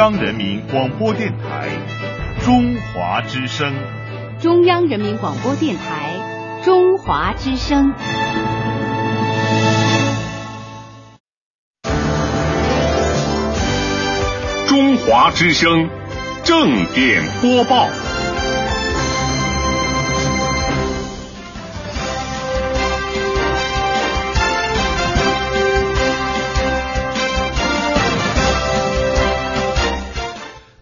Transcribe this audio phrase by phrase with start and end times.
[0.00, 1.68] 央人民广播电台
[2.42, 3.70] 中华之声。
[4.40, 7.92] 中央人民广播电台中华之声。
[14.66, 15.90] 中华之声
[16.44, 18.09] 正点播报。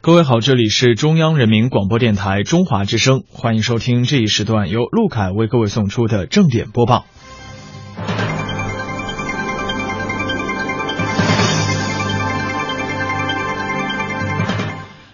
[0.09, 7.05] 各位好，这里是中央人民广播电台中华之声，欢迎收听这一时段由陆凯为各位送出的正点播报。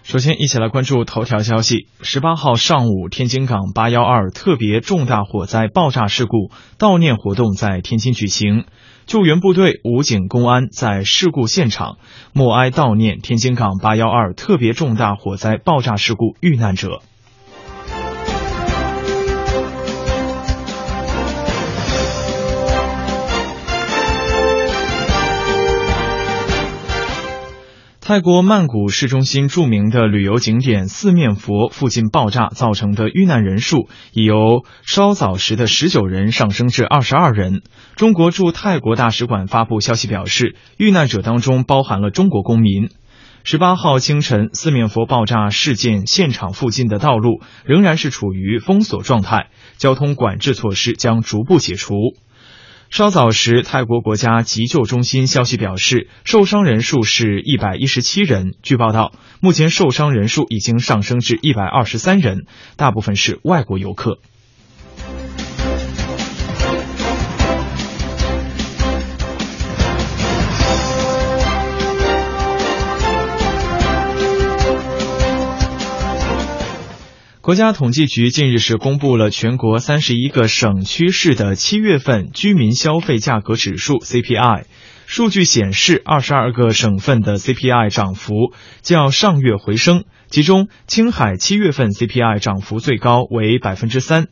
[0.05, 1.89] 首先，一起来关注头条消息。
[2.01, 8.67] 十八号上午，天津港八幺二特别重大火灾爆炸事故悼念活动在天津举行，
[9.07, 11.99] 救援部队、武警、公安在事故现场
[12.33, 17.03] 默哀悼念天津港八幺二特别重大火灾爆炸事故遇难者。
[28.07, 37.63] 泰国曼谷市中心著名的旅游景点四面佛附近爆炸造成的遇难人数，已由稍早时的十九人上升至二十二人。
[37.97, 42.91] 中国驻泰国大使馆发布消息表示，遇难者当中包含了中国公民。
[43.43, 51.95] 十八号清晨，四面佛爆炸事件现场附近的道路仍然是处于封锁状态，交通管制措施将逐步解除。
[52.95, 58.55] 稍早时，泰国国家急救中心消息表示，受伤人数是一百一十七人。
[58.63, 64.21] 据报道，目前受伤人数已经上升至一百二十三人，大部分是外国游客。
[77.45, 84.65] 国家统计局近日是公布了全国三十一个省区市的七月份居民消费价格指数 CPI。
[85.05, 94.29] 数据显示，二十二个省份的 CPI 涨幅较上月回升，其中青海七月份 CPI 涨幅最高为百分之三，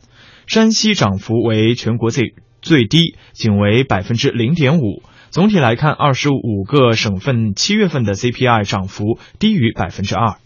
[0.47, 5.03] 山西涨幅为全国最最低，仅为百分之零点五。
[5.29, 10.37] 总体来看，二十五个省份七月份的 CPI 涨幅低于百分之二。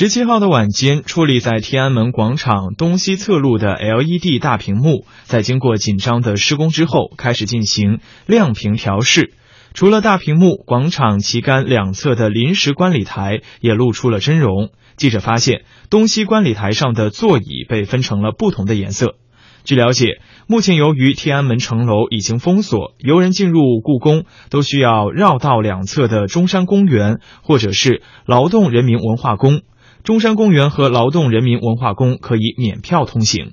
[0.00, 9.32] 十七号的晚间，矗立在天安门广场东西侧路的 LED 大屏幕，在经过紧张的施工之后，开始进行亮屏调试。
[9.74, 14.70] 除了大屏幕，广场旗杆两侧的临时观礼台也露出了真容。
[14.96, 19.16] 记者发现，东西观礼台上的座椅被分成了不同的颜色。
[19.64, 29.62] 据了解，目前由于天安门城楼已经封锁，游人进入故宫都需要绕道两侧的中山公园或者是劳动人民文化宫。
[30.08, 33.52] 中山公园和劳动人民文化宫可以免票通行。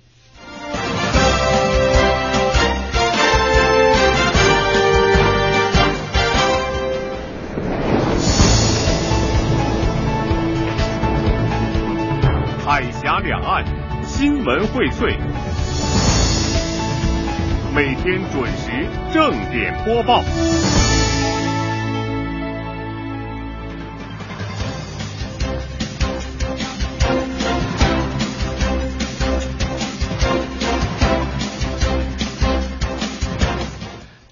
[12.66, 13.66] 海峡两岸
[14.06, 15.14] 新闻荟萃，
[17.76, 20.24] 每天准时正点播报。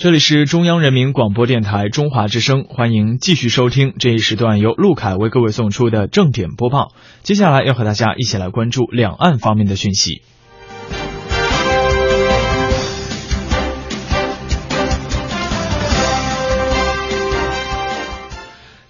[0.04, 6.92] 这里是中央人民广播电台中华之声，欢迎继续收听这一时段由陆凯为各位送出的正点播报。
[7.22, 10.22] 接下来要和大家一起来关注两岸方面的讯息。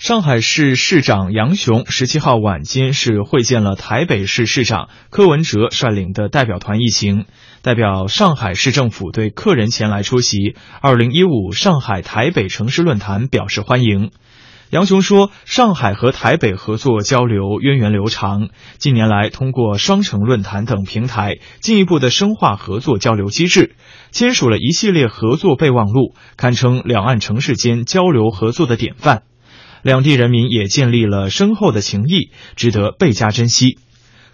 [0.04, 7.24] 上海市市长杨雄十七号晚间是会见了台北市市长柯文哲率领的代表团一行，
[7.62, 14.12] 代表上海市政府对客人前来出席二零一五上海台北城市论坛表示欢迎。
[14.72, 23.78] 杨雄说，上海和台北合作交流源远流长，近年来通过双城论坛等平台，进一步的深化合作交流机制，
[24.12, 29.24] 签署了一系列合作备忘录，堪称两岸城市间交流合作的典范。
[29.84, 33.78] 两地人民也建立了深厚的情谊，值得倍加珍惜。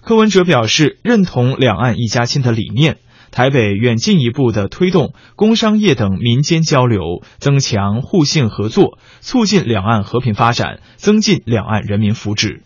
[0.01, 2.97] 柯文哲表示认同两岸一家亲的理念，
[3.31, 12.61] 台北愿进一步的推动工商业等民间交流，增强互信合作，促进两岸和平发展，增进两岸人民福祉。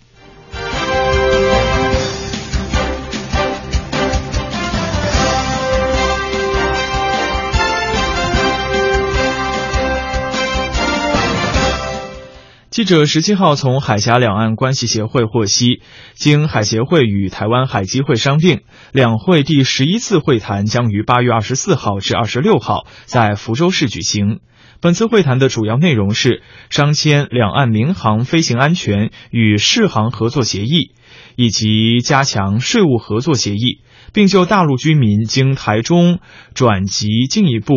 [12.74, 15.84] 记者十七号从海峡两岸关系协会获悉，
[16.16, 18.62] 经海协会与台湾海基会商定，
[18.92, 24.40] 两会第十一次会谈将于八月二十四号至二十六号在福州市举行。
[24.82, 26.42] 本次会谈的主要内容是
[26.72, 30.96] 商签两岸民航飞行安全与适航合作协议，
[31.36, 33.82] 以及加强税务合作协议，
[34.14, 36.18] 并就大陆居民经台中
[36.56, 37.76] 转籍进一步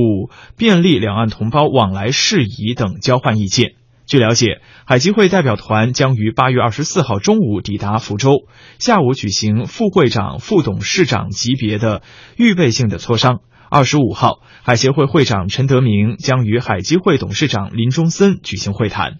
[0.56, 3.74] 便利两岸同胞往来事宜等交换意见。
[4.06, 8.46] 据了解，海基会代表团将于八月二十四号中午抵达福州，
[8.78, 12.02] 下午举行副会长、副董事长级别的
[12.36, 13.40] 预备性的磋商。
[13.68, 19.18] 二十五号，海协会会长陈德明将与海基会董事长林中森举行会谈。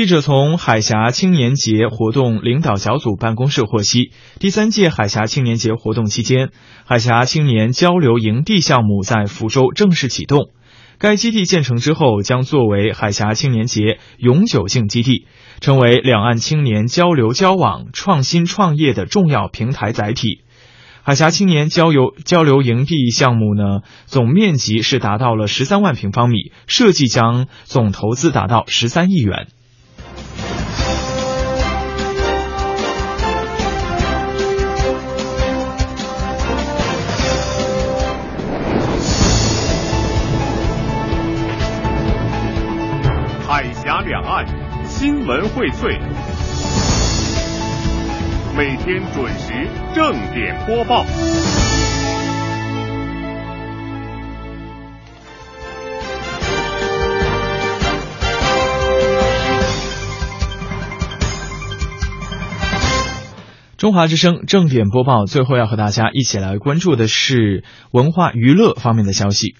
[0.00, 6.52] 记者从海峡青年节活动领导小组办公室获悉，第三届海峡青年节活动期间，
[6.86, 10.52] 海峡青年交流营地项目在福州正式启动。
[10.96, 15.26] 该基地建成之后，将作为海峡青年节永久性基地，
[15.60, 20.40] 成为两岸青年交流交往、创新创业的重要平台载体。
[21.02, 29.48] 海峡青年交流交流营地项目呢，总面积是达到了十三万平方米，设计将总投资达到十三亿元。
[43.46, 44.46] 海峡两岸
[44.88, 45.98] 新闻荟萃，
[48.56, 51.04] 每天准时正点播报。
[63.80, 69.54] 中华之声正点播报，最后要和大家一起来关注的是文化娱乐方面的消息。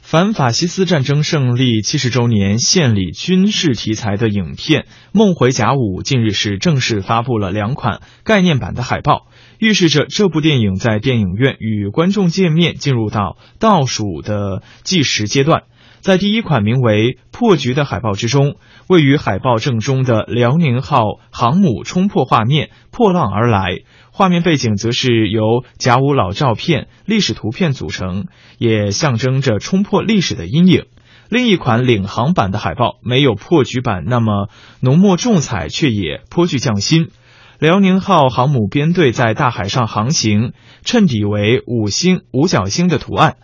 [0.00, 4.82] 反法西斯战争胜利七十周年献礼军事题材的影片
[5.12, 9.28] 《梦回甲午》近日是正式发布了两款概念版的海报，
[9.60, 15.62] 预示着这部电影在电影院与观众见面进入到倒数的计时阶段。
[16.00, 18.56] 在第一款名为《破局》的海报之中，
[18.88, 23.80] 位于海报正中的辽宁号航母冲破画面，破浪而来。
[24.10, 28.26] 画面背景则是由甲午老照片、历史图片组成，
[28.56, 30.86] 也象征着冲破历史的阴影。
[31.28, 34.48] 另一款领航版的海报没有破局版那么
[34.80, 37.10] 浓墨重彩，却也颇具匠心。
[37.58, 43.36] 辽宁号航母编队在大海上航行，衬底为五星五角星的图案，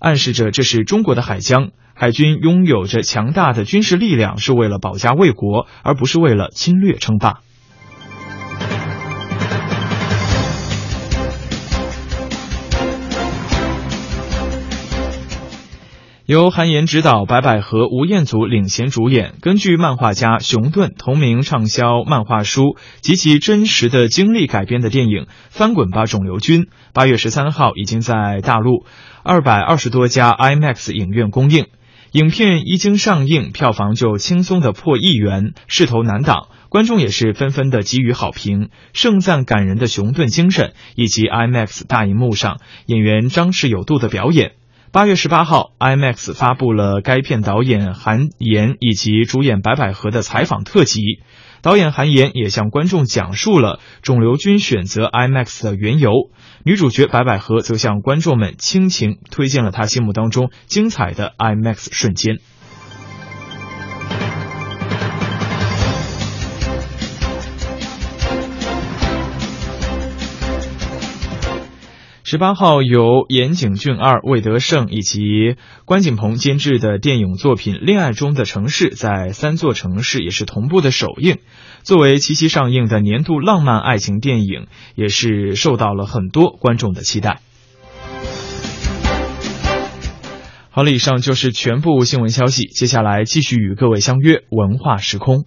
[0.00, 1.70] 暗示着这是中国的海疆。
[2.00, 7.40] 海军拥有着强大的军事力量，是为了保家卫国，而不是为了侵略称霸。
[16.24, 26.62] 由韩延执导，白百合、吴彦祖领衔主演，根据漫画家熊顿同名畅销漫画书及其真实的经历改编的电影《翻滚吧，肿瘤君》，
[26.94, 28.86] 八月十三号已经在大陆
[29.22, 31.66] 二百二十多家 IMAX 影院公映。
[32.12, 36.48] 影片一经上映，票房就轻松的破亿元，势头难挡。
[36.68, 44.54] 观众也是纷纷的给予好评，盛赞感人的熊顿精神以及 IMAX 大银幕上演员张弛有度的表演。
[44.90, 51.20] 八月十八号，IMAX 发布了该片导演韩延以及主演白百合的采访特辑。
[51.62, 56.30] 导演韩延也向观众讲述了肿瘤君选择 IMAX 的缘由。
[56.64, 62.38] 女主角白百合则向观众们倾情推荐了她心目当中精彩的 IMAX 瞬间。
[72.30, 81.38] 十八号，由岩井俊二、魏德胜以及关锦鹏监制的电影作品《恋爱中的城市》在三座城市也是同步的首映。
[81.82, 87.40] 作为七夕上映的年度浪漫爱情电影，也是受到了很多观众的期待。
[90.70, 95.46] 好了，以上就是全部新闻消息，接下来继续与各位相约文化时空。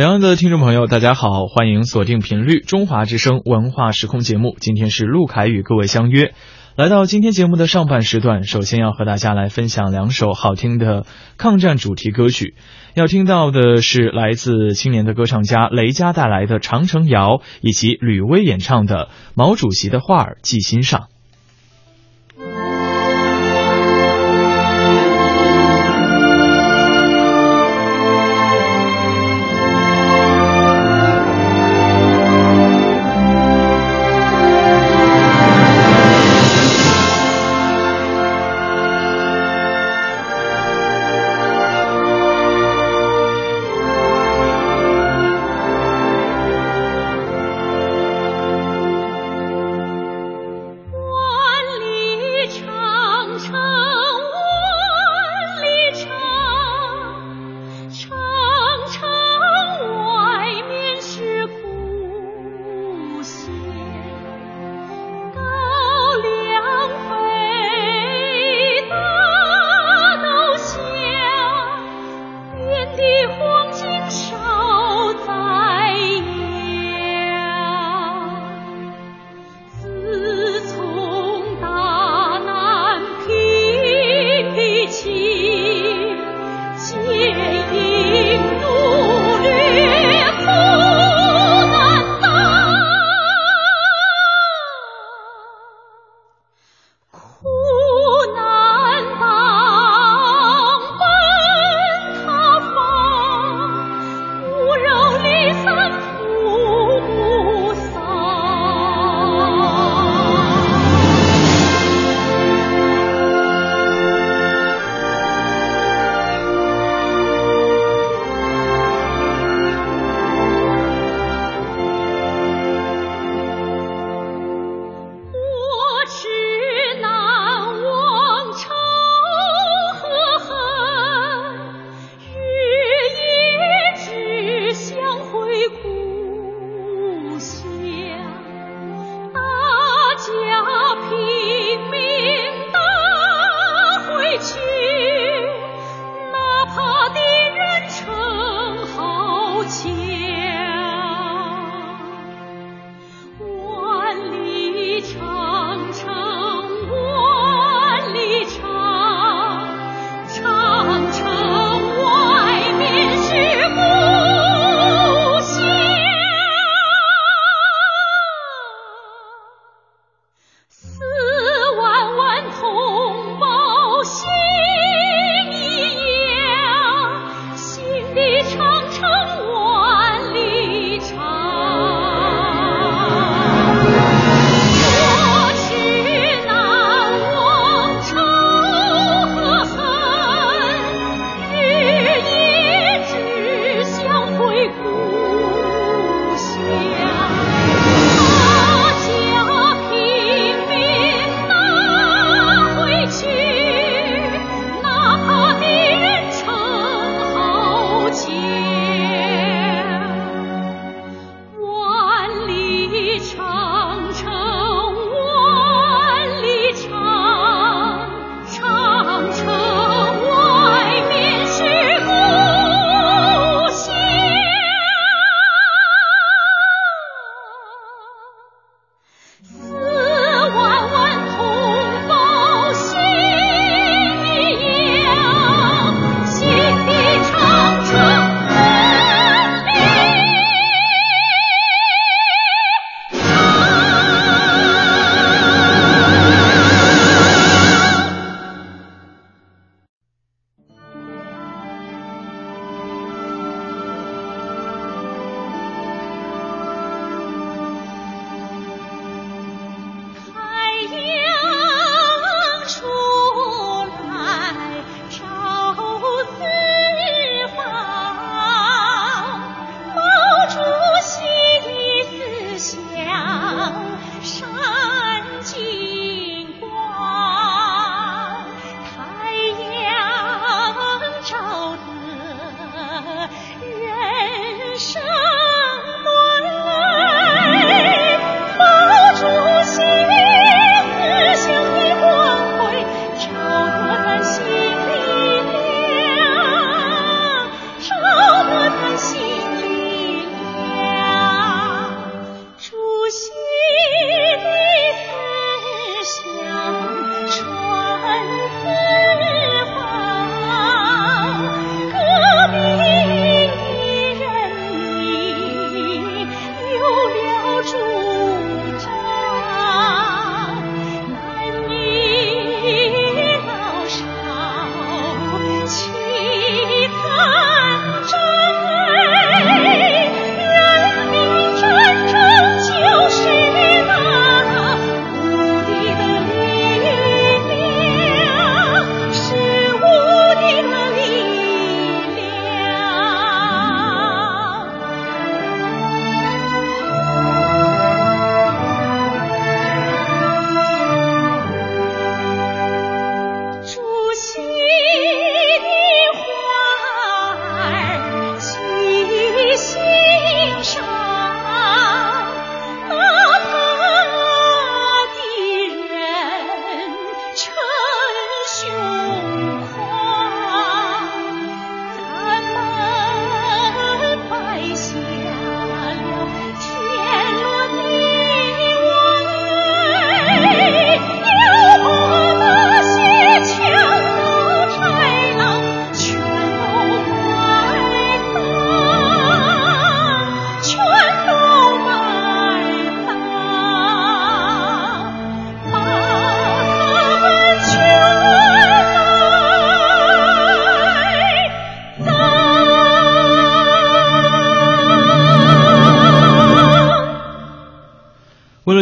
[0.00, 4.56] 两岸的听众朋友，大家好，欢迎锁定频率中华之声文化时空节目。
[4.58, 6.32] 今天是陆凯与各位相约，
[6.74, 11.04] 来到今天节目的上半时段，首先要和大家来分享两首好听的
[11.36, 12.54] 抗战主题歌曲。
[12.94, 19.04] 要听到的是来自青年的歌唱家雷佳带来的《长城谣》，以及吕薇演唱的
[19.34, 21.00] 《毛主席的话儿记心上》。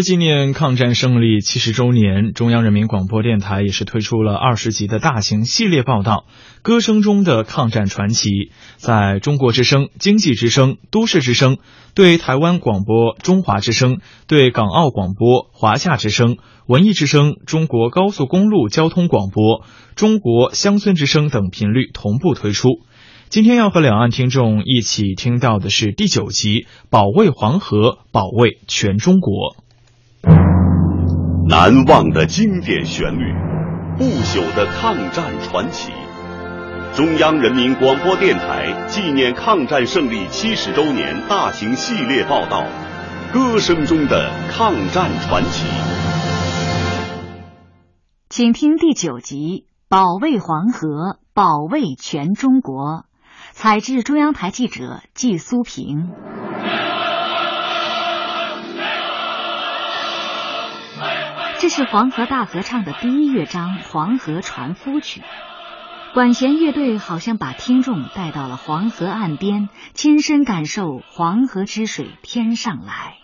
[0.03, 6.27] 纪念抗战胜利七十周年，中央人民广播电台也是推出了二十集的大型系列报道
[6.63, 8.29] 《歌声中的抗战传奇》。
[8.77, 11.59] 在中国之声、经济之声、都市之声、
[11.95, 19.65] 对台湾广播中华之声、对港澳广播华夏之声、文艺之声、中国高速公路交通广播、
[19.97, 22.69] 中国乡村之声等频率同步推出。
[23.31, 29.55] 今天要和两岸听众一起听到的是第九集《保卫黄河，保卫全中国》。
[31.49, 33.33] 难忘的经典旋律，
[33.97, 35.91] 不朽的抗战传奇。
[36.95, 42.67] 中央人民广播电台纪念抗战胜利七十周年大型系列报道
[43.33, 45.67] 《歌声中的抗战传奇》，
[48.29, 52.75] 请听第九集《保卫黄河，保卫全中国》，
[53.53, 56.11] 采自中央台记者季苏平。
[61.69, 65.21] 这是黄河大合唱的第一乐章《黄河船夫曲》，
[66.15, 73.19] 管弦乐队好像把听众带到了黄河岸边，亲身感受黄河之水天上来。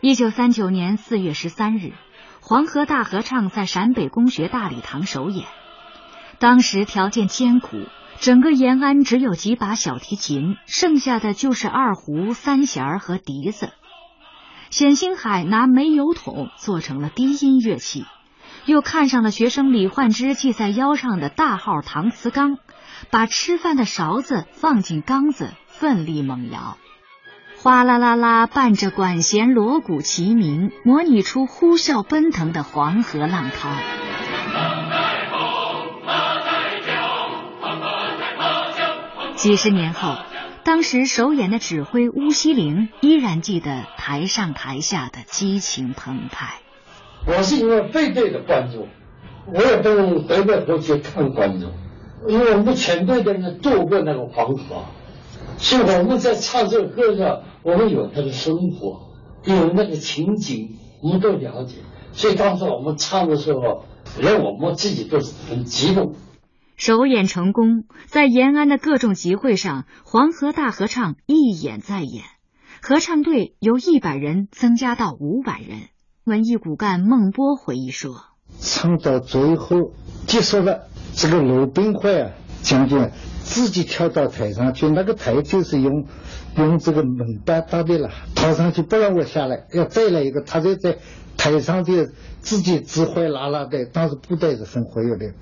[0.00, 1.92] 一九三九年四月十三日，
[2.40, 5.44] 黄河大合唱在陕北公学大礼堂首演。
[6.38, 7.76] 当时条件艰苦，
[8.18, 13.74] 整个延安只有几把小提琴，剩下的就是二胡、三弦和笛子。
[14.70, 18.04] 冼星海拿煤油桶做成了低音乐器，
[18.66, 22.58] 又看上了学生李焕之系在腰上的大号搪瓷缸，
[23.10, 26.76] 把吃饭的勺子放进缸子，奋力猛摇，
[27.62, 33.70] 哗啦啦啦伴着管弦锣鼓齐鸣，模拟出呼啸奔腾的黄河浪涛。
[39.36, 40.16] 几十年后。
[40.66, 46.60] 当时首演的指挥巫西陵依然记得台上台下的激情澎湃。
[47.24, 48.88] 我是一个背对的观众，
[49.46, 51.70] 我也不能回过头去看观众，
[52.26, 54.86] 因为我们全队的人渡过那个黄河，
[55.56, 59.12] 所以我们在唱这个歌的时候，我们有他的生活，
[59.44, 61.76] 有那个情景，我们都了解。
[62.10, 63.84] 所以当时我们唱的时候，
[64.18, 66.16] 连我们自己都很激动。
[66.76, 72.22] 首演成功，在延安的各种集会上，黄河大合唱一演再演，
[72.82, 75.88] 合唱队由一百人增加到五百人。
[76.24, 78.16] 文艺骨干孟波回忆说
[78.60, 79.94] ：“唱到最后
[80.26, 80.82] 结束了，
[81.14, 83.10] 这个罗宾会啊，将军
[83.42, 86.04] 自己跳到台上去，那个台就是用
[86.58, 90.98] 用这个门板搭的了，跳上去不让我下来，要再来一个，他就在
[91.38, 92.04] 台上就
[92.40, 95.32] 自己指挥啦啦的，当时部队是很活跃的。”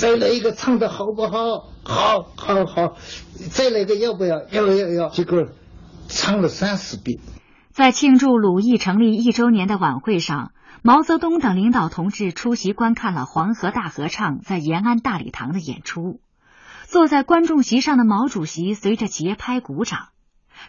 [0.00, 1.68] 再来一个唱的好不好？
[1.84, 2.96] 好，好，好！
[3.50, 4.48] 再来一个要不要？
[4.48, 5.08] 要，要，要！
[5.10, 5.48] 结果
[6.08, 7.20] 唱了三四遍。
[7.70, 16.22] 在庆祝鲁艺成立一周年的晚会上，毛泽东等领导同志出席观看了黄河大合唱在延安大礼堂的演出。
[16.86, 20.08] 坐在观众席上的毛主席随着节拍鼓掌，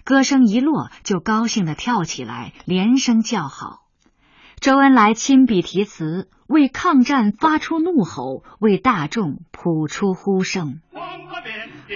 [0.04, 3.80] 歌声一落就高兴的跳起来，连声叫好。
[4.62, 10.82] 周恩来亲笔题词，为抗战发出怒吼，为大众谱出呼声。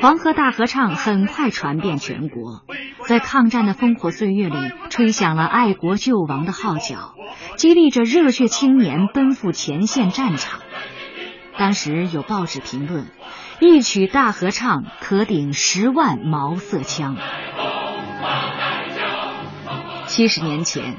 [0.02, 2.64] 黄河大合唱很快传遍全国，
[3.08, 4.56] 在抗战的烽火岁月里，
[4.90, 7.14] 吹响了爱国救亡的号角，
[7.56, 10.62] 激励着热血青年奔赴前线战场。
[11.60, 13.06] 当时有报纸评论
[13.62, 17.16] ：“一曲大合唱可顶十万毛瑟枪。”
[20.08, 20.96] 七十年前。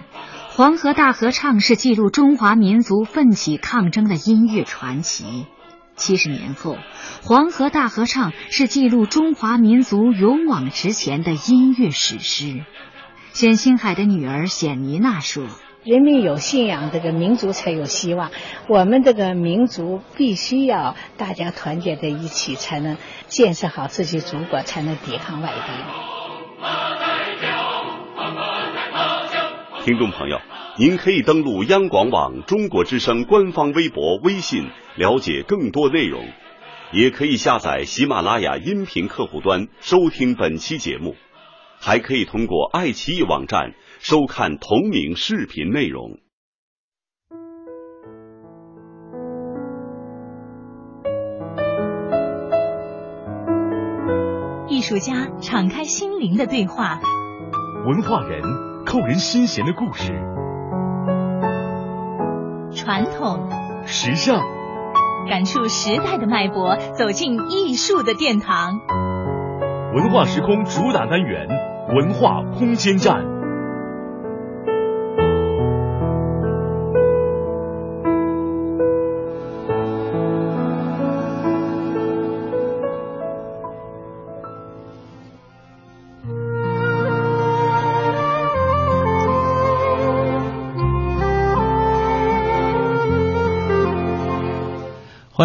[0.56, 5.44] 黄河大合唱是记录中华民族奋起抗争的音乐传奇。
[5.96, 6.78] 七十年后，
[7.22, 12.64] 黄河大合唱是记录中华民族勇往直前的音乐史诗。
[13.34, 15.44] 冼星海的女儿冼妮娜说
[15.84, 18.30] ：“人民有信仰，这个民族才有希望。
[18.66, 26.66] 我们这个民族必须要大家团结在一起，才能建设好自己祖国，才能抵抗外敌。”
[29.86, 30.40] 听众朋友，
[30.80, 36.26] 您可以登录央广网中国之声官方微博、微信了解更多内容，
[36.92, 41.14] 也可以下载喜马拉雅音频客户端收听本期节目，
[41.78, 46.18] 还可以通过爱奇艺网站收看同名视频内容。
[54.68, 56.98] 艺术家敞开心灵的对话，
[57.86, 58.42] 文化人。
[58.84, 60.12] 扣人心弦的故事，
[62.72, 63.48] 传统、
[63.84, 64.40] 时尚，
[65.28, 68.80] 感触时代的脉搏，走进艺术的殿堂。
[69.92, 71.48] 文化时空主打单元：
[71.96, 73.35] 文化空间站。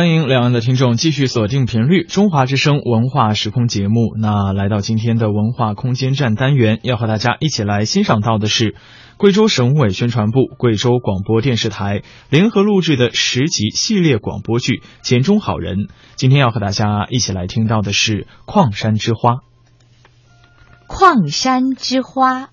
[0.02, 4.16] 欢迎两岸的听众继续锁定频率中华之声文化时空节目。
[4.20, 8.74] 那来到今天的文化空间站单元，要和大家一起来欣赏到的是
[9.18, 15.78] 贵州省委宣传部、贵州广播电视台联合录制的十集系列广播剧《简中好人》。
[16.16, 19.34] 今天要和大家一起来听到的是《矿山之花》。
[20.88, 22.50] 矿山之花。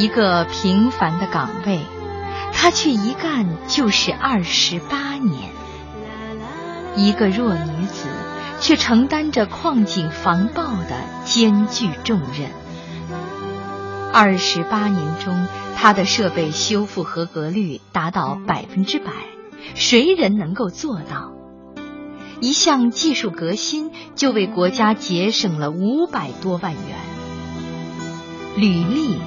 [0.00, 1.80] 一个平凡的岗位，
[2.54, 5.50] 他却一干就是二十八年。
[6.96, 8.08] 一个弱女子，
[8.60, 12.48] 却承担着矿井防爆的艰巨重任。
[14.10, 19.12] 二十八年中，他的设备修复合格率达到百分之百，
[19.74, 21.34] 谁人能够做到？
[22.40, 26.96] 一项技术革新就为国家节省了五百多万元。
[28.56, 29.18] 履历。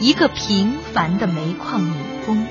[0.00, 1.92] 一个平凡的煤矿女
[2.24, 2.46] 工，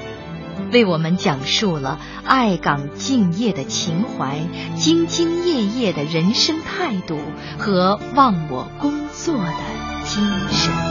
[0.72, 4.38] 为我们讲述了爱岗敬业的情怀、
[4.78, 7.18] 兢兢业业的人生态度
[7.58, 10.89] 和忘我工作的精神。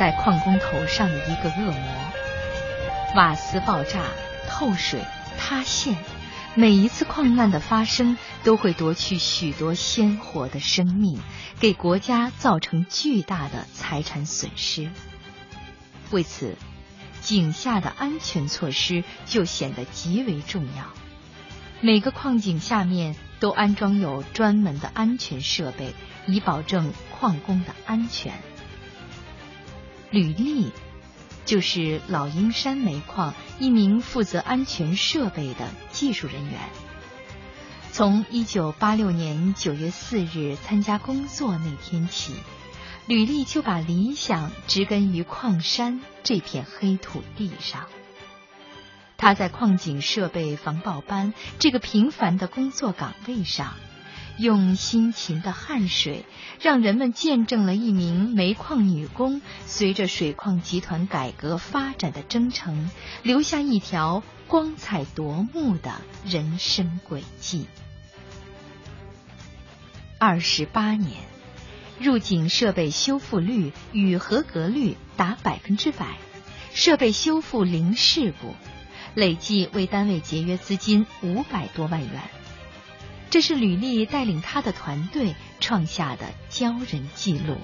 [0.00, 2.12] 在矿工头上的一个恶魔。
[3.14, 4.04] 瓦斯爆炸、
[4.48, 5.04] 透水、
[5.38, 5.94] 塌陷，
[6.54, 11.20] 每一次矿难的发生，都会夺去许多鲜活的生命，
[11.60, 14.88] 给国家造成巨大的财产损失。
[16.10, 16.56] 为此，
[17.20, 20.84] 井下的安全措施就显得极为重要。
[21.82, 25.92] 每个矿井下面都安装有专门的安全设备，
[26.26, 28.32] 以保证矿工的安全。
[30.10, 30.72] 吕丽，
[31.44, 36.58] 就是老鹰山煤矿一名负责安全设备的技术人员。
[37.92, 42.34] 从一九八六年九月四日参加工作那天起，
[43.06, 47.86] 吕丽就把理想植根于矿山这片黑土地上。
[49.16, 53.74] 他在矿井设备防爆班这个平凡的工作岗位上。
[54.40, 56.24] 用辛勤的汗水，
[56.62, 62.88] 让人们见证了一名煤矿女工随着水矿集团改革发展的征程，
[63.22, 67.66] 留下一条光彩夺目的人生轨迹。
[70.18, 71.20] 二十八年，
[71.98, 76.16] 入井设备修复率与合格率达百分之百，
[76.72, 78.54] 设备修复零事故，
[79.14, 82.22] 累计为单位节约资金五百多万元。
[83.30, 87.56] 这是吕丽带领她的团队创下的骄人记录，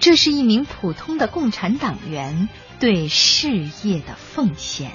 [0.00, 2.48] 这是一名普通的共产党员
[2.80, 4.92] 对事业的奉献。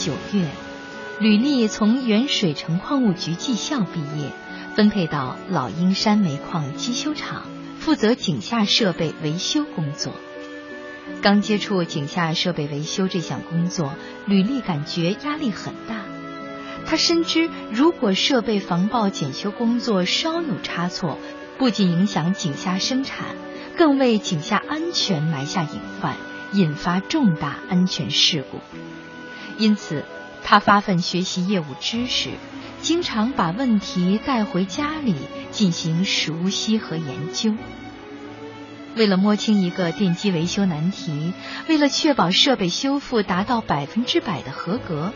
[0.00, 0.46] 九月，
[1.18, 4.32] 吕丽从原水城矿务局技校毕业，
[4.74, 7.42] 分配到老鹰山煤矿机修厂，
[7.78, 10.14] 负责井下设备维修工作。
[11.20, 13.92] 刚接触井下设备维修这项工作，
[14.24, 15.96] 吕丽感觉压力很大。
[16.86, 21.18] 他深知，如果设备防爆检修工作稍有差错，
[21.58, 23.36] 不仅影响井下生产，
[23.76, 26.16] 更为井下安全埋下隐患，
[26.54, 28.60] 引发重大安全事故。
[29.60, 30.06] 因此，
[30.42, 32.30] 他发奋学习业务知识，
[32.80, 35.14] 经常把问题带回家里
[35.50, 37.54] 进行熟悉和研究。
[38.96, 41.34] 为了摸清一个电机维修难题，
[41.68, 45.12] 为了确保设备修复达到百分之百的合格，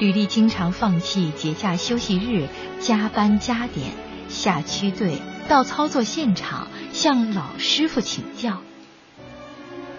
[0.00, 2.48] 吕丽经常放弃节假休息日，
[2.80, 3.92] 加班加点，
[4.30, 8.62] 下区队到操作现场向老师傅请教。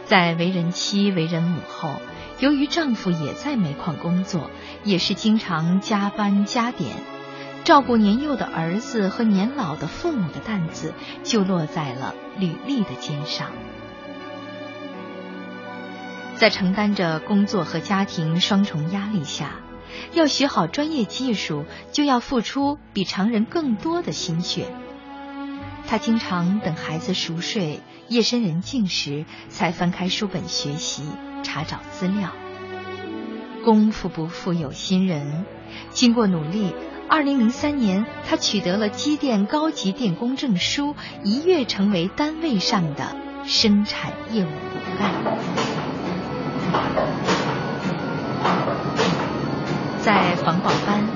[0.05, 2.01] 在为人妻、为人母后，
[2.43, 4.51] 由于丈夫也在煤矿工作，
[4.83, 6.97] 也是经常加班加点，
[7.63, 13.51] 照顾年幼的儿子和年老的父母的担子就落在了吕丽的肩上。
[16.35, 19.61] 在承担着工作和家庭双重压力下，
[20.11, 24.67] 要学好专业技术，就要付出比常人更多的心血。
[25.87, 27.79] 她经常等孩子熟睡。
[28.09, 31.03] 夜深人静时，才翻开书本学习、
[31.43, 32.31] 查找资料。
[33.63, 35.45] 功夫不负有心人，
[35.91, 36.73] 经过努力，
[37.07, 45.11] 二零零三年，他取得了机电高级电工证书，一跃成为单位上的生产业务骨干。
[50.01, 51.07] 在防爆班，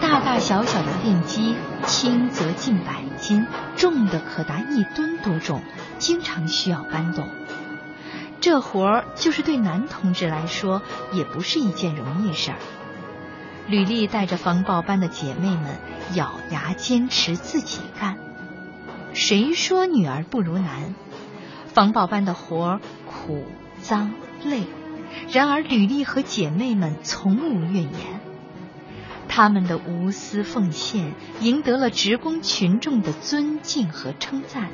[0.00, 3.44] 大大小小的电机，轻则近百斤，
[3.76, 5.60] 重的可达一吨多重。
[5.98, 7.26] 经常需要搬动，
[8.40, 12.58] 这活儿就是对男同志来说也不是一件容易事儿。
[13.68, 15.78] 吕丽带着防爆班的姐妹们
[16.14, 18.18] 咬牙坚持自己干。
[19.12, 20.94] 谁说女儿不如男？
[21.66, 23.44] 防爆班的活儿苦、
[23.80, 24.12] 脏、
[24.44, 24.64] 累，
[25.30, 28.20] 然而吕丽和姐妹们从无怨言。
[29.28, 34.70] 他们的无私奉献赢得了职工群众的尊敬和称赞。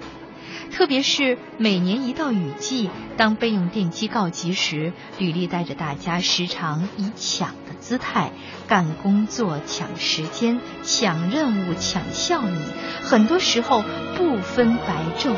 [0.73, 8.33] 特别是每年一到雨季，当备用电机告急时，吕丽带着大家时常以抢的姿态
[8.69, 12.55] 干工作、抢时间、抢任务、抢效益，
[13.03, 13.83] 很多时候
[14.17, 15.35] 不分白昼。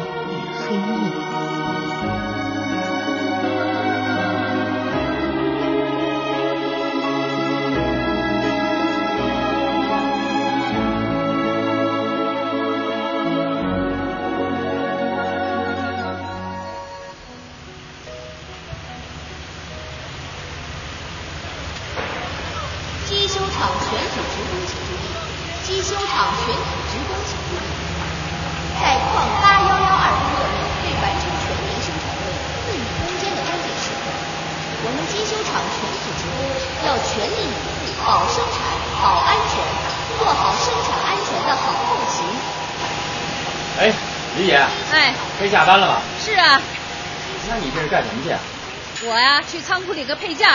[49.69, 50.49] 仓库里个配件。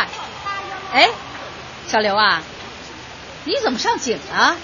[0.92, 1.08] 哎，
[1.88, 2.42] 小刘啊，
[3.46, 4.58] 你怎么上井了？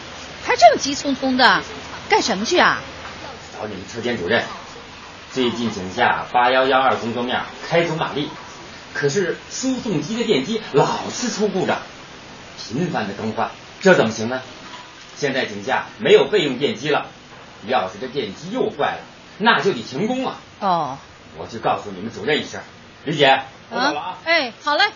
[0.43, 1.61] 还这么急匆匆的，
[2.09, 2.81] 干什么去啊？
[3.55, 4.43] 找你们车间主任。
[5.31, 8.31] 最近井下八幺幺二工作面开足马力，
[8.95, 11.77] 可是输送机的电机老是出故障，
[12.57, 14.41] 频繁的更换，这怎么行呢？
[15.15, 17.05] 现在井下没有备用电机了，
[17.67, 19.01] 要是这电机又坏了。
[19.37, 20.39] 那就得停工了！
[20.59, 20.97] 哦，
[21.37, 22.59] 我去告诉你们主任一声，
[23.05, 24.17] 李姐，我走了啊！
[24.25, 24.91] 哎，好嘞。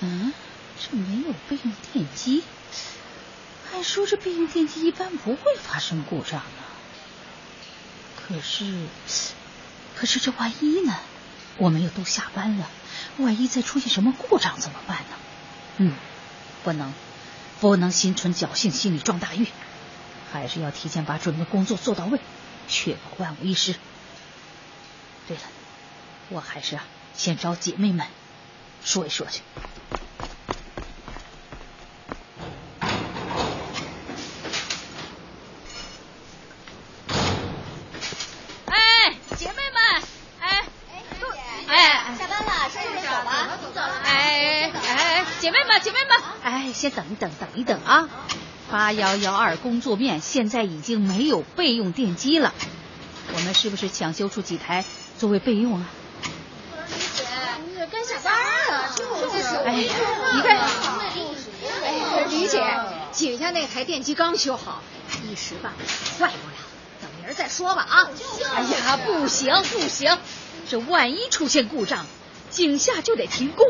[0.00, 0.32] 嗯，
[0.80, 2.42] 这没有备用电机，
[3.72, 6.46] 按说这备用电机一般不会发生故障啊。
[8.16, 8.86] 可是，
[9.94, 10.96] 可是这万一呢？
[11.56, 12.68] 我们又都下班了，
[13.18, 15.16] 万一再出现什么故障怎么办呢？
[15.76, 15.94] 嗯，
[16.64, 16.92] 不能，
[17.60, 19.46] 不能心存侥幸心理撞大运，
[20.32, 22.18] 还是要提前把准备工作做到位。
[22.66, 23.74] 确保万无一失。
[25.28, 25.42] 对了，
[26.30, 26.84] 我还是啊，
[27.16, 28.06] 先找姐妹们
[28.84, 29.40] 说一说去。
[38.66, 40.02] 哎，姐妹们，
[40.40, 40.64] 哎，
[41.68, 44.00] 哎，下班了，收拾走吧，走了。
[44.04, 48.08] 哎哎，姐妹们，姐妹们，哎，先等一等，等一等啊。
[48.70, 52.52] 八幺幺二工作面现在已经没有备用电机了，
[53.32, 54.84] 我们是不是抢修出几台
[55.16, 55.86] 作为备用啊？
[57.14, 57.24] 姐，
[57.66, 58.34] 你这该下班
[58.68, 59.53] 了，就是。
[59.64, 59.94] 哎呀，
[60.34, 60.58] 你看，
[61.82, 62.62] 哎，李姐，
[63.12, 64.82] 井下那台电机刚修好，
[65.24, 65.84] 一时半会
[66.18, 66.54] 坏不了，
[67.00, 68.10] 等明儿再说吧啊。
[68.54, 70.18] 哎呀，不行不行，
[70.68, 72.04] 这万一出现故障，
[72.50, 73.66] 井下就得停工，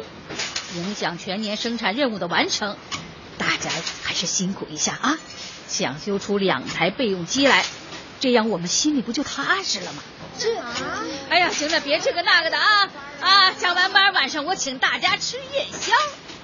[0.75, 2.77] 影响全年生产任务的完成。
[3.39, 3.71] 大家
[4.03, 5.19] 还是辛苦一下啊！
[5.69, 7.65] 想修出两台备用机来，
[8.19, 10.03] 这样我们心里不就踏实了吗？
[10.39, 10.75] 这啊！
[11.31, 12.89] 哎呀，行了，别这个那个的啊
[13.21, 13.53] 啊！
[13.59, 15.93] 下完班晚上我请大家吃夜宵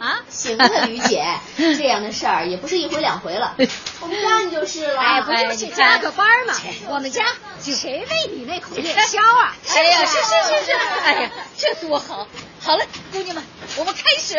[0.04, 0.20] 啊！
[0.28, 1.24] 行了，于姐，
[1.56, 3.56] 这样的事儿也不是一回两回了。
[4.00, 5.00] 我们干就是了。
[5.00, 6.54] 哎，不就是加个班嘛？
[6.88, 7.24] 我们家
[7.62, 9.56] 谁喂你那口夜宵啊？
[9.68, 10.72] 哎呀，是是是是，
[11.04, 12.26] 哎呀，这多好！
[12.60, 13.44] 好了，姑娘们，
[13.76, 14.34] 我们开始，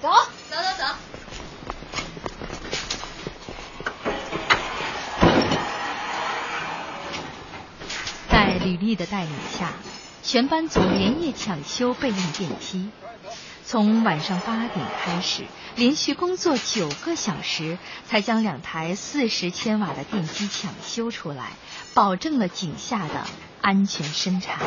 [0.00, 0.08] 走
[0.50, 0.84] 走走走。
[8.52, 9.72] 在吕丽的带领下，
[10.22, 12.90] 全班组连夜抢修备用电梯。
[13.64, 21.52] 从晚上八点开始，连续工作九个小时，才将两台四十千瓦的电机抢修出来，
[21.94, 23.26] 保证了井下的
[23.62, 24.58] 安全生产。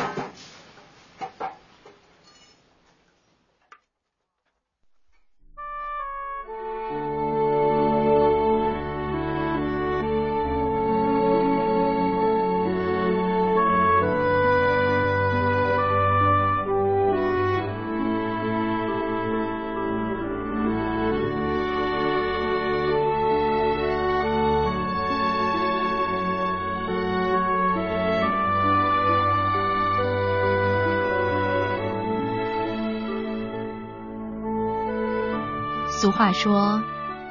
[36.06, 36.84] 俗话说，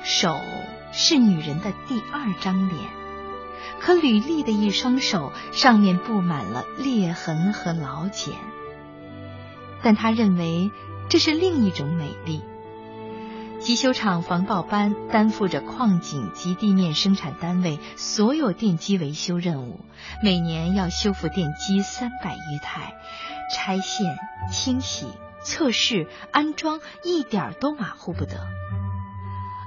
[0.03, 0.38] 手
[0.91, 2.89] 是女人的第二张脸。
[3.80, 8.34] 可吕丽的一双手上面布满了裂痕和老茧，
[9.82, 10.71] 但她认为
[11.07, 12.41] 这是另一种美丽。
[13.61, 19.86] 机修厂防爆班担负着矿井及地面生产单位所有电机维修任务，
[20.21, 22.93] 每年要修复电机三百余台，
[23.49, 24.17] 拆线、
[24.51, 25.07] 清洗。
[25.47, 28.47] 测试安装一点都马虎不得。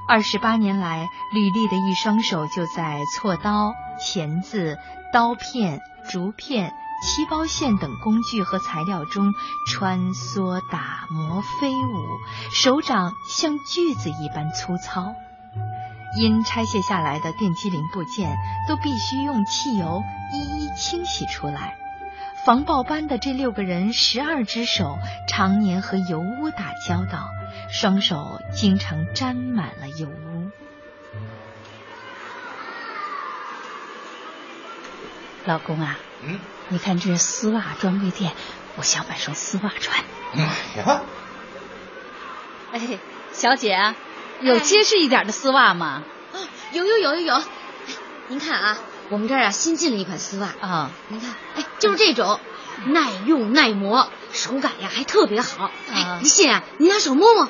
[0.09, 4.79] 二十八年来，吕丽的一双手就在锉刀、钳子、
[5.13, 6.73] 刀片、竹片、
[7.05, 9.35] 漆包线等工具和材料中
[9.67, 12.07] 穿梭、打磨、飞舞，
[12.55, 15.13] 手掌像锯子一般粗糙。
[16.19, 18.35] 因拆卸下来的电机零部件
[18.67, 20.03] 都必须用汽油
[20.33, 21.77] 一一清洗出来。
[22.45, 27.29] 防爆班的这六个人，十二只手常年和油污打交道，
[27.71, 30.51] 双手经常沾满了油污。
[35.45, 38.33] 老公啊，嗯，你看这丝袜专柜店，
[38.77, 40.05] 我想买双丝袜穿。
[40.33, 40.45] 买
[40.83, 41.03] 呀！
[42.73, 42.99] 哎，
[43.33, 43.95] 小姐啊，
[44.41, 46.03] 有结实一点的丝袜吗？
[46.33, 46.37] 啊，
[46.73, 47.43] 有有有有有。
[48.29, 48.79] 您看啊。
[49.11, 52.41] 我们这儿啊新进了一款丝袜啊，您看，哎，就是这种，
[52.89, 55.71] 耐用耐磨，手感呀还特别好。
[55.91, 57.45] 哎，不信啊，您拿手摸摸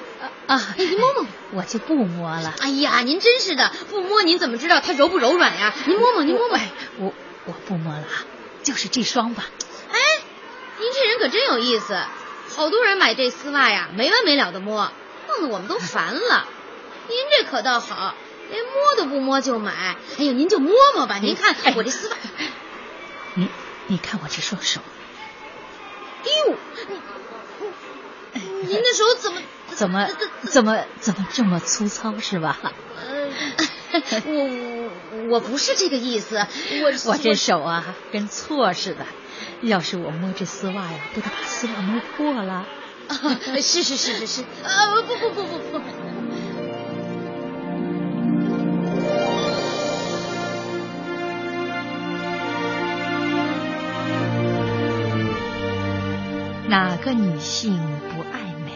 [0.47, 2.55] 啊，哎，您摸摸，我就不摸了。
[2.61, 5.75] 哎呀，您真是的，不摸您怎么知道它柔不柔软呀？
[5.87, 6.59] 您摸摸，您摸摸。
[6.99, 7.13] 我
[7.47, 8.25] 我不摸了啊，
[8.63, 9.45] 就是这双吧。
[9.91, 9.99] 哎，
[10.79, 12.01] 您这人可真有意思，
[12.55, 14.93] 好多人买这丝袜呀，没完没了的摸，
[15.27, 16.47] 弄得我们都烦了。
[17.09, 18.15] 您这可倒好。
[18.51, 21.19] 连摸都不摸就买，哎呦，您就摸摸吧。
[21.19, 22.17] 您看我这丝袜，
[23.35, 23.49] 你
[23.87, 24.81] 你看我这双手，
[26.25, 26.57] 哎呦，
[28.33, 29.41] 你您的手怎么
[29.75, 30.09] 怎么
[30.43, 32.59] 怎么怎么这么粗糙是吧？
[34.27, 34.91] 我
[35.31, 36.37] 我不是这个意思，
[36.83, 39.07] 我我这手啊跟错似的，
[39.63, 42.67] 要是我摸这丝袜呀，不得把丝袜摸破了？
[43.63, 45.81] 是是是是是，啊不不不不不。
[56.69, 57.73] 哪个女性
[58.11, 58.73] 不爱美？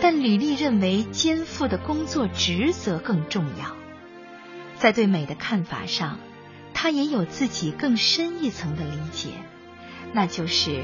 [0.00, 3.76] 但李丽认为肩负的工作职责更重要。
[4.78, 6.18] 在对美的看法上，
[6.74, 9.30] 她也有自己更深一层的理解，
[10.12, 10.82] 那就是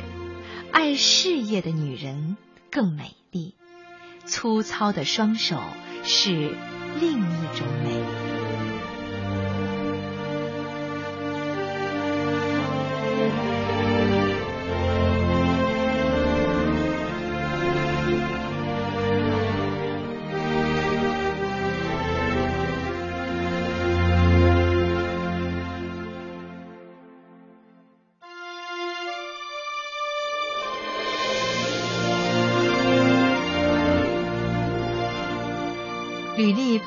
[0.70, 2.36] 爱事业的女人
[2.70, 3.56] 更美丽。
[4.24, 5.60] 粗糙的双手
[6.04, 6.30] 是
[7.00, 8.33] 另一种美。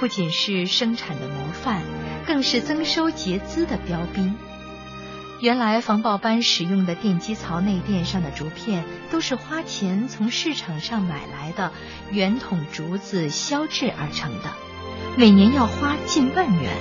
[0.08, 1.82] 不仅是生产的模范，
[2.26, 4.38] 更是增收节资的标兵。
[5.42, 11.74] 原来防爆班使用的电机槽内垫上的竹片，都是花钱从市场上买来的
[12.10, 14.54] 圆筒竹子削制而成的，
[15.18, 16.72] 每年要花近万元。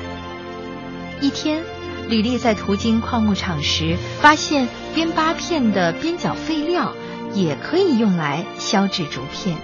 [1.20, 1.64] 一天，
[2.09, 6.95] 吕丽在途经矿物厂时，发现边扒片的边角废料
[7.35, 9.59] 也可以用来削制竹片。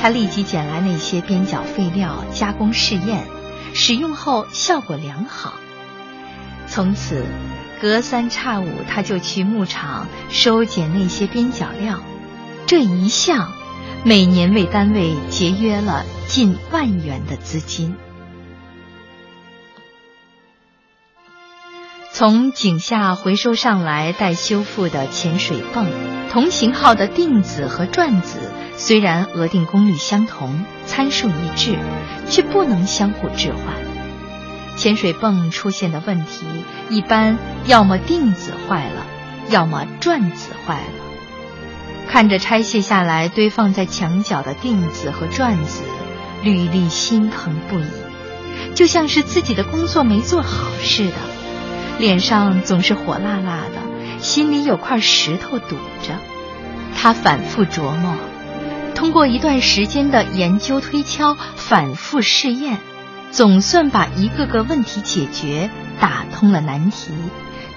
[0.00, 3.26] 他立即捡来那些边角废料加工试验，
[3.74, 5.54] 使用后效果良好。
[6.66, 7.24] 从此，
[7.82, 12.00] 隔三差五他就去牧场收捡那些边角料。
[12.66, 13.52] 这一项，
[14.04, 17.94] 每年为单位节约了近万元的资金。
[22.12, 25.90] 从井下回收上来待修复的潜水泵，
[26.30, 28.38] 同型号的定子和转子，
[28.80, 31.76] 虽然额定功率相同，参数一致，
[32.30, 33.74] 却不能相互置换。
[34.78, 36.46] 潜水泵出现的问题，
[36.88, 39.06] 一般要么定子坏了，
[39.50, 42.08] 要么转子坏了。
[42.08, 45.82] 看着拆卸下来堆放在墙角的定子和转子，
[46.42, 47.84] 吕丽心疼不已，
[48.74, 51.16] 就像是自己的工作没做好似的，
[51.98, 56.14] 脸上总是火辣辣的，心里有块石头堵着。
[56.96, 58.14] 她反复琢磨，
[58.94, 62.78] 通过一段时间的研究推敲、反复试验，
[63.30, 67.12] 总算把一个个问题解决，打通了难题。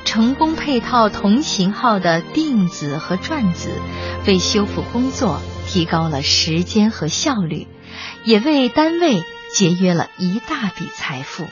[0.05, 3.69] 成功配套同型号的定子和转子，
[4.27, 7.67] 为修复工作提高了时间和效率，
[8.25, 9.23] 也为单位
[9.55, 11.45] 节约了一大笔财富。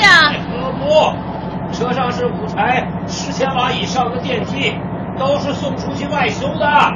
[0.00, 1.12] 可不，
[1.72, 4.74] 车上是五台十千瓦以上的电梯，
[5.18, 6.66] 都是送出去外修的。
[6.66, 6.92] 啊？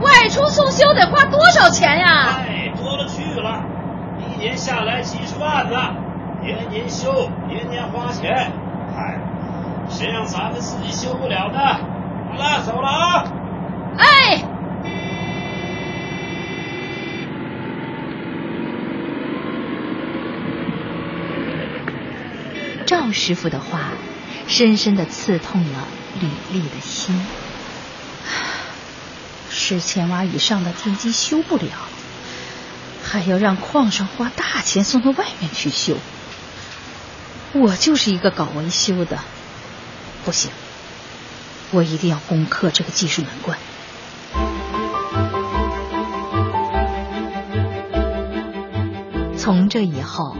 [0.00, 2.28] 外出送修得花多少钱呀？
[2.46, 3.62] 哎，多了去了，
[4.18, 5.76] 一年下来几十万呢，
[6.40, 8.52] 年年修，年年花钱。
[8.96, 9.18] 嗨，
[9.88, 11.58] 谁让咱们自己修不了呢？
[12.30, 13.24] 好了，走了啊。
[13.98, 14.57] 哎。
[23.00, 23.92] 赵师傅的话，
[24.48, 25.86] 深深的刺痛了
[26.20, 27.24] 吕丽的心。
[29.48, 31.70] 十千瓦以上的电机修不了，
[33.04, 35.96] 还要让矿上花大钱送到外面去修。
[37.52, 39.20] 我就是一个搞维修的，
[40.24, 40.50] 不行，
[41.70, 43.56] 我一定要攻克这个技术难关。
[49.38, 50.36] 从这以后。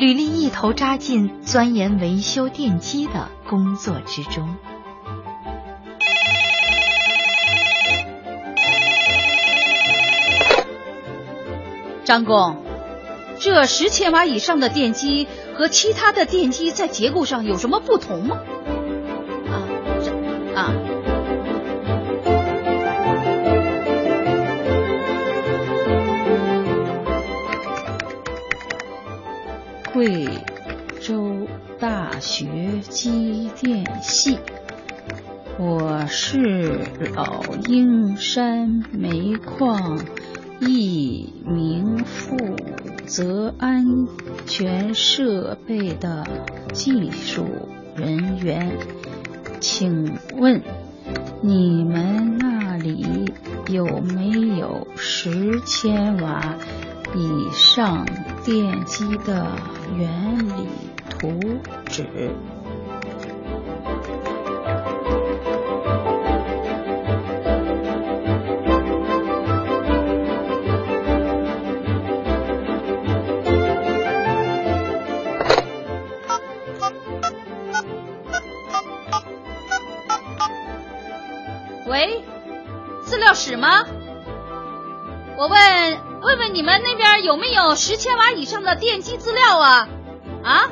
[0.00, 4.56] 吕丽一头扎进钻研维修电机的工作之中。
[12.02, 12.56] 张工，
[13.38, 18.38] 这十千瓦以上的电机和其他的电机在结构上有什么不同吗？
[19.50, 19.68] 啊，
[20.02, 20.72] 这啊。
[29.92, 30.28] 贵
[31.00, 31.48] 州
[31.80, 34.38] 大学机电系，
[35.58, 36.80] 我是
[37.14, 39.98] 老鹰山煤矿
[40.60, 42.36] 一名负
[43.06, 44.06] 责安
[44.46, 46.24] 全设备的
[46.72, 47.46] 技术
[47.96, 48.70] 人员，
[49.58, 50.62] 请问
[51.42, 53.34] 你们那里
[53.68, 56.54] 有没有十千瓦
[57.16, 58.06] 以上
[58.44, 59.46] 电机的？
[59.96, 60.66] 原理
[61.08, 62.04] 图纸。
[87.20, 89.88] 有没有十千瓦以上的电机资料啊？
[90.42, 90.70] 啊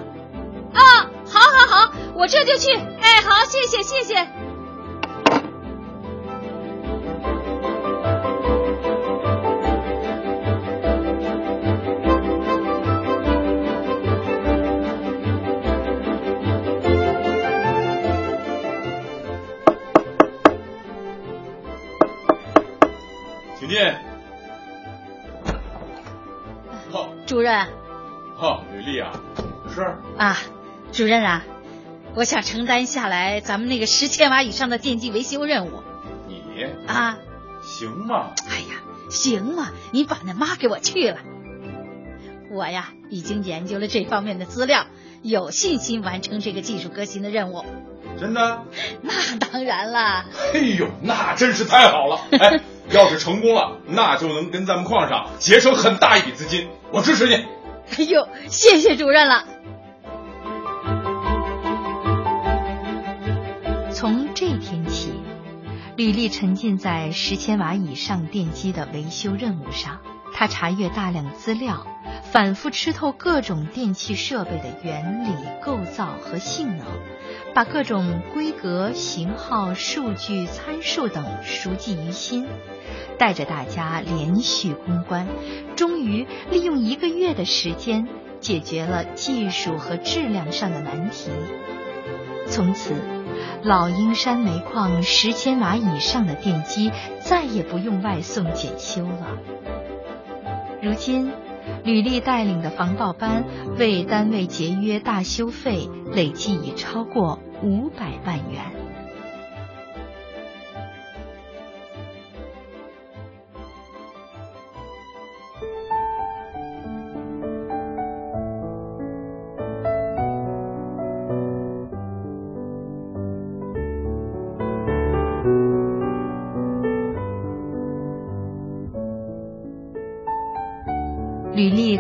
[0.75, 2.73] 啊，好，好，好，我这就去。
[2.73, 4.38] 哎，好，谢谢，谢谢。
[30.19, 30.37] 啊，
[30.93, 31.45] 主任啊，
[32.15, 35.83] 我想承担下来咱们那个十千瓦以上的电机维修任务。
[36.27, 37.19] 你啊，
[37.63, 38.33] 行吗？
[38.51, 41.19] 哎呀，行嘛，你把那妈给我去了。
[42.51, 44.87] 我呀，已经研究了这方面的资料，
[45.23, 47.65] 有信心完成这个技术革新的任务。
[48.19, 48.65] 真的？
[49.03, 50.25] 那当然了。
[50.53, 52.21] 哎呦，那真是太好了！
[52.33, 52.61] 哎，
[52.91, 57.35] 要是成功了，那就能跟咱们矿上节省很大一笔资金，我支持你。
[57.35, 59.45] 哎呦，谢谢主任了。
[63.99, 65.11] 从这天起，
[65.97, 69.99] 吕丽沉浸在十千瓦以上电机的维修任务上。
[70.33, 71.85] 他查阅大量资料，
[72.31, 75.31] 反复吃透各种电器设备的原理、
[75.61, 76.87] 构造和性能，
[77.55, 82.47] 把各种规格、型号、数据、参数等熟记于心。
[83.19, 85.27] 带着大家连续攻关，
[85.75, 88.07] 终于利用一个月的时间
[88.39, 91.33] 解决了技术和质量上的难题。
[92.47, 92.95] 从此，
[93.63, 99.39] 老鹰山煤矿十千瓦以上的电机再也不用外送检修了。
[100.81, 101.33] 如今，
[101.85, 103.45] 吕丽带领的防爆班
[103.79, 108.88] 为单位节约大修费，累计已超过五百万元。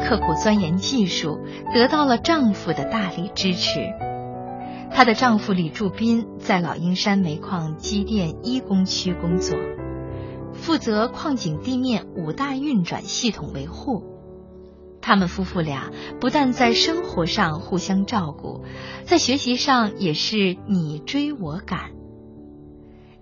[0.09, 1.39] 刻苦钻研技术，
[1.75, 3.81] 得到了丈夫的大力支持。
[4.91, 9.59] 她的丈夫李柱斌在老鹰山煤矿机电一工区工作，
[10.55, 14.03] 负责矿井地面五大运转系统维护。
[15.03, 18.65] 他们夫妇俩不但在生活上互相照顾，
[19.05, 21.91] 在学习上也是你追我赶。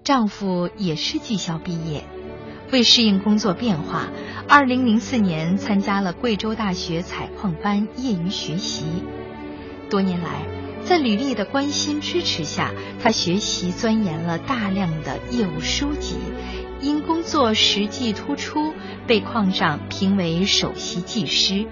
[0.05, 2.05] 丈夫也是技校毕业。
[2.73, 4.09] 为适应工作变化，
[4.49, 8.85] 二零零四年参加了贵州大学采矿班业余学习。
[9.89, 10.43] 多年来，
[10.85, 16.17] 在吕丽的关心支持下，他学习钻研了大量的业务书籍，
[16.81, 18.75] 因工作实际突出，
[19.07, 21.67] 被矿上评为首席技师。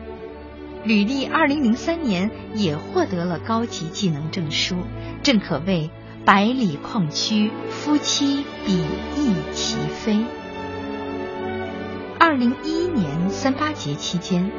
[0.85, 4.77] 吕丽二零零三年也获得了高级技能证书，
[5.23, 5.91] 正可谓
[6.25, 8.75] 百里矿区夫妻比
[9.17, 10.19] 翼齐飞。
[12.27, 14.51] 二零一一年三八节期间，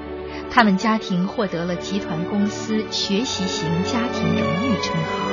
[0.52, 5.32] 他们家庭获得了集团公司学习型家庭荣誉称号。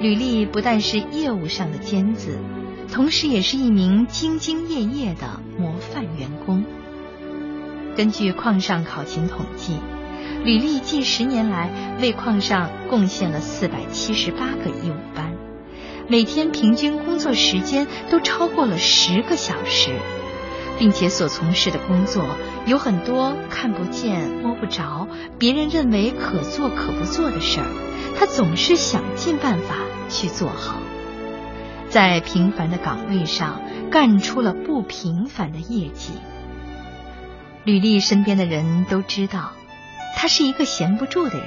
[0.00, 2.38] 吕丽不但是业务上的尖子，
[2.90, 6.64] 同时也是一名兢兢业业的模范员工。
[7.94, 9.74] 根据矿上考勤统计。
[10.44, 15.34] 吕丽近十年来为矿上贡献了四百七十八个义务班，
[16.08, 19.90] 每天平均工作时间都超过了十个小时，
[20.78, 22.24] 并且所从事的工作
[22.66, 25.08] 有很多看不见摸不着，
[25.38, 27.66] 别人认为可做可不做的事儿，
[28.18, 29.74] 他总是想尽办法
[30.08, 30.80] 去做好，
[31.88, 33.60] 在平凡的岗位上
[33.90, 36.12] 干出了不平凡的业绩。
[37.64, 39.52] 吕丽身边的人都知道。
[40.16, 41.46] 他是一个闲不住的人，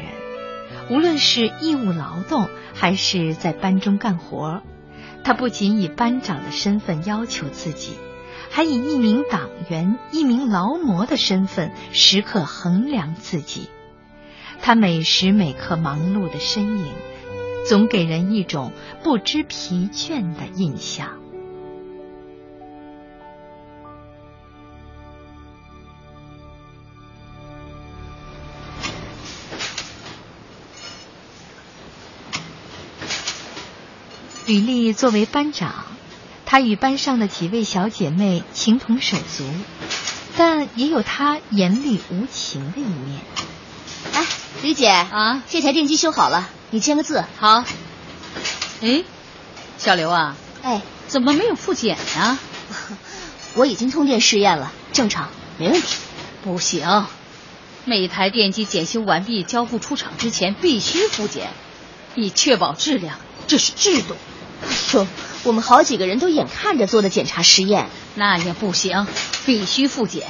[0.91, 4.61] 无论是义务劳动还是在班中干活，
[5.23, 7.93] 他不仅以班长的身份要求自己，
[8.51, 13.69] 还以一名党员、一名劳模的身份时刻衡量自己。
[14.61, 16.93] 他每时每刻忙碌的身影，
[17.67, 18.71] 总给人一种
[19.03, 21.18] 不知疲倦的印象。
[34.49, 35.85] 吕丽作为班长，
[36.43, 39.43] 她与班上的几位小姐妹情同手足，
[40.35, 43.21] 但也有她严厉无情的一面。
[44.11, 44.25] 哎，
[44.63, 47.23] 吕姐啊，这台电机修好了，你签个字。
[47.37, 47.63] 好。
[48.81, 49.03] 哎，
[49.77, 52.39] 小刘啊，哎，怎么没有复检呢？
[53.53, 55.29] 我已经通电试验了，正常，
[55.59, 55.97] 没问题。
[56.43, 57.05] 不行，
[57.85, 61.51] 每台电机检修完毕交付出厂之前必须复检，
[62.15, 64.15] 以确保质量，这是制度。
[64.89, 65.07] 说，
[65.43, 69.07] 我们好几个人都眼看着做的检查实验，那也不行，
[69.45, 70.27] 必须复检。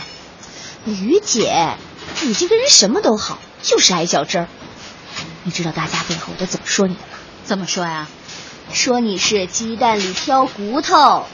[0.86, 1.76] 于姐，
[2.22, 4.48] 你这个人什么都好，就是爱较真儿。
[5.44, 7.08] 你知道大家背后都怎么说你的吗？
[7.44, 8.08] 怎么说呀？
[8.72, 11.26] 说你是鸡蛋里挑骨头。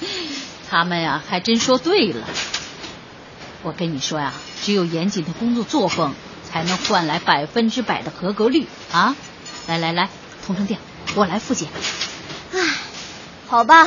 [0.68, 2.26] 他们呀，还真说对了。
[3.62, 4.32] 我跟你说呀，
[4.62, 6.14] 只有严谨的工作作风，
[6.48, 9.16] 才能换来百分之百的合格率啊！
[9.66, 10.08] 来来来，
[10.46, 10.78] 通通电，
[11.14, 11.68] 我来复检。
[12.56, 12.62] 唉，
[13.46, 13.86] 好吧。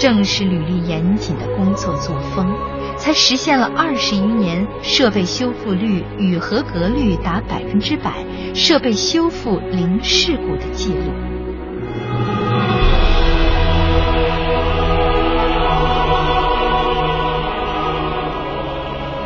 [0.00, 2.56] 正是履历严谨的工作作风，
[2.96, 11.27] 才实现了二十余年设备修复率与合格率达百分之百、设备修复零事故的记录。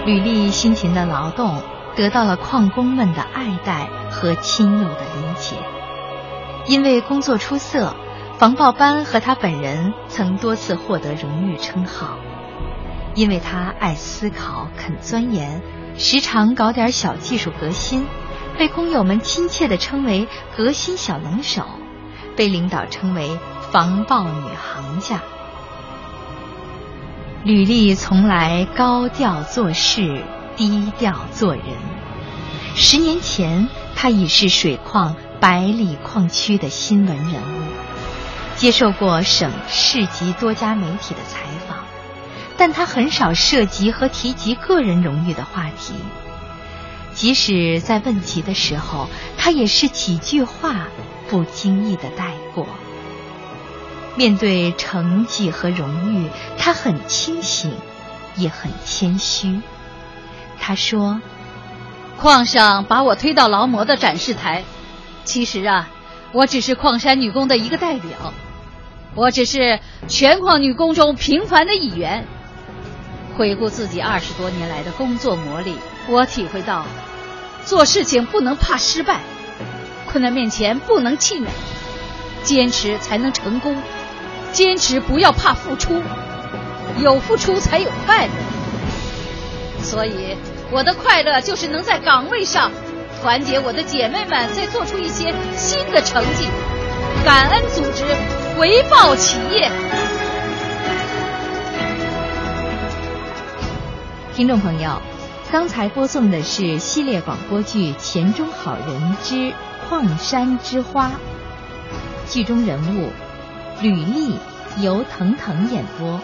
[0.04, 1.62] 履历辛勤的劳动
[1.94, 5.56] 得到了矿工们的爱戴和亲友的理解，
[6.66, 7.94] 因为工作出色。
[8.38, 12.16] 防爆班和他本人曾多次获得荣誉称号，
[13.14, 15.62] 因为他爱思考、肯钻研，
[15.96, 18.04] 时常搞点小技术革新，
[18.58, 20.26] 被工友们亲切地称为
[20.56, 21.62] “革新小能手”，
[22.34, 23.38] 被领导称为
[23.70, 25.20] “防爆女行家”。
[27.44, 30.22] 吕丽从来高调做事，
[30.56, 31.64] 低调做人。
[32.76, 37.62] 十年前，他已是水矿百里矿区的新闻人物。
[38.54, 41.78] 接受过省市级多家媒体的采访，
[42.56, 45.94] 但他很少涉及和提及个人荣誉的话题。
[47.12, 50.86] 即使在问及的时候，他也是几句话
[51.28, 52.68] 不经意的带过。
[54.14, 57.72] 面对成绩和荣誉，他很清醒，
[58.36, 59.60] 也很谦虚。
[60.60, 61.20] 他说
[62.18, 64.64] ：“矿上把我推到劳模的展示台，
[65.24, 65.88] 其实啊，
[66.32, 68.32] 我只是矿山女工的一个代表。”
[69.14, 72.26] 我只是全矿女工中平凡的一员。
[73.36, 75.74] 回顾自己二十多年来的工作磨砺，
[76.08, 76.86] 我体会到，
[77.64, 79.20] 做事情不能怕失败，
[80.06, 81.46] 困难面前不能气馁，
[82.42, 83.76] 坚持才能成功，
[84.52, 86.02] 坚持不要怕付出，
[87.00, 88.32] 有付出才有快乐。
[89.82, 90.36] 所以，
[90.70, 92.70] 我的快乐就是能在岗位上
[93.20, 96.46] 团结我的姐妹们，再做出一些新的成绩，
[97.24, 98.04] 感恩组织。
[98.58, 99.70] 回报企业。
[104.34, 105.00] 听众朋友，
[105.50, 109.54] 刚才播送的是系列广播剧《钱中好人之
[109.88, 111.08] 矿山之花》，
[112.32, 113.10] 剧中人物
[113.82, 114.36] 吕丽
[114.80, 116.20] 由腾腾演播，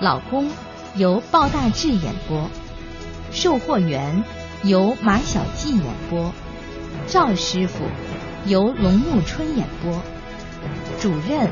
[0.00, 0.50] 老公
[0.96, 2.50] 由鲍大志演播，
[3.32, 4.22] 售货员
[4.64, 6.30] 由马小季演播，
[7.06, 7.84] 赵师傅
[8.44, 9.98] 由龙木春演播。
[11.00, 11.48] 主任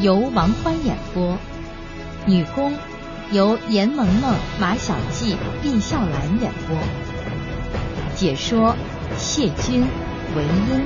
[0.00, 1.38] 由王欢演播，
[2.26, 2.76] 女工
[3.30, 6.76] 由严萌萌、马小季、毕笑兰演播，
[8.16, 8.74] 解说
[9.16, 9.86] 谢军、
[10.34, 10.84] 文英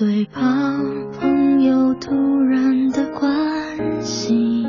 [0.00, 0.40] 最怕
[1.20, 4.64] 朋友突然的关心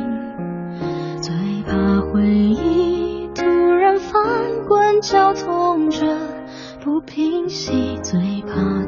[1.22, 1.34] 最
[1.66, 4.22] 怕回忆突然翻
[4.68, 6.06] 滚绞痛着
[6.84, 8.81] 不平息最怕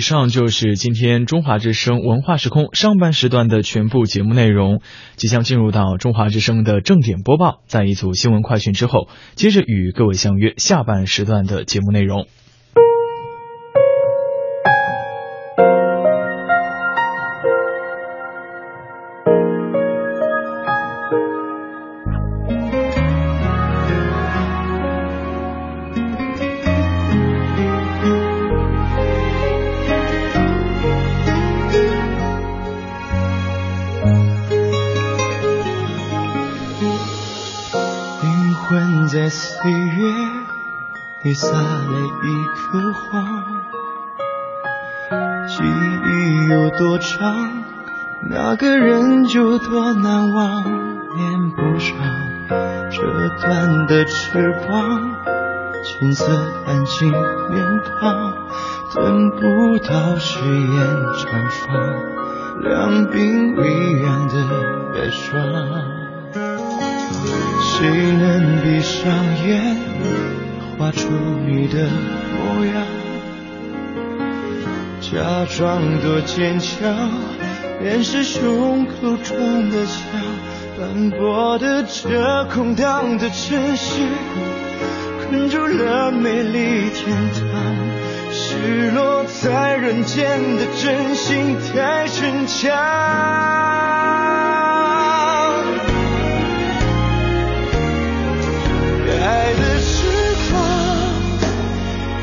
[0.00, 4.80] 以上就是今天中华之声文化时空上半时段的全部节目内容，
[5.16, 12.28] 即将进入到中华之声的正点播报，在一组新闻快讯之后，接着与各位相约下半时段的节目内容。
[48.90, 50.64] 人就多难忘。
[51.16, 51.96] 连不上
[52.90, 55.00] 折断的翅膀，
[55.84, 56.24] 青涩
[56.66, 58.32] 安静脸庞，
[58.94, 60.74] 等不到誓言
[61.14, 61.68] 绽放，
[62.62, 64.34] 两鬓微凉的
[64.92, 65.40] 白霜。
[67.62, 69.12] 谁能闭上
[69.46, 69.76] 眼，
[70.76, 71.08] 画出
[71.46, 71.88] 你的
[72.34, 72.74] 模样？
[75.00, 76.88] 假装多坚强，
[77.82, 79.96] 掩饰胸口中的枪。
[80.78, 84.00] 斑驳的这空荡的城市，
[85.28, 87.42] 困住了美丽天堂。
[88.32, 92.70] 失落在人间的真心太逞强。
[99.22, 100.06] 爱的时
[100.50, 100.54] 光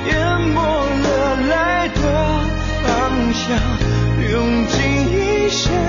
[0.08, 2.00] 淹没了来的
[2.84, 2.88] 方
[3.34, 3.46] 向，
[4.32, 4.36] 用
[4.68, 4.76] 尽
[5.58, 5.87] 一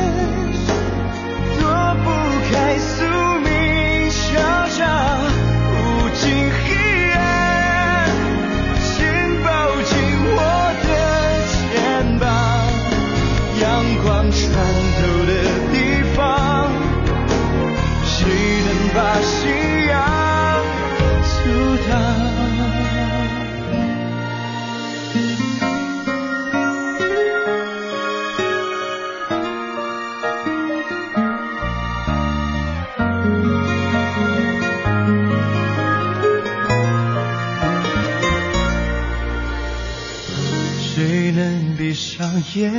[42.48, 42.72] 上眼，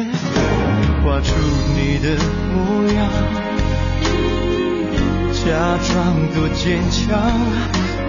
[1.03, 1.32] 画出
[1.76, 2.17] 你的
[2.53, 2.97] 模样？
[5.32, 5.93] 假装
[6.34, 7.07] 多坚强，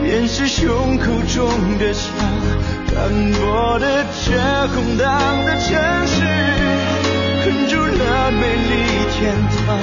[0.07, 1.47] 掩饰胸口中
[1.79, 2.11] 的伤。
[2.95, 4.33] 斑驳的却
[4.75, 5.69] 空荡的城
[6.07, 6.25] 市，
[7.43, 8.73] 困住了美丽
[9.13, 9.37] 天
[9.67, 9.77] 堂。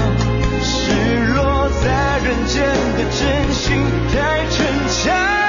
[0.64, 0.74] 失
[1.36, 1.86] 落在
[2.26, 2.66] 人间
[2.98, 3.78] 的真心
[4.12, 4.16] 太
[4.50, 4.58] 逞
[4.90, 5.47] 强。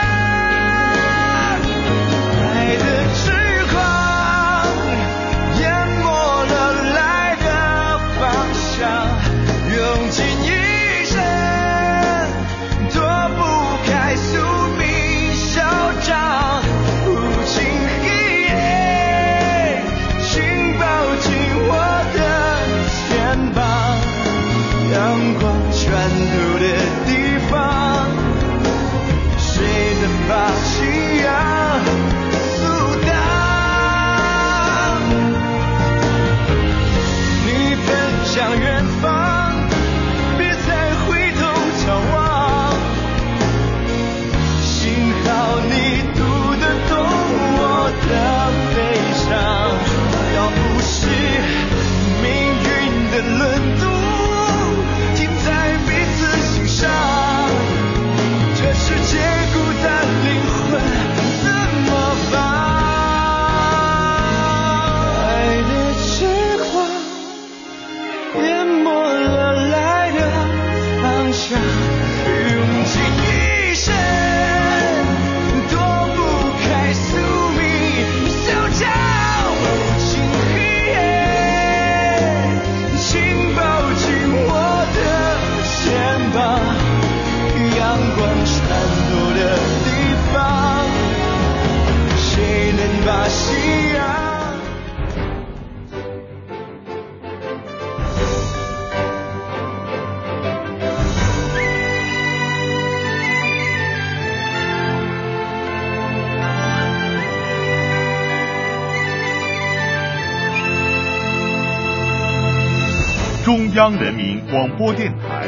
[113.79, 115.47] 央人民广播电台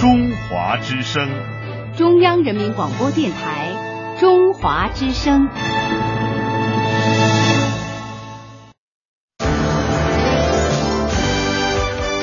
[0.00, 1.24] 中华之声。
[1.96, 3.68] 中央人民广播电台
[4.18, 5.48] 中华之声。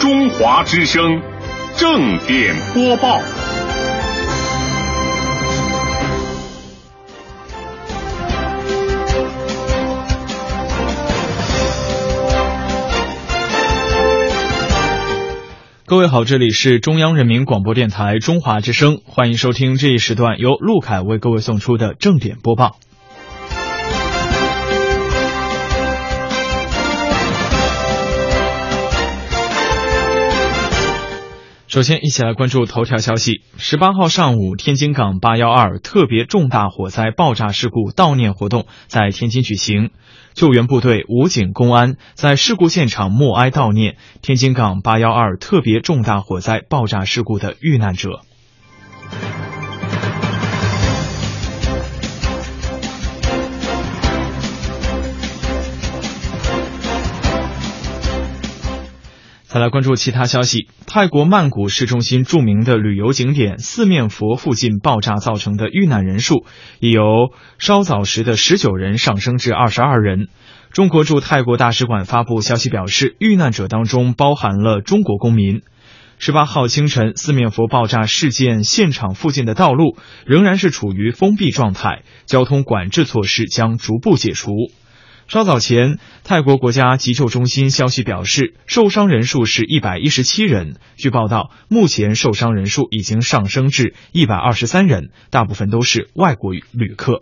[0.02, 1.22] 中华之声
[1.78, 3.41] 正点播报。
[15.92, 22.78] 各位好，这里是中央人民广播电台中华之声，欢迎收听这一时段由陆凯为各位送出的正点播报。
[31.68, 33.44] 首先，一起来关注头条消息。
[33.58, 39.92] 十八号上午，天津港八幺二特别重大火灾爆炸事故悼念活动在天津举行，
[40.34, 48.22] 救援部队、武警、公安在事故现场默哀悼念天津港八幺二特别重大火灾爆炸事故的遇难者。
[59.54, 60.70] 再来关注其他消息。
[60.88, 66.46] 泰国曼谷市中心著名的旅游景点四面佛附近爆炸造成的遇难人数，
[66.80, 67.04] 已由
[67.60, 70.30] 稍早时的十九人上升至二十二人。
[70.72, 75.64] 中国驻泰国大使馆发布消息表示，遇难者当中包含了中国公民。
[76.18, 84.52] 十八号清晨，四面佛爆炸事件现场附近的道路仍然是处于封闭状态，交通管制措施将逐步解除。
[85.32, 90.76] 稍早前，泰国国家急救中心消息表示，受伤人数是一百一十七人。
[90.98, 97.22] 据报道，目前受伤人数已经上升至一百二十三人，大部分都是外国旅客。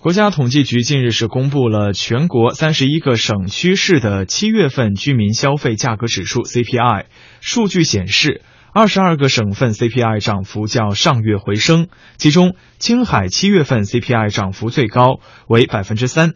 [0.00, 7.04] 国家统计局近日是公布了全国三十一个省区市的七月份居民消费价格指数 CPI。
[7.46, 8.40] 数据显示，
[8.72, 16.30] 二十二个省份 CPI 涨幅较上月回升，其中青海七月份 CPI 涨幅最高，为百分之三；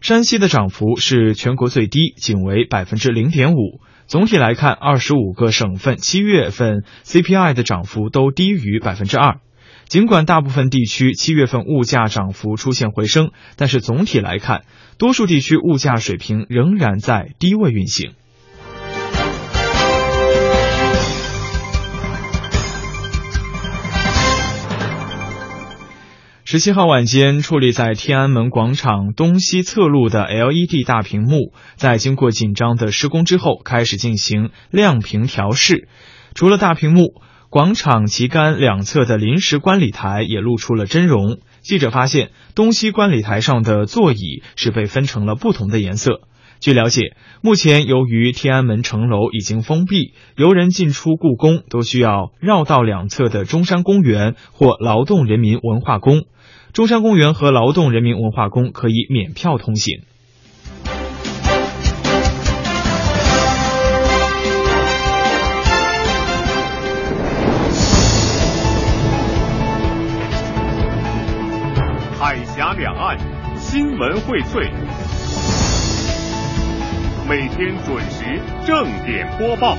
[0.00, 3.80] 山西的涨幅是全国最低，仅为百分之零点五。
[4.08, 9.38] 总体来看，二十五个省份七月份 CPI 的涨幅都低于百分之二。
[9.86, 14.64] 尽管大部分地区七月份物价涨幅出现回升，但是总体来看，
[14.98, 18.14] 多数地区物价水平仍然在低位运行。
[26.50, 35.88] 十七号晚间，矗立在天安门广场东西侧路的 LED 大屏幕，在经过紧张的施工之后，开始进行亮屏调试。
[36.32, 37.20] 除了大屏幕。
[37.50, 41.38] 广场旗杆两侧的临时观礼台也露出了真容。
[41.62, 46.20] 记者发现，东西观礼台上的座椅是被分成了不同的颜色。
[46.60, 56.24] 据了解，目前由于天安门城楼已经封闭，游人进出故宫都需要绕道两侧的中山公园或劳动人民文化宫。
[56.72, 60.02] 中山公园和劳动人民文化宫可以免票通行。
[72.20, 73.16] 海峡两岸
[73.56, 74.70] 新闻荟萃，
[77.28, 79.76] 每天准时正点播报。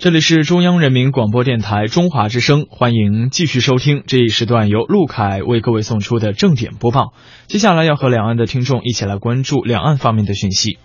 [0.00, 7.12] 这里是中央人民广播电台中华之声，欢迎继续收听这一时段由陆凯为各位送出的正点播报。
[7.48, 10.78] 接下来要和两岸的听众一起来关注两岸方面的讯息。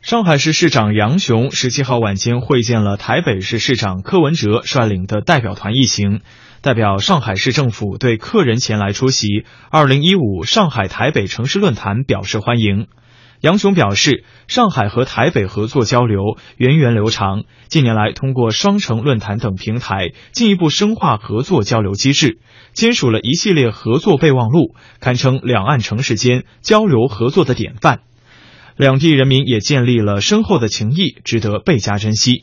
[0.00, 6.20] 上海市市长杨雄十七号晚间会见了台北市市长柯文哲率领的代表团一行。
[6.66, 12.88] 代表上海市政府对客人前来出席二零一五上海台北城市论坛表示欢迎。
[13.40, 16.18] 杨雄表示，上海和台北合作交流
[16.56, 22.40] 源远流长，近年来通过双城论坛等平台进一步深化合作交流机制，
[22.72, 28.00] 签署了一系列合作备忘录，堪称两岸城市间交流合作的典范。
[28.76, 32.42] 两地人民也建立了深厚的情谊，值得倍加珍惜。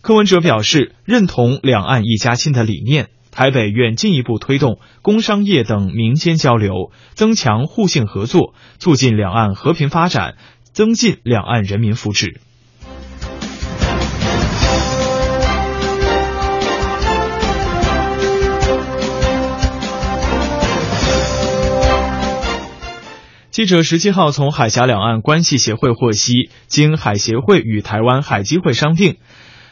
[0.00, 3.08] 柯文哲表示，认同两岸一家亲的理念。
[3.34, 12.36] 台北愿进一步推动工商业等民间交流增强互信合作促进两岸和平发展增进两岸人民福祉。
[23.50, 29.16] 记者十七号从海峡两岸关系协会获悉经海协会与台湾海基会商定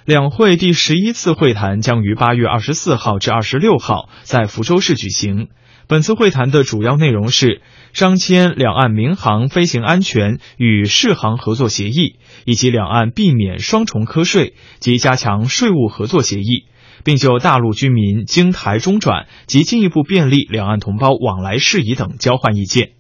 [0.05, 5.47] 两会第十一次会谈将于八月二十四号至二十六号在福州市举行。
[5.87, 16.65] 本次会谈的主要内容是商签两岸民航飞行安全与适航合作协议，以及两岸避免双重课税及加强税务合作协议，
[17.05, 22.91] 并就大陆居民经台中转及进一步便利两岸同胞往来事宜等交换意见。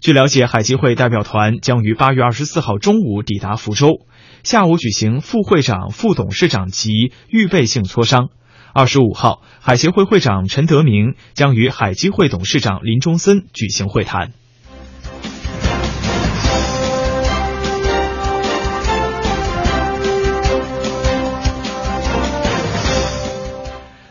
[0.00, 4.00] 据了解，海基会代表团将于八月二十四号中午抵达福州，
[4.44, 8.28] 下午举行副会长、副董事长级预备性磋商。
[8.74, 14.32] 二十五号，海协会会长陈德明将与海基会董事长林中森举行会谈。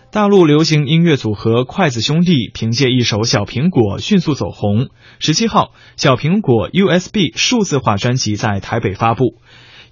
[0.10, 4.90] 大陆流行音乐组合筷子兄弟凭借一首《小苹果》迅速走红。
[5.18, 5.66] 十七号，
[5.96, 9.40] 《小苹果》USB 数字化专辑在台北发布，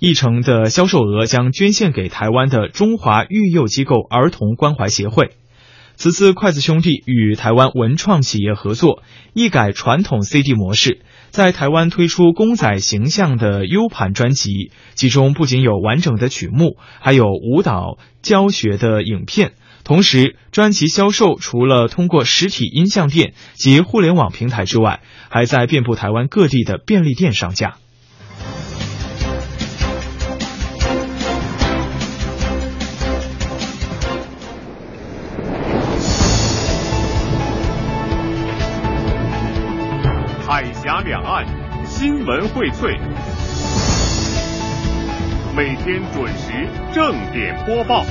[0.01, 5.29] 一成的销售额将捐献给台湾的中华育幼机构儿童关怀协会。
[5.95, 9.03] 此次筷子兄弟与台湾文创企业合作，
[9.35, 19.51] 一改传统 CD 模式，在台湾推出公仔形象的 U 盘专辑，其中不仅有完整的曲目，还有舞蹈教学的影片。
[19.83, 27.75] 同时，专辑销售除了通过实体音像店及互联网平台之外，还在遍布台湾各地的便利店上架。
[41.03, 41.45] 两岸
[41.85, 42.95] 新闻荟萃，
[45.55, 48.05] 每天准时正点播报。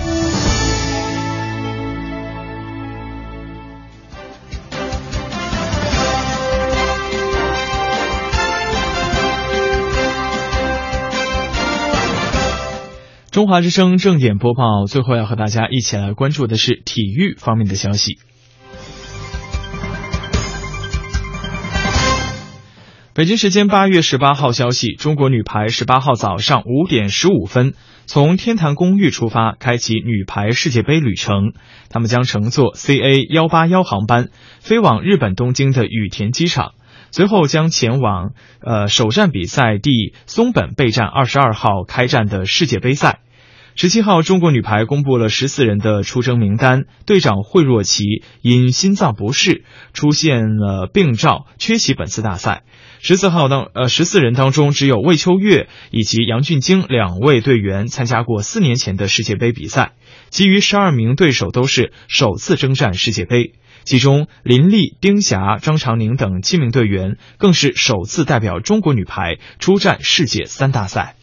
[13.31, 18.19] 中华之声正点播报，最后要和大家一起来关注的是体育方面的消息。
[23.13, 27.75] 北京时间八月十八号消息，中国女排十八号早上五点十五分
[28.07, 31.53] 从天坛公寓出发，开启女排世界杯旅程。
[31.89, 34.29] 他们将乘坐 CA 幺八幺航班
[34.61, 36.75] 飞往日本东京的羽田机场，
[37.11, 38.31] 随后将前往
[38.61, 43.19] 呃首站比赛地松本备战二十二号开战的世界杯赛。
[43.81, 48.05] 十七号，中国女排公布了十四人的出征名单，队长惠若琪
[48.43, 49.65] 因心脏不适
[49.95, 52.63] 出现了病灶，缺席本次大赛。
[53.01, 59.93] 十四号当呃十四人当中，只有魏秋月以及杨俊京两位队员参加过四年前的世界杯比赛，
[60.29, 63.55] 其余十二名对手都是首次征战世界杯。
[63.85, 71.17] 其中，林丽、丁霞、张常宁等七名队员更是首次代表中国女排出战世界三大赛。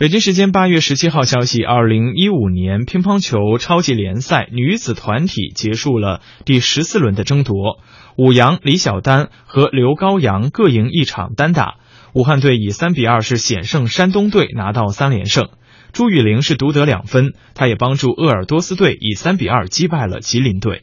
[0.00, 7.78] 北京时间八月十七号消息，二零一五年乒乓球超级联赛女子团体结束了第十四轮的争夺，
[8.16, 11.74] 武阳李晓丹和刘高阳各赢一场单打，
[12.14, 15.50] 武汉队以三比二是险胜山东队，拿到三连胜。
[15.92, 20.80] 朱雨玲是独得两分，她也帮助鄂尔多斯队以三比二击败了吉林队。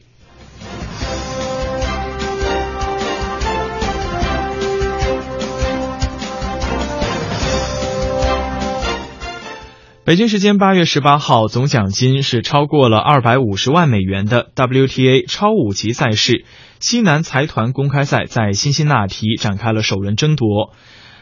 [10.08, 16.46] 北京时间八月十八号，总奖金是超过了二百五十万美元的 WTA 超五级赛事
[16.80, 20.72] 西南财团公开赛在辛辛那提展开了首轮争夺。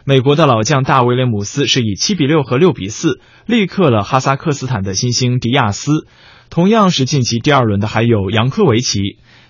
[0.05, 6.07] 美国的老将大威廉姆斯是以七比六和六比四力克了哈萨克斯坦的新星迪亚斯。
[6.49, 9.01] 同样是晋级第二轮的还有扬科维奇。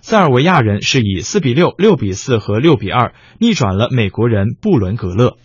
[0.01, 5.37] 塞尔维亚人是以四比六、六比四和六比二逆转了美国人布伦格勒。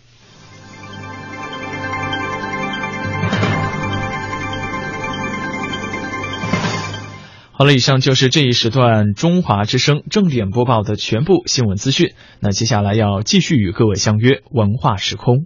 [7.54, 12.12] 好了，以上就是这一时段中华之声正点播报的全部新闻资讯。
[12.40, 15.44] 那接下来要继续与各位相约文化时空。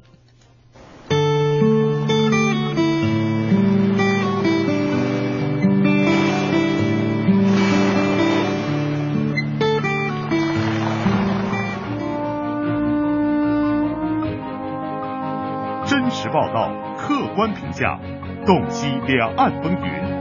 [15.86, 18.00] 真实报道，客观评价，
[18.46, 20.15] 洞悉两岸风云。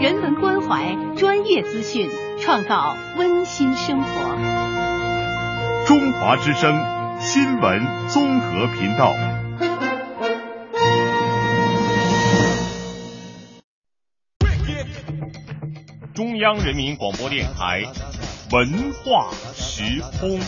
[0.00, 2.08] 人文关怀，专业资讯，
[2.40, 4.08] 创造温馨生活。
[5.86, 6.74] 中华之声
[7.20, 9.14] 新闻综合频道。
[16.14, 17.82] 中央人民广播电台
[18.52, 20.40] 文化时空。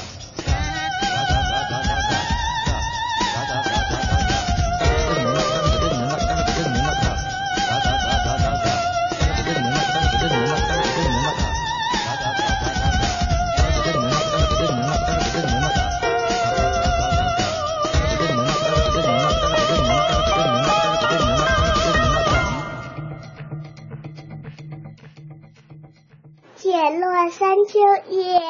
[26.73, 28.41] 解落三秋叶，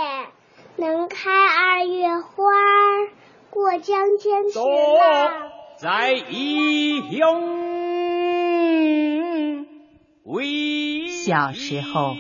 [0.76, 2.44] 能开二月花。
[3.50, 7.42] 过江千尺浪，在异乡
[10.22, 12.14] 为小时候，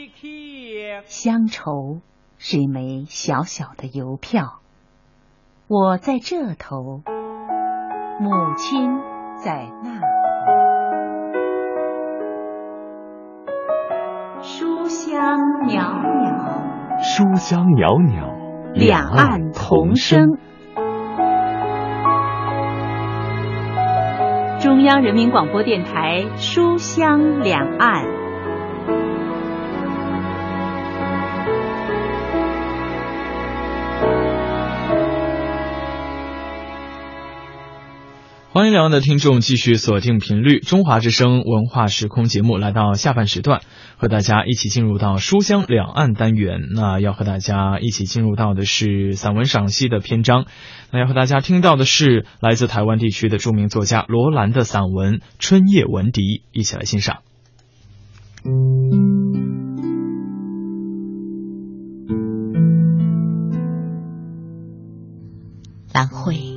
[1.04, 2.00] 乡愁
[2.36, 4.58] 是一枚小小的邮票，
[5.68, 7.02] 我在这头，
[8.18, 8.90] 母亲
[9.38, 10.00] 在那
[17.14, 20.38] 书香袅袅，两岸同声。
[24.58, 28.04] 中央人民广播电台《书香两岸》。
[38.54, 43.62] 欢迎两岸的听众继续锁定频率，中华之声文化时空节目来到下半时段，
[43.96, 46.60] 和大家一起进入到书香两岸单元。
[46.74, 50.44] 那要和大家一起进入到的是散文赏析的篇章，
[50.90, 56.20] 那要和大家听到的是来自台湾地区的著名作家罗兰的散文《春夜闻笛》，
[56.52, 57.22] 一起来欣赏。
[65.94, 66.51] 兰慧。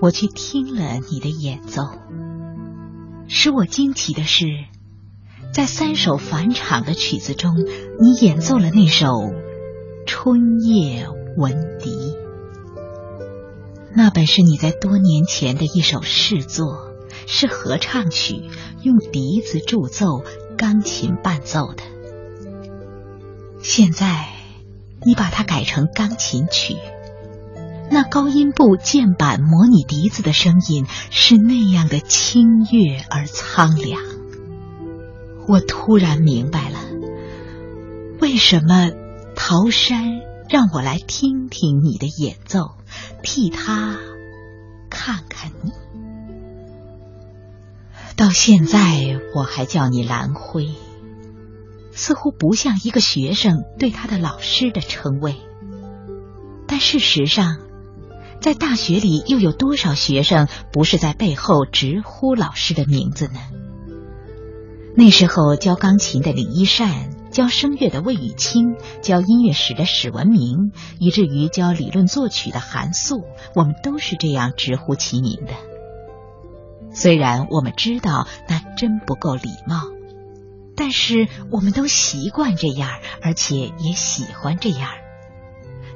[0.00, 1.82] 我去听了你的演奏，
[3.28, 4.46] 使我惊奇的是，
[5.52, 7.56] 在三首返场的曲子中，
[8.00, 9.06] 你演奏了那首
[10.06, 11.06] 《春夜
[11.36, 11.90] 闻笛》。
[13.94, 16.92] 那本是你在多年前的一首试作，
[17.26, 18.42] 是合唱曲，
[18.82, 20.22] 用笛子助奏，
[20.58, 21.82] 钢琴伴奏的。
[23.62, 24.26] 现在
[25.06, 26.76] 你把它改成钢琴曲。
[27.88, 34.02] 那高音部键板模拟笛子的声音是那样的清越而苍凉。
[35.46, 36.78] 我突然明白了，
[38.20, 38.90] 为什么
[39.36, 42.72] 陶山让我来听听你的演奏，
[43.22, 43.96] 替他
[44.90, 45.70] 看看你。
[48.16, 50.74] 到现在我还叫你蓝辉，
[51.92, 55.36] 似乎不像一个学生对他的老师的称谓，
[56.66, 57.65] 但事实上。
[58.40, 63.40] 在大学里，又有多少学生不是在背后直呼老师的名字呢？
[64.94, 75.52] 那时候教钢琴的李一善，教声乐的魏雨清，教音乐史的史文明，以至于教理论作曲的韩素，我们都是这样直呼其名的。
[76.92, 79.82] 虽然我们知道那真不够礼貌，
[80.76, 82.88] 但是我们都习惯这样，
[83.22, 84.88] 而且也喜欢这样。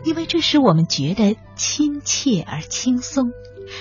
[0.05, 3.33] 因为这使我们觉得亲切而轻松，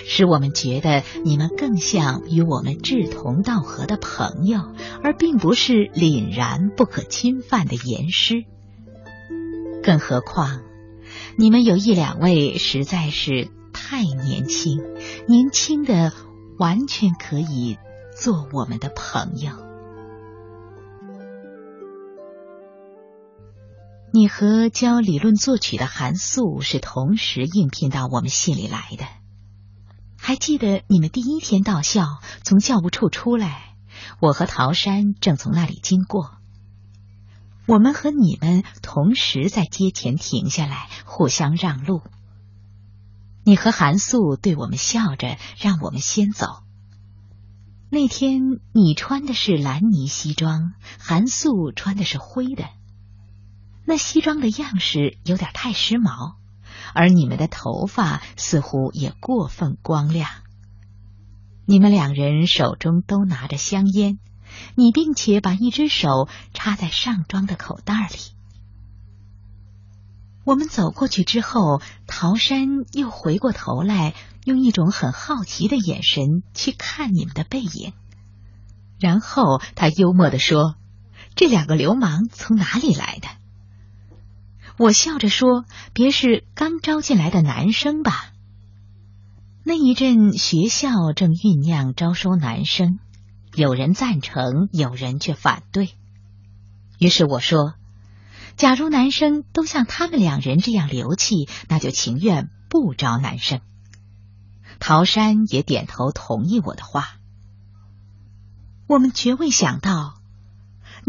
[0.06, 4.60] 使我们觉得你们更像与我们志同道合的朋友，
[5.04, 8.44] 而并不是凛然不可侵犯的严师。
[9.82, 10.62] 更何况，
[11.38, 14.84] 你们有一两位实在是太年轻，
[15.26, 16.12] 年轻的
[16.58, 17.78] 完全可以
[18.14, 19.69] 做我们的朋友。
[24.12, 29.06] 你和教理论作曲的韩素是同时应聘到我们系里来的。
[30.18, 33.76] 还记得你们第一天到校，从教务处出来，
[34.20, 36.32] 我和陶山正从那里经过。
[37.68, 42.02] 我们和你们同时在街前停下来，互相让路。
[43.46, 46.48] 你和韩素对我们笑着，让我们先走。
[47.92, 48.42] 那天
[48.74, 52.66] 你穿的是蓝呢西装，韩素穿的是灰的。
[53.90, 56.36] 那西装的样式有点太时髦，
[56.94, 60.30] 而你们的头发似乎也过分光亮。
[61.66, 64.20] 你们两人手中都拿着香烟，
[64.76, 68.20] 你并且把一只手插在上装的口袋里。
[70.44, 74.14] 我们走过去之后，陶山又回过头来，
[74.46, 77.94] 用一种很好奇的眼神去看你们的背影，
[79.00, 80.76] 然后他幽默地说
[81.34, 83.28] ：“这两个流氓从哪里来的？”
[84.80, 88.32] 我笑着说：“别是刚招进来的男生吧？”
[89.66, 92.98] 那一阵学校正酝酿招收男生，
[93.54, 95.90] 有人赞成，有人却反对。
[96.98, 97.74] 于是我说
[98.56, 103.60] ：“假如男生都像他们两人这样流气，那就情愿不招男生。”
[104.80, 107.18] 陶山也点头同意我的话。
[108.88, 110.19] 我们绝未想到，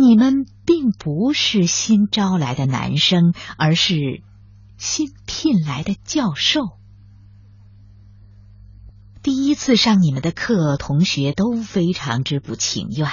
[0.00, 4.22] 你们并不是新招来的男生，而是
[4.78, 6.62] 新聘来的教授。
[9.22, 13.10] 第一次上你们的课，同学都非常之不情愿，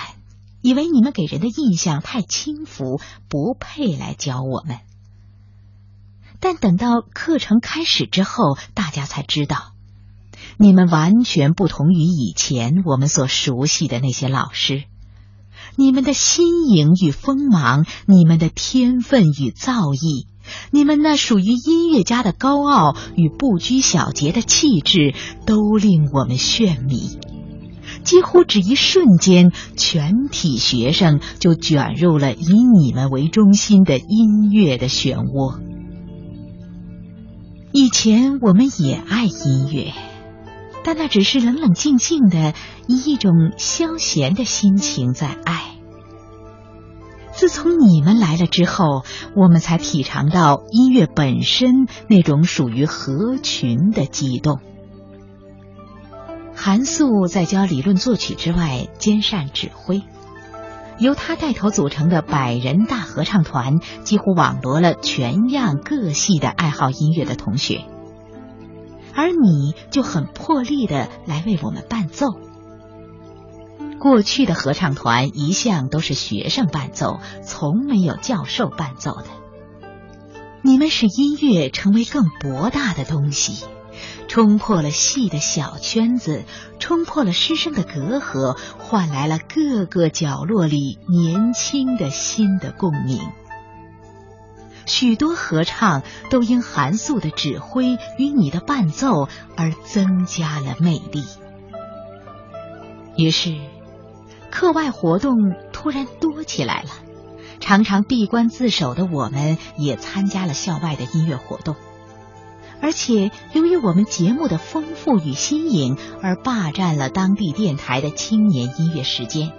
[0.61, 4.79] 以为你们给人的印象太轻浮，不配来教我们。
[6.39, 9.73] 但等到课程开始之后，大家才知道，
[10.55, 14.85] 你们完全不同于以前我们所熟悉的那些老师。
[15.79, 20.25] 你们的新颖与锋芒，你们的天分与造诣。
[20.71, 25.13] 你们那属于音乐家的高傲与不拘小节的气质，
[25.45, 27.19] 都令我们眩迷。
[28.03, 35.59] 几乎只一瞬间，全体学生就卷入了以你们为中心的音乐的漩涡。
[37.71, 39.93] 以前我们也爱音乐，
[40.87, 42.53] 但那只是冷冷静静的，
[42.87, 45.75] 以一种消闲的心情在爱。
[47.33, 49.03] 自从你们来了之后，
[49.35, 54.61] 我们才体尝到音乐本身那种属于合群的激动。
[56.55, 60.03] 韩素在教理论作曲之外，兼善指挥，
[60.99, 67.83] 由他带头组成的百人大合唱团，几乎网罗了全样各系的爱好音乐的同学，
[69.17, 72.27] 而你就很破例的来为我们伴奏。
[73.99, 79.25] 过去的合唱团一向都是学生伴奏，从没有教授伴奏的。
[80.61, 83.65] 你们使音乐成为更博大的东西，
[84.27, 86.43] 冲破了细的小圈子，
[86.77, 93.19] 冲破了师生的隔阂，换来了各个角落里年轻的新的共鸣。
[94.87, 96.01] 许多合唱
[96.31, 101.23] 都因韩素的指挥与你的伴奏而增加了魅力。
[103.15, 103.55] 于是。
[104.49, 105.35] 课外活动
[105.71, 106.89] 突然多起来了，
[107.59, 111.75] 常常闭关自守的我们也参加了校外的音乐活动，
[112.81, 119.51] 而且由于我们节目的丰富与新颖，而霸占了当地电台的青年音乐时间，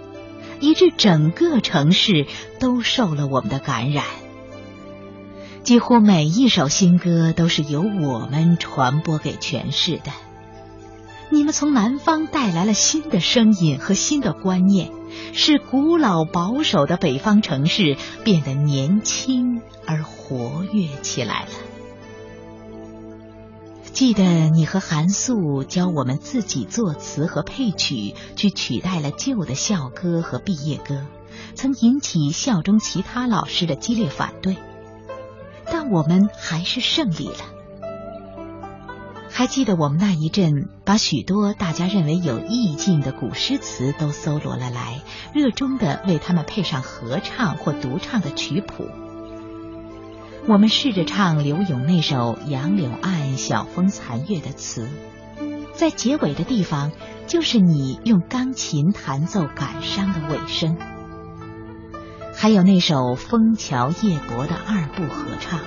[0.59, 2.25] 以致整个城市
[2.59, 4.03] 都受了我们的感染。
[5.63, 10.11] 几乎每一首新歌都是由我们传播给全市的。
[11.29, 14.91] 你们从南方带来了新的声音和新的观念，
[15.33, 21.49] 使古老保守的北方城市变得年轻而活跃起来了。
[23.93, 31.05] 记得你和韩素教我们自己作词和配曲，去取代了旧的校歌和毕业歌，
[31.53, 34.57] 曾引起校中其他老师的激烈反对，
[35.71, 37.35] 但我们还是胜利了。
[39.31, 45.01] 还记得我们那一阵，把许多大家认为有意境的古诗词都搜罗了来，
[45.33, 48.87] 热衷的为他们配上合唱或独唱的曲谱。
[50.47, 54.89] 我们试着唱柳永那首《杨柳岸，晓风残月》的词，
[55.73, 56.91] 在结尾的地方，
[57.27, 60.77] 就是你用钢琴弹奏感伤的尾声。
[62.41, 65.59] 还有那首《枫桥夜泊》的二部合唱。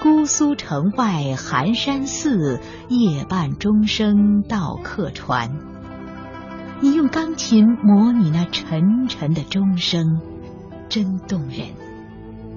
[0.00, 5.50] 姑苏城外寒山寺，夜半钟声到客船。
[6.80, 10.20] 你用钢琴模拟那沉沉的钟声，
[10.88, 11.66] 真动人。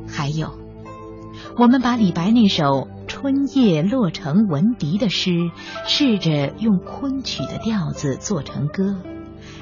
[0.07, 0.51] 还有，
[1.57, 2.63] 我们把李白那首
[3.07, 5.49] 《春夜洛城闻笛》的诗，
[5.87, 8.97] 试着用昆曲的调子做成歌，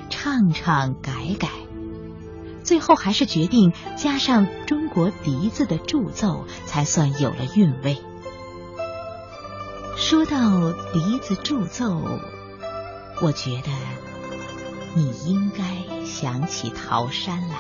[0.10, 1.48] 唱唱改改。
[2.66, 8.02] 最后还是决定加上中国笛子的助奏，才算有了韵味。
[9.96, 12.02] 说到笛子助奏，
[13.22, 13.70] 我觉得
[14.96, 17.58] 你应该想起桃山来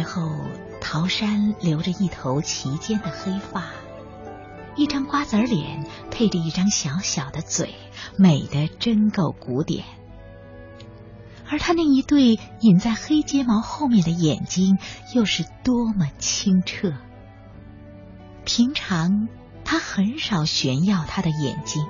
[0.00, 0.30] 时候，
[0.80, 3.66] 陶山留着一头齐肩的黑发，
[4.74, 7.74] 一张瓜子脸配着一张小小的嘴，
[8.16, 9.84] 美得真够古典。
[11.50, 14.78] 而他那一对隐在黑睫毛后面的眼睛，
[15.14, 16.94] 又是多么清澈。
[18.46, 19.28] 平常
[19.64, 21.86] 他很少炫耀他的眼睛，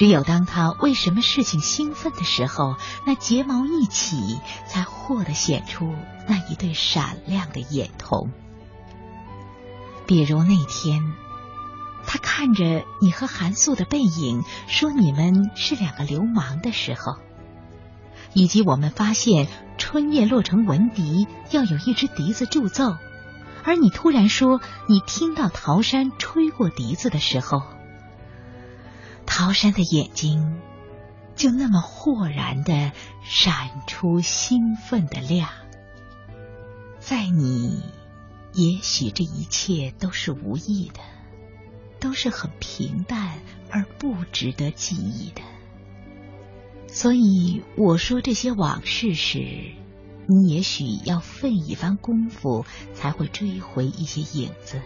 [0.00, 5.94] 只有当他为什么事情兴奋的时候，那睫毛一起，才豁得显出
[6.26, 8.30] 那一对闪亮的眼瞳。
[10.06, 11.12] 比如那天，
[12.06, 17.16] 他看着你和韩素的背影，说你们是两个流氓的时候，
[18.32, 22.96] 以及我们发现春夜落成文笛要有一支笛子助奏，
[23.64, 27.60] 而你突然说你听到陶山吹过笛子的时候。
[29.32, 30.60] 陶山的眼睛
[31.36, 32.90] 就那么豁然的
[33.22, 35.48] 闪出兴奋的亮，
[36.98, 37.80] 在你，
[38.52, 41.00] 也许这一切都是无意的，
[42.00, 43.38] 都是很平淡
[43.70, 45.42] 而不值得记忆的。
[46.88, 49.38] 所以我说这些往事时，
[50.26, 54.82] 你也许要费一番功夫才会追回一些影子，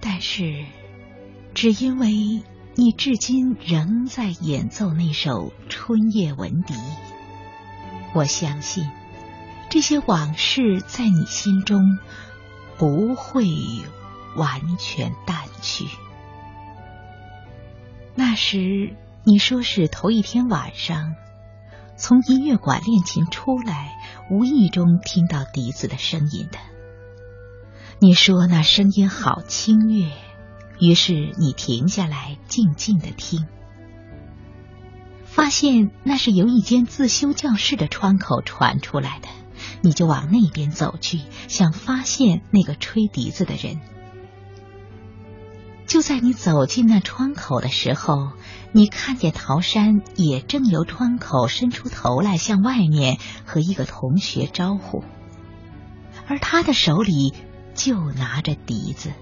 [0.00, 0.64] 但是
[1.54, 2.44] 只因为。
[2.76, 6.74] 你至今仍在演奏那首春夜闻笛，
[8.12, 8.90] 我相信
[9.70, 11.80] 这些往事在你心中
[12.76, 13.46] 不会
[14.36, 15.84] 完全淡去。
[18.16, 21.14] 那时你说是头一天晚上
[21.96, 23.92] 从音乐馆练琴出来，
[24.32, 26.58] 无意中听到笛子的声音的。
[28.00, 30.10] 你说那声音好清悦。
[30.80, 33.46] 于是你停下来，静静的听，
[35.24, 39.28] 发现那是由一间自修教室的窗口传出来的，
[39.82, 43.80] 你就往那边走去，想发现那个吹笛子的人。
[45.86, 48.32] 就在你走进那窗口的时候，
[48.72, 55.04] 你看见陶山也正由窗口伸出头来，向外面和一个同学招呼，
[56.26, 57.32] 而他的手里
[57.74, 59.12] 就拿着笛子。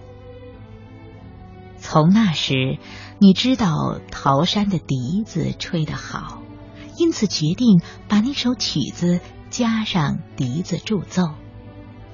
[1.83, 2.79] 从那时，
[3.19, 6.41] 你知道陶山的笛子吹得好，
[6.97, 11.31] 因此决定把那首曲子加上笛子助奏，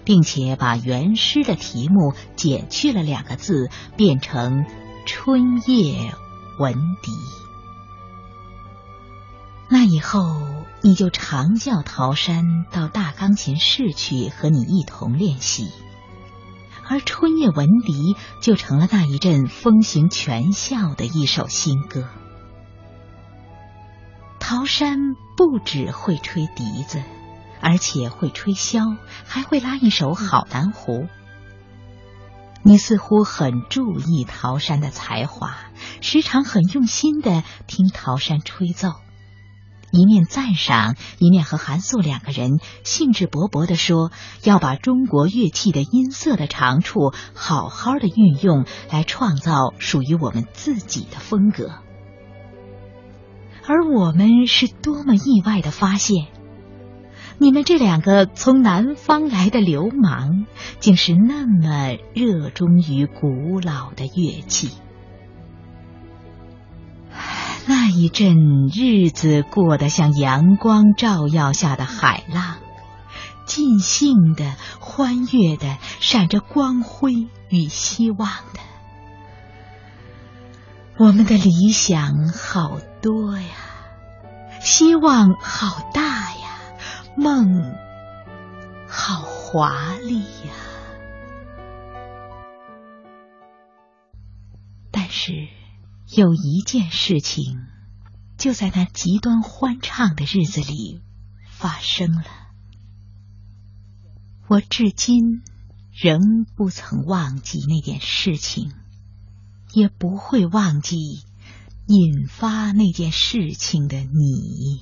[0.04, 4.64] 并且把原诗的题目减去了两个字，变成
[5.06, 6.14] 《春夜
[6.58, 7.12] 闻笛》。
[9.68, 10.40] 那以后，
[10.80, 15.68] 你就常叫陶山到大钢琴室去和你一同练习。
[16.88, 22.08] 而春夜闻笛就成了那一阵风行全校的一首新歌。
[24.40, 24.96] 陶山
[25.36, 27.02] 不只会吹笛子，
[27.60, 28.96] 而且会吹箫，
[29.26, 31.06] 还会拉一首好南胡。
[32.62, 35.56] 你似乎很注意陶山的才华，
[36.00, 38.92] 时常很用心的听陶山吹奏。
[39.90, 44.10] 一面赞赏，一面和韩素两个人兴致勃勃地说
[44.44, 51.70] ：“要把中国乐器的音色的长处好好的运用，来创造属于我们自己的风格。”
[53.66, 56.26] 而我们是多么意外的发现，
[57.38, 60.46] 你们这两个从南方来的流氓，
[60.80, 64.70] 竟是那么热衷于古老的乐器。
[67.68, 72.56] 那一阵日子过得像阳光照耀下的海浪，
[73.44, 78.60] 尽兴的、欢悦的，闪着光辉与希望的。
[80.96, 83.50] 我们的理想好多呀，
[84.62, 86.58] 希望好大呀，
[87.18, 87.74] 梦
[88.88, 90.54] 好华丽呀，
[94.90, 95.57] 但是。
[96.10, 97.66] 有一件事情，
[98.38, 101.02] 就在那极端欢畅的日子里
[101.50, 102.24] 发生了。
[104.48, 105.42] 我至今
[105.92, 108.72] 仍不曾忘记那件事情，
[109.74, 110.96] 也不会忘记
[111.86, 114.80] 引发那件事情的你。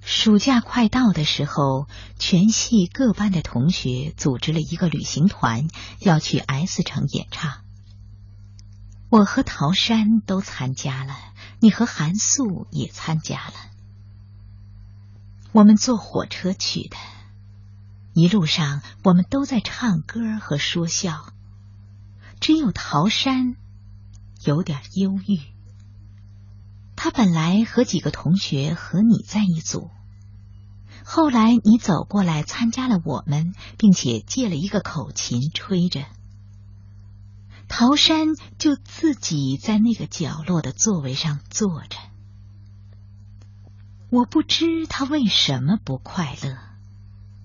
[0.00, 1.88] 暑假快到的时候，
[2.20, 5.66] 全系各班的同学组织了一个旅行团，
[5.98, 7.64] 要去 S 城演唱。
[9.10, 11.16] 我和陶山都参加了，
[11.58, 13.54] 你和韩素也参加了。
[15.50, 16.96] 我们坐火车去的，
[18.14, 21.32] 一路上我们都在唱歌和说笑，
[22.38, 23.56] 只有陶山
[24.44, 25.40] 有点忧郁。
[26.94, 29.90] 他本来和几个同学和你在一组，
[31.04, 36.04] 后来你走过来参加了我们，并且借了一个口琴吹着。
[37.72, 41.96] 陶山就自己在那个角落的座位上坐着，
[44.10, 46.58] 我不知他为什么不快乐。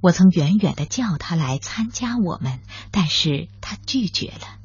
[0.02, 2.60] 我曾远远的叫他来参加我们，
[2.92, 4.58] 但是他拒绝了。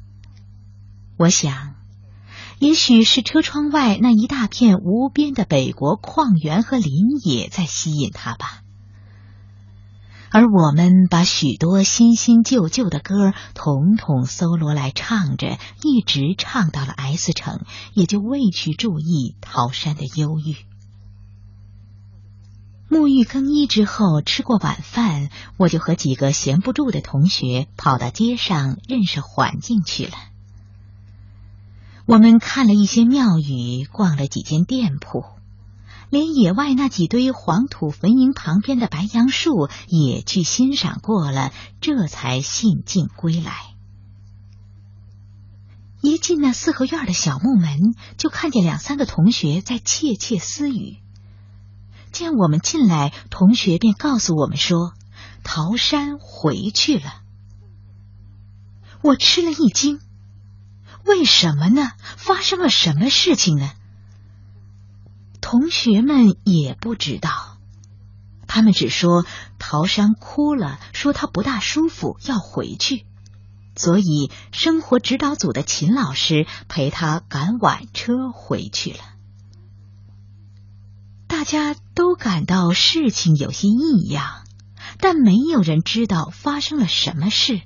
[1.15, 1.75] 我想，
[2.57, 6.91] 也许是车窗外那一大片无边的北国旷原和林
[7.23, 8.60] 野在吸引他吧。
[10.33, 20.55] 而我们把许多新新旧旧的歌统统搜罗来唱着，一直唱到了 S 城，也就未去注意桃山的忧郁。
[22.89, 30.13] 沐浴更衣之后，吃过晚饭，我就和几个闲不住的同学跑到街上认识环境去了。
[32.05, 35.23] 我们看了一些庙宇，逛了几间店铺，
[36.11, 43.53] 连野外那几堆黄土坟茔旁边的白杨树也去欣赏过了，这才兴尽归来。
[46.01, 50.97] 一进那四合院的小木门，就看见两三个同学在窃窃私语。
[52.11, 54.93] 见我们进来，同学便告诉我们说
[55.45, 57.21] ：“桃山回去了。”
[59.01, 60.01] 我吃了一惊，
[61.05, 61.91] 为什么呢？
[62.17, 63.71] 发生了什么事情呢？
[65.51, 67.57] 同学们也不知道，
[68.47, 69.25] 他们只说
[69.59, 73.05] 桃山哭了，说他不大舒服，要回去，
[73.75, 78.99] 所以生活指导组的秦老师陪他赶晚车回去了。
[81.27, 84.45] 大家都感到事情有些异样，
[84.99, 87.59] 但没有人知道发生了什么事。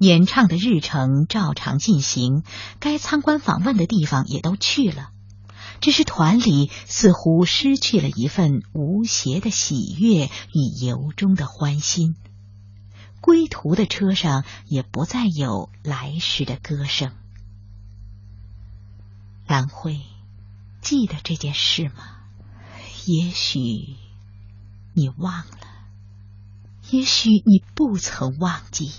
[0.00, 2.42] 演唱的日程照常进行，
[2.80, 5.10] 该参观访问的地方也都去了，
[5.80, 12.16] 只是团里似乎失去了一份无邪的喜悦与由衷的欢心。
[13.20, 17.12] 归途的车上也不再有来时的歌声。
[19.46, 20.00] 兰辉。
[20.80, 22.18] 记得这件事吗？
[23.06, 23.58] 也许
[24.92, 25.58] 你忘了，
[26.90, 28.92] 也许你不曾忘记。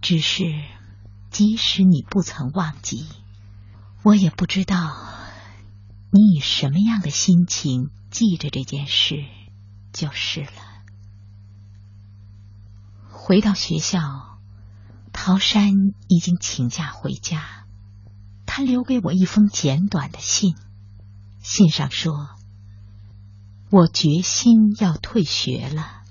[0.00, 0.62] 只是，
[1.32, 3.08] 即使你不曾忘记，
[4.04, 4.96] 我也不知道
[6.10, 9.24] 你以什么样的心情记着这件事，
[9.92, 10.50] 就是了。
[13.08, 14.00] 回到学校，
[15.12, 15.70] 陶山
[16.08, 17.64] 已经请假回家。
[18.44, 20.56] 他留给我一封简短的信，
[21.40, 22.30] 信上说
[23.70, 26.02] ：“我决心要退学了，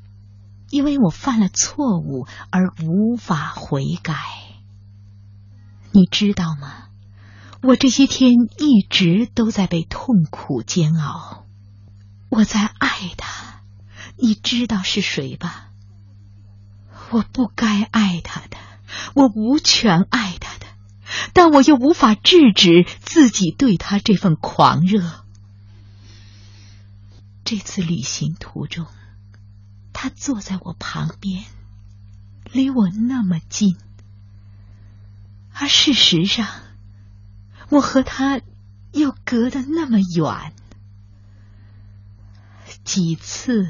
[0.69, 4.15] 因为我犯了错误而无法悔改。
[5.91, 6.87] 你知道吗？
[7.61, 11.45] 我这些天一直都在被痛苦煎熬。
[12.29, 13.61] 我在爱他，
[14.17, 15.69] 你知道是谁吧？
[17.11, 18.57] 我不该爱他的，
[19.13, 20.65] 我无权爱他的。”
[21.33, 25.25] 但我又无法制止自己对他这份狂热。
[27.43, 28.87] 这次旅行途中，
[29.91, 31.43] 他坐在我旁边，
[32.53, 33.75] 离我那么近，
[35.53, 36.47] 而事实上，
[37.71, 38.41] 我和他
[38.91, 40.53] 又隔得那么远。
[42.83, 43.69] 几次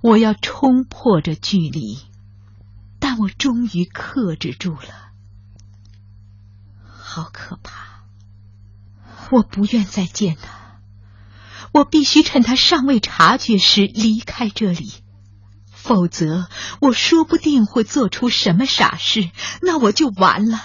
[0.00, 1.98] 我要冲破这距离，
[3.00, 5.10] 但我终于克制住了。
[6.88, 8.04] 好可怕！
[9.30, 10.80] 我不愿再见他，
[11.72, 14.92] 我必须趁他尚未察觉时离开这里，
[15.72, 16.48] 否则
[16.80, 19.30] 我说不定会做出什么傻事，
[19.62, 20.60] 那我就完了。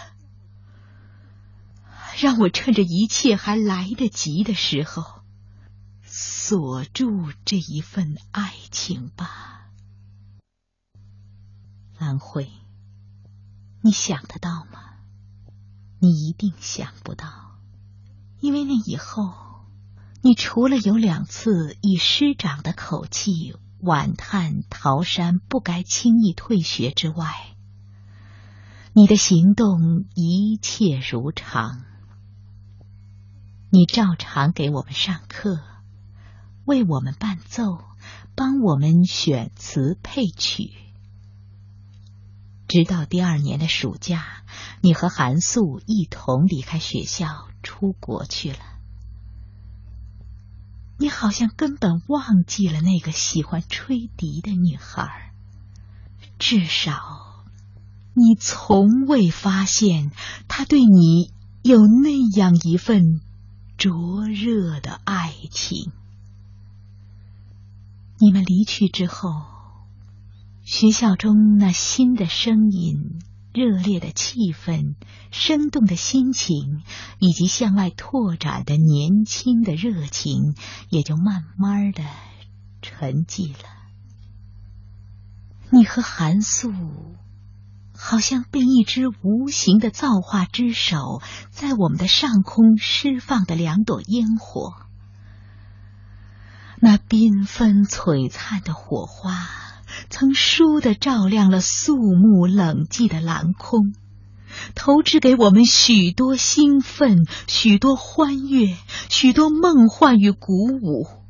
[2.19, 5.21] 让我趁着一切还来得及的时候，
[6.03, 9.69] 锁住这一份爱情吧，
[11.97, 12.49] 兰慧，
[13.81, 14.79] 你想得到吗？
[15.99, 17.59] 你一定想不到，
[18.39, 19.33] 因为那以后，
[20.21, 27.55] 你除了有两次以师长的口气婉叹桃山不该轻易退学之外，
[28.93, 31.85] 你的行动一切如常。
[33.73, 35.61] 你照常给我们上课，
[36.65, 37.79] 为我们伴奏，
[38.35, 40.73] 帮我们选词配曲。
[42.67, 44.43] 直到第二年的暑假，
[44.81, 48.59] 你和韩素一同离开学校出国去了。
[50.99, 55.31] 你好像根本忘记了那个喜欢吹笛的女孩，
[56.37, 57.45] 至少
[58.15, 60.11] 你从未发现
[60.49, 61.31] 她对你
[61.63, 63.21] 有那样一份
[63.81, 65.91] 灼热的爱情。
[68.19, 69.41] 你们离去之后。
[70.63, 73.19] 学校中那新的声音、
[73.51, 74.93] 热烈的气氛、
[75.31, 76.83] 生动的心情，
[77.17, 80.53] 以及向外拓展的年轻的热情，
[80.89, 82.03] 也就慢慢的
[82.83, 83.63] 沉寂了。
[85.71, 86.71] 你和韩素
[88.03, 91.21] 好像被一只无形的造化之手
[91.51, 94.73] 在我们的上空释放的两朵烟火。
[96.79, 99.47] 那缤纷璀璨的火花，
[100.09, 103.93] 曾倏地照亮了肃穆冷寂的蓝空，
[104.73, 108.75] 投掷给我们许多兴奋，许多欢悦，
[109.09, 111.20] 许多梦幻与鼓舞，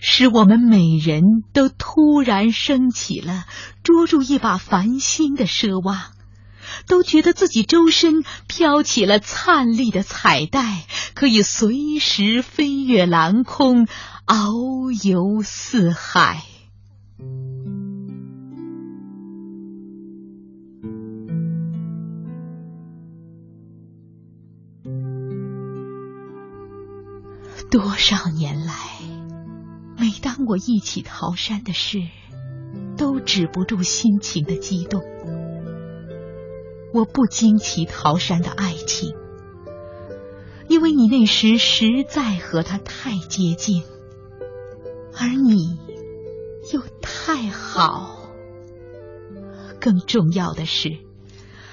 [0.00, 3.44] 使我们每人都突然升起了
[3.82, 6.00] 捉住一把繁星的奢望。
[6.86, 13.86] 都觉得自己周身飘起了灿丽的彩带，可以随时飞越蓝空，
[14.26, 16.42] 遨游四海。
[27.70, 28.74] 多少年来，
[30.04, 32.02] 每当我忆起桃山的事，
[32.98, 35.02] 都止不住心情的激动。
[36.92, 39.14] 我不惊奇桃山的爱情，
[40.68, 43.82] 因为你那时实在和他太接近，
[45.18, 45.78] 而你
[46.74, 48.28] 又太好。
[49.80, 50.98] 更重要的是，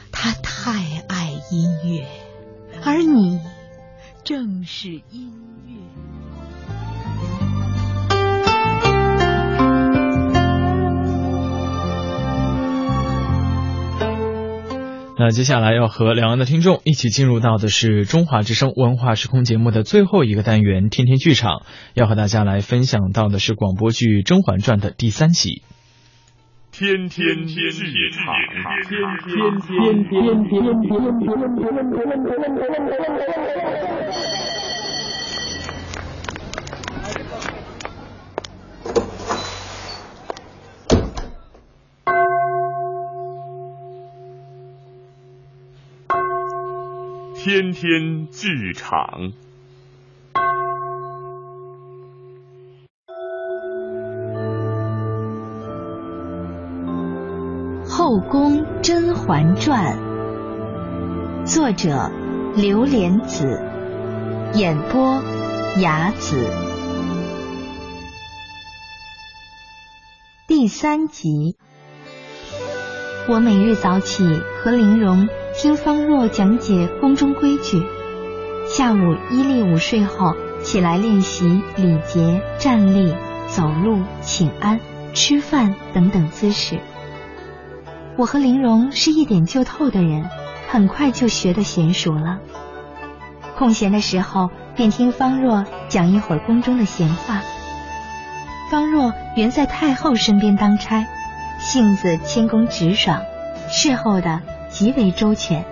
[0.09, 2.07] 他太爱音乐，
[2.81, 3.41] 而你
[4.23, 5.33] 正是音
[5.67, 5.75] 乐。
[15.23, 21.61] 那接下来要和两岸的听众一起进入到的是中华之声文化时空节目的最后一个单元——天天剧场。
[21.93, 25.61] 要和大家来分享到的是广播剧《甄嬛传》的第三集。
[26.71, 27.69] 天天剧
[28.09, 28.33] 场，
[28.89, 28.97] 天
[29.29, 31.29] 天天天天天。
[33.29, 34.60] 天天
[47.43, 49.33] 天天剧场，
[57.89, 59.97] 《后宫甄嬛传》，
[61.47, 62.11] 作者
[62.55, 63.59] 刘莲子，
[64.53, 65.19] 演播
[65.79, 66.45] 雅子，
[70.47, 71.57] 第三集。
[73.27, 74.23] 我每日早起
[74.61, 75.27] 和玲珑。
[75.61, 77.85] 听方若讲解宫中规矩，
[78.67, 83.13] 下午依例午睡后起来练习礼节、站立、
[83.45, 84.79] 走路、请安、
[85.13, 86.79] 吃饭等等姿势。
[88.17, 90.27] 我和玲珑是一点就透的人，
[90.67, 92.39] 很快就学得娴熟了。
[93.55, 97.43] 空闲的时候便听方若讲一会儿宫中的闲话。
[98.71, 101.05] 方若原在太后身边当差，
[101.59, 103.21] 性子谦恭直爽，
[103.69, 104.41] 事后的。
[104.71, 105.65] 极为周全。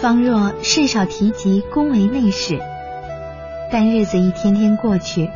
[0.00, 2.60] 方若甚少提及宫闱内事，
[3.70, 5.30] 但日子一天天过去，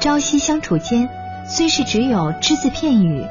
[0.00, 1.08] 朝夕相处间，
[1.46, 3.24] 虽是只有只字片语，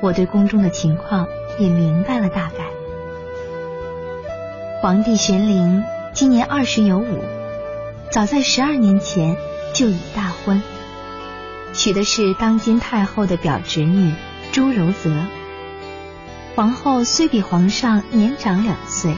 [0.00, 1.26] 我对宫中的情况
[1.58, 2.64] 也明白了大概。
[4.82, 7.24] 皇帝玄龄今年二十有五，
[8.10, 9.36] 早在十二年前
[9.72, 10.62] 就已大婚，
[11.72, 14.12] 娶的是当今太后的表侄女
[14.50, 15.10] 朱柔泽。
[16.58, 19.14] 皇后虽比皇上年长两岁，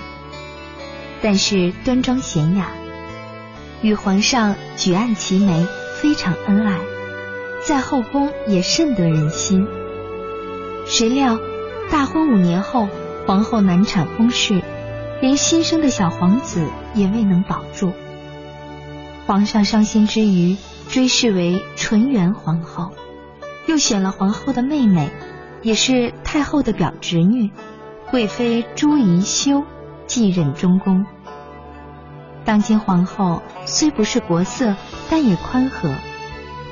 [1.23, 2.71] 但是端庄娴雅，
[3.81, 5.67] 与皇上举案齐眉，
[6.03, 6.81] 非常恩爱，
[7.67, 9.67] 在后宫也甚得人心。
[10.85, 11.39] 谁料
[11.91, 12.91] 大婚五年后，
[13.27, 14.61] 皇后难产宫事，
[15.23, 17.95] 连新生的小皇子也未能保住。
[19.27, 20.59] 皇上伤心之余，
[20.91, 22.93] 追谥为纯元皇后，
[23.67, 25.09] 又选了皇后的妹妹。
[25.63, 27.51] 也是太后的表侄女，
[28.11, 29.65] 贵妃朱宜修
[30.07, 31.05] 继任中宫。
[32.45, 34.75] 当今皇后虽不是国色，
[35.11, 35.93] 但也宽和，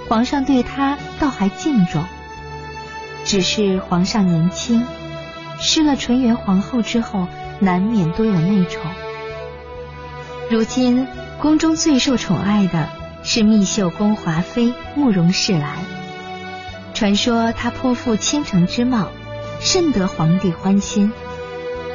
[0.09, 2.03] 皇上对她倒还敬重。
[3.25, 4.87] 只是皇上年轻，
[5.61, 7.29] 失了纯元皇后之后，
[7.61, 8.83] 难免多有内宠。
[10.51, 11.07] 如今
[11.43, 12.89] 宫中最受宠爱的
[13.23, 15.98] 是密绣宫华妃慕容氏兰。
[16.99, 19.13] 传说她颇负倾城之貌，
[19.61, 21.13] 甚得皇帝欢心。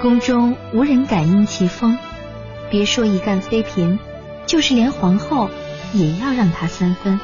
[0.02, 1.98] 宫中无人敢因其风，
[2.72, 4.00] 别说一干妃嫔，
[4.46, 5.50] 就是连皇后
[5.92, 7.20] 也要让她三分。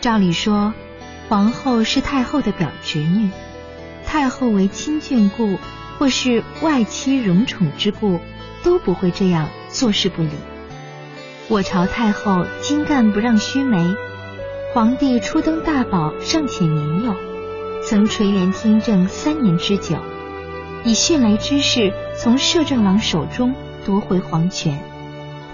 [0.00, 0.72] 照理说，
[1.28, 3.28] 皇后是太后的表侄女，
[4.06, 5.58] 太后为亲眷故，
[5.98, 8.18] 或是外戚荣宠之故，
[8.62, 10.30] 都不会这样坐视不理。
[11.48, 13.94] 我朝太后精干不让须眉。
[14.74, 17.16] 皇帝初登大宝尚且年幼，
[17.82, 19.96] 曾垂帘听政三年之久，
[20.84, 23.54] 以迅雷之势从摄政王手中
[23.86, 24.78] 夺回皇权，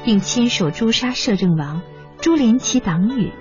[0.05, 1.81] 并亲手诛杀摄政王，
[2.21, 3.33] 株连其党羽，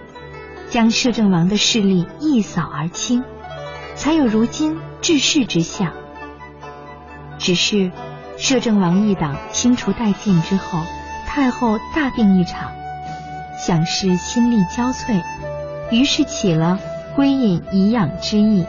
[0.69, 3.23] 将摄政王的势力一扫而清，
[3.95, 5.91] 才有如今治世之相。
[7.39, 7.91] 只是
[8.37, 10.83] 摄政王一党清除殆尽之后，
[11.25, 12.71] 太后大病一场，
[13.57, 15.23] 想是心力交瘁，
[15.93, 16.79] 于是起了
[17.15, 18.65] 归隐颐养之意。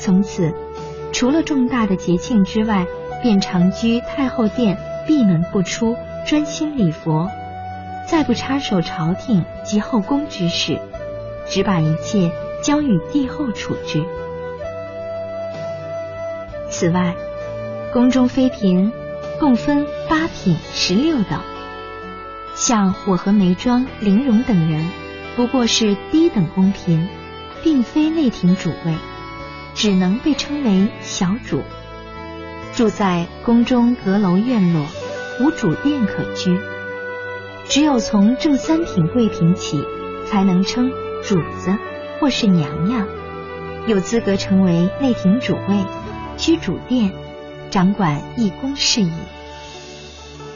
[0.00, 0.52] 从此，
[1.12, 2.84] 除了重大的节庆之外，
[3.22, 4.76] 便常居太后殿，
[5.06, 5.96] 闭门不出，
[6.26, 7.30] 专心礼佛，
[8.08, 10.80] 再不插手朝廷及后宫之事，
[11.48, 14.04] 只把一切交与帝后处置。
[16.68, 17.14] 此外，
[17.92, 18.90] 宫中妃嫔
[19.38, 21.40] 共分八品、十六等，
[22.56, 24.84] 像我和眉庄、玲珑等人，
[25.36, 27.06] 不过是低等宫嫔，
[27.62, 28.94] 并非内廷主位。
[29.74, 31.60] 只能被称为小主，
[32.74, 34.86] 住在宫中阁楼院落，
[35.38, 36.58] 无主殿可居。
[37.68, 39.84] 只有从正三品贵嫔起，
[40.24, 40.90] 才能称
[41.22, 41.76] 主子
[42.18, 43.06] 或是娘娘，
[43.86, 45.84] 有资格成为内廷主位，
[46.38, 47.12] 居主殿，
[47.70, 49.12] 掌管一宫事宜。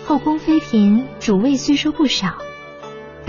[0.07, 2.39] 后宫妃嫔主位虽说不少，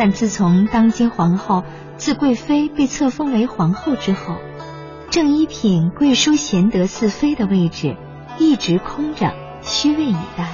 [0.04, 1.64] 但自从当今皇后
[1.96, 4.36] 自贵妃被册封为皇后之后。
[5.12, 7.96] 正一品贵淑贤德四妃的位置
[8.40, 10.48] 一直空着，虚位以待。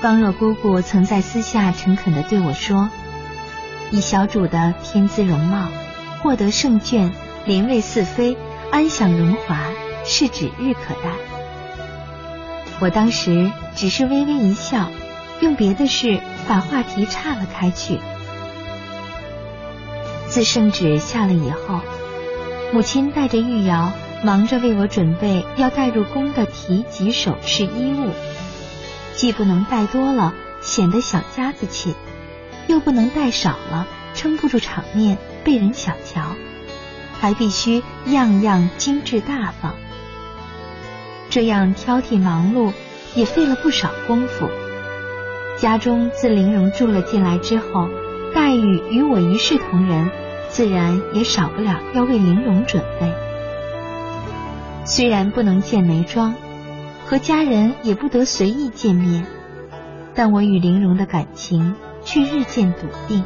[0.00, 2.90] 方若姑姑曾在私下诚恳地对我说
[3.90, 5.66] ：“以小主的天资容貌，
[6.22, 7.10] 获得圣眷，
[7.44, 8.36] 临位四妃，
[8.70, 9.58] 安享荣华，
[10.04, 11.10] 是指日可待。”
[12.78, 14.90] 我当时只是微微一笑，
[15.40, 17.98] 用别的事把话题岔了开去。
[20.32, 21.82] 自圣旨下了以后。
[22.72, 23.92] 母亲带着玉瑶，
[24.24, 28.08] 忙着为我准备要带入宫的提及首饰衣物，
[29.14, 30.32] 既不能带多了
[30.62, 31.94] 显得小家子气，
[32.66, 36.34] 又不能带少了撑不住场面被人小瞧，
[37.20, 39.74] 还必须样样精致大方。
[41.28, 42.72] 这样挑剔忙碌，
[43.14, 44.48] 也费了不少功夫。
[45.58, 47.90] 家中自玲珑住了进来之后，
[48.34, 50.10] 待遇与我一视同仁。
[50.52, 53.10] 自然也少不了要为玲珑准备。
[54.84, 56.34] 虽然不能见眉庄，
[57.06, 59.26] 和家人也不得随意见面，
[60.14, 61.74] 但我与玲珑的感情
[62.04, 63.24] 却日渐笃定，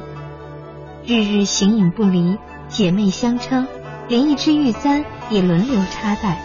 [1.05, 2.39] 日日形影不离，
[2.69, 3.67] 姐妹相称，
[4.07, 6.39] 连一只玉簪也轮流插戴。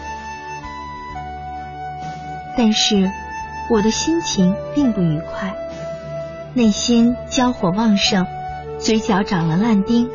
[2.58, 3.08] 但是
[3.70, 5.54] 我的心情并不愉快，
[6.54, 8.26] 内心焦火旺盛，
[8.80, 10.10] 嘴角长了烂钉。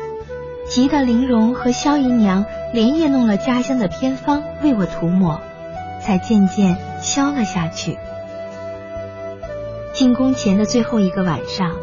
[0.68, 5.40] 急得玲珑和萧姨娘连夜弄了家乡的偏方为我涂抹，
[6.02, 7.98] 才渐渐消了下去。
[9.94, 11.76] 进宫前的最后一个晚上，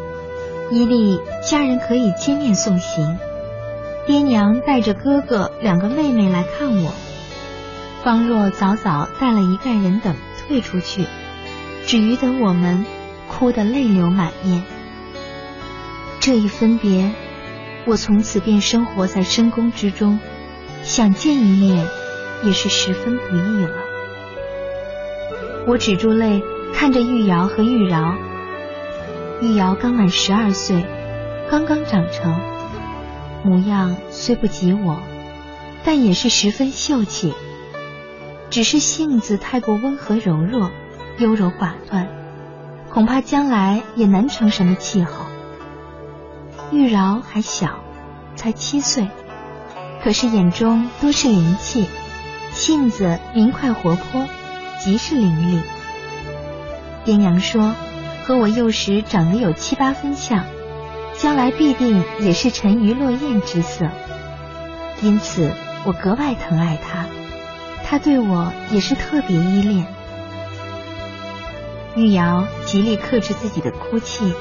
[0.70, 3.18] 伊利家人可以接面送行，
[4.06, 6.94] 爹娘带着哥哥两个妹妹来看我，
[8.04, 10.14] 方若早早带了一干人等
[10.46, 11.06] 退出去，
[11.86, 12.86] 只余得我们
[13.28, 14.62] 哭得泪流满面。
[16.20, 17.10] 这一分别。
[17.86, 20.18] 我从此便生活在深宫之中，
[20.82, 21.86] 想见一面
[22.42, 23.74] 也是十分不易了。
[25.68, 26.42] 我止住泪，
[26.74, 28.16] 看着玉瑶和玉娆。
[29.40, 30.84] 玉瑶刚满十二岁，
[31.48, 32.40] 刚刚长成，
[33.44, 35.00] 模样虽不及我，
[35.84, 37.34] 但也是十分秀气。
[38.50, 40.72] 只是性子太过温和柔弱，
[41.18, 42.08] 优柔寡断，
[42.90, 45.25] 恐怕将来也难成什么气候。
[46.72, 47.78] 玉娆还小，
[48.34, 49.08] 才七岁，
[50.02, 51.86] 可是眼中多是灵气，
[52.52, 54.26] 性子明快活泼，
[54.80, 55.62] 极是伶俐。
[57.04, 57.72] 爹娘说，
[58.24, 60.44] 和我幼时长得有七八分像，
[61.16, 63.88] 将来必定也是沉鱼落雁之色。
[65.02, 65.52] 因此，
[65.84, 67.06] 我格外疼爱他，
[67.84, 69.86] 他对我也是特别依恋。
[71.94, 74.34] 玉瑶极力克制自己的哭泣。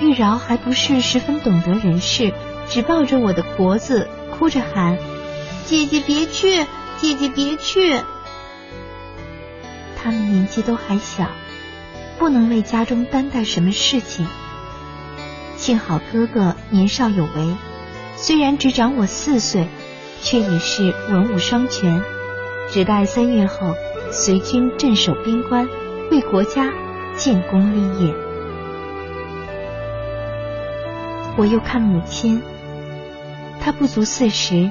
[0.00, 2.32] 玉娆还不是十分懂得人事，
[2.68, 4.98] 只抱着我的脖子哭着喊
[5.64, 6.66] ：“姐姐别去，
[6.98, 8.00] 姐姐别去。”
[9.96, 11.28] 他们年纪都还小，
[12.18, 14.26] 不能为家中担待什么事情。
[15.56, 17.56] 幸好哥哥年少有为，
[18.16, 19.66] 虽然只长我四岁，
[20.22, 22.02] 却已是文武双全，
[22.70, 23.74] 只待三月后
[24.12, 25.66] 随军镇守边关，
[26.10, 26.70] 为国家
[27.16, 28.25] 建功立业。
[31.38, 32.40] 我又看母亲，
[33.60, 34.70] 她不足四十，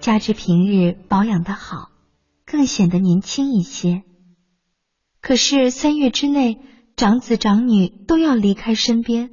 [0.00, 1.92] 加之平日保养的好，
[2.44, 4.02] 更显得年轻一些。
[5.20, 6.58] 可是三月之内，
[6.96, 9.30] 长子长女都要离开身边，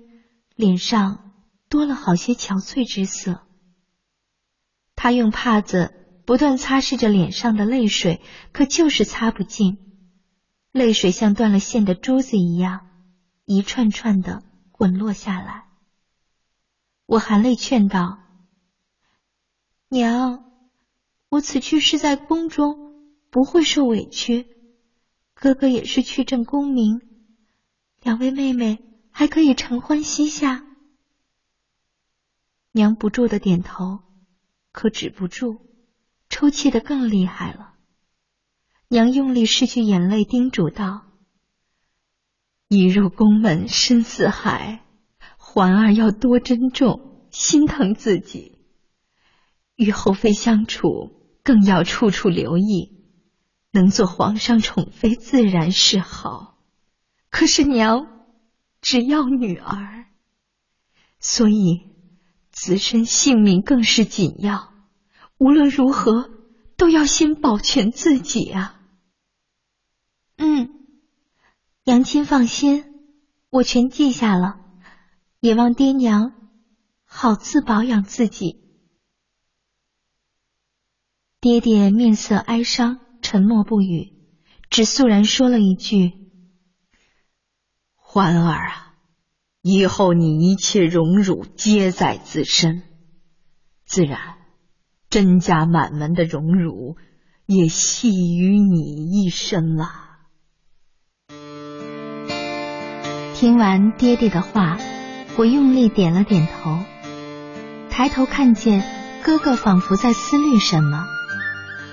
[0.56, 1.32] 脸上
[1.70, 3.42] 多了好些憔悴之色。
[4.96, 5.92] 他用帕子
[6.28, 8.22] 不断擦拭着脸上的泪水，
[8.52, 9.80] 可就是擦不尽，
[10.72, 12.82] 泪水像断了线的珠子一样，
[13.46, 15.69] 一串串的滚落下来。
[17.10, 18.20] 我含泪劝道
[19.90, 20.44] ：“娘，
[21.30, 24.46] 我此去是在宫中，不会受委屈。
[25.34, 27.02] 哥哥也是去挣功名，
[28.04, 28.78] 两位妹妹
[29.10, 30.64] 还可以承欢膝下。”
[32.74, 34.02] 娘不住的点头，
[34.72, 35.66] 可止不住，
[36.30, 37.74] 抽泣的更厉害了。
[38.88, 41.08] 娘用力拭去眼泪，叮嘱道
[42.70, 44.86] ：“一入宫门深似海。”
[45.60, 48.58] 环儿要多珍重，心疼自己。
[49.76, 51.12] 与后妃相处，
[51.44, 53.04] 更要处处留意，
[53.74, 56.58] 能做皇上宠妃，自然是好。
[57.30, 58.08] 可是娘
[58.80, 60.06] 只要女儿，
[61.20, 61.90] 所以
[62.52, 64.72] 自身性命更是紧要。
[65.40, 66.30] 无论如何，
[66.78, 68.80] 都要先保全自己啊！
[70.38, 70.70] 嗯，
[71.84, 72.86] 娘亲放心，
[73.50, 74.59] 我全记下了。
[75.40, 76.34] 也望爹娘
[77.06, 78.60] 好自保养自己。
[81.40, 84.12] 爹爹面色哀伤，沉默不语，
[84.70, 86.12] 只肃然说了一句
[87.96, 88.96] ：“欢儿啊，
[89.62, 92.84] 以后你一切荣辱皆在自身，
[93.86, 94.36] 自然
[95.10, 96.98] 甄家满门的荣辱
[97.46, 99.90] 也系于你一身了。”
[103.34, 104.78] 听完爹爹的话。
[105.40, 106.80] 我用力点了点头，
[107.90, 108.84] 抬头看见
[109.24, 111.08] 哥哥仿佛在思虑什么，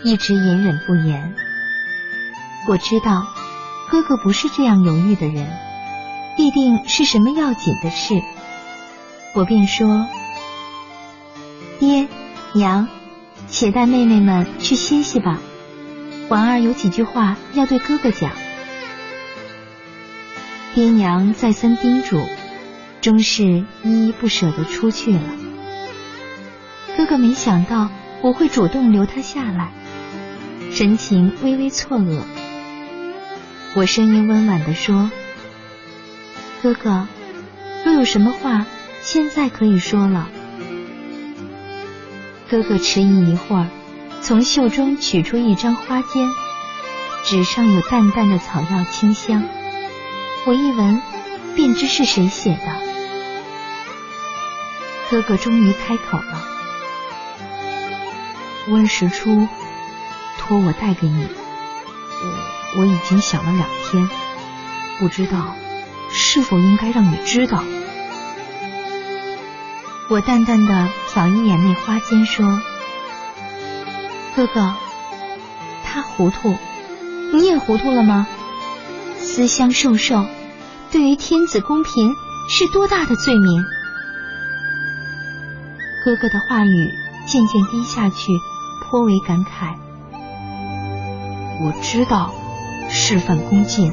[0.02, 1.32] 一直隐忍不言。
[2.66, 3.24] 我知道
[3.88, 5.48] 哥哥不是这样犹豫的人，
[6.36, 8.20] 必定是什么要紧的事。
[9.32, 10.08] 我便说
[11.78, 12.08] ：“爹
[12.52, 12.88] 娘，
[13.46, 15.38] 且带妹妹们去歇息吧。
[16.28, 18.32] 环儿有几句话要对哥哥讲。”
[20.74, 22.20] 爹娘再三叮嘱。
[23.06, 25.20] 终是依依不舍的出去了。
[26.96, 27.88] 哥哥没想到
[28.20, 29.70] 我会主动留他下来，
[30.72, 32.22] 神情微微错愕。
[33.76, 35.12] 我声音温婉的说
[36.60, 37.06] ：“哥哥，
[37.84, 38.66] 若有什么话，
[39.02, 40.28] 现在可以说了。”
[42.50, 43.68] 哥哥迟疑一会儿，
[44.20, 46.28] 从袖中取出一张花笺，
[47.22, 49.44] 纸上有淡淡的草药清香。
[50.44, 51.00] 我一闻，
[51.54, 52.95] 便知是谁写的。
[55.08, 56.44] 哥哥终于开口了
[58.68, 59.46] ：“温实初
[60.38, 64.10] 托我带给你，我我已经想了两天，
[64.98, 65.54] 不知道
[66.10, 67.62] 是否应该让你知道。”
[70.10, 72.44] 我淡淡的瞟一眼那花间，说
[74.34, 74.74] ：“哥哥，
[75.84, 76.58] 他糊涂，
[77.32, 78.26] 你也糊涂了吗？
[79.18, 80.26] 私相授受，
[80.90, 82.12] 对于天子宫嫔
[82.48, 83.64] 是多大的罪名？”
[86.06, 86.94] 哥哥的话语
[87.26, 88.32] 渐渐低下去，
[88.80, 89.74] 颇为感慨。
[91.60, 92.32] 我知道
[92.88, 93.92] 事犯恭敬，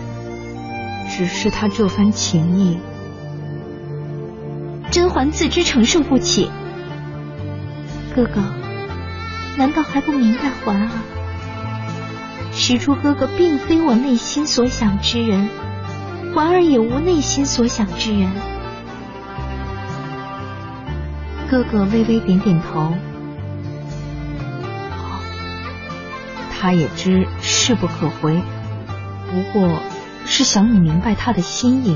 [1.10, 2.78] 只是他这番情意，
[4.92, 6.52] 甄嬛自知承受不起。
[8.16, 8.44] 哥哥，
[9.58, 10.90] 难道还不明白嬛儿？
[12.52, 15.50] 实初哥哥并非我内心所想之人，
[16.36, 18.30] 嬛儿也无内心所想之人。
[21.54, 22.96] 哥哥微微点点头，
[26.52, 28.42] 他也知势不可回，
[29.30, 29.80] 不过
[30.26, 31.96] 是想你明白他的心意。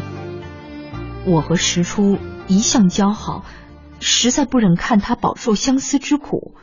[1.26, 3.46] 我和石初一向交好，
[4.00, 6.54] 实在不忍看他饱受相思之苦。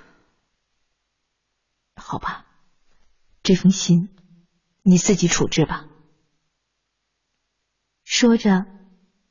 [1.97, 2.47] 好吧，
[3.43, 4.09] 这封信
[4.85, 5.87] 你自己处置吧。
[8.05, 8.67] 说着，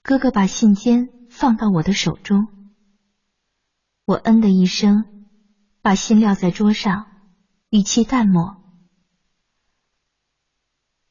[0.01, 2.49] 哥哥把信笺放到我的手中。
[4.05, 5.05] 我嗯的一声，
[5.81, 7.07] 把信撂在桌上，
[7.69, 8.57] 语气淡漠：“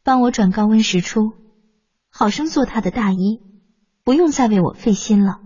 [0.04, 1.32] 帮我转告温实初，
[2.10, 3.42] 好生做他的大衣，
[4.04, 5.40] 不用再为我费心了。”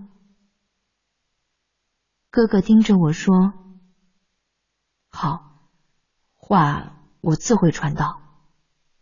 [2.31, 3.55] 哥哥盯着我说
[5.07, 5.47] ：“好，
[6.35, 8.23] 话我自会传到，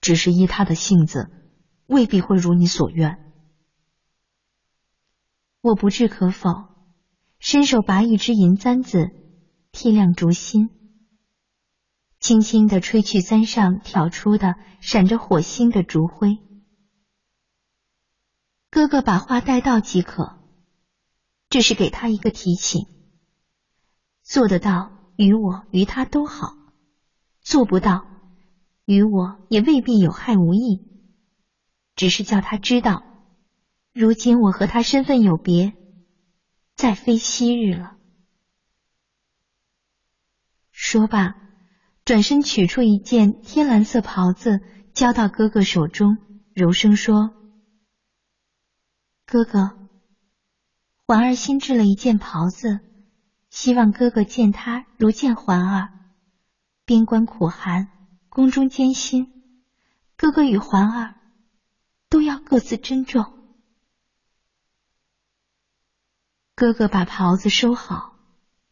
[0.02, 1.30] 只是依他的性子，
[1.86, 3.18] 未必会如你所愿。”
[5.62, 6.73] 我不置可否。
[7.46, 9.10] 伸手拔一支银簪子，
[9.70, 10.70] 剔亮烛心，
[12.18, 16.38] 轻轻的吹去簪上挑出的闪着火星的烛灰。
[18.70, 20.38] 哥哥把话带到即可。
[21.50, 22.86] 这是给他一个提醒。
[24.22, 26.56] 做得到，与我与他都好；
[27.42, 28.06] 做不到，
[28.86, 30.80] 与我也未必有害无益。
[31.94, 33.02] 只是叫他知道，
[33.92, 35.74] 如今我和他身份有别，
[36.76, 37.96] 再非昔日了。
[40.70, 41.34] 说罢，
[42.04, 44.60] 转身取出一件天蓝色袍子，
[44.92, 46.18] 交到哥哥手中，
[46.52, 47.30] 柔声说
[49.26, 49.78] ：“哥哥，
[51.06, 52.80] 环儿新制了一件袍子，
[53.50, 55.90] 希望哥哥见他如见环儿。
[56.84, 57.88] 边关苦寒，
[58.28, 59.28] 宫中艰辛，
[60.16, 61.14] 哥哥与环儿。”
[62.10, 63.43] 都要各自珍重。
[66.54, 68.14] 哥哥把袍子收好，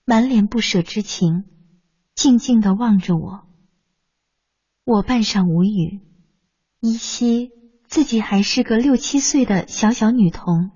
[0.04, 1.44] 满脸不舍之情，
[2.14, 3.48] 静静的望着我。
[4.84, 6.00] 我半晌无语，
[6.80, 7.50] 依稀
[7.88, 10.70] 自己还是个六七岁的小小女童。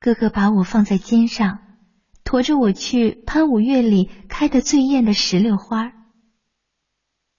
[0.00, 1.60] 哥哥把我放在肩上，
[2.24, 5.92] 驮着我去潘五月里开的最艳的石榴花。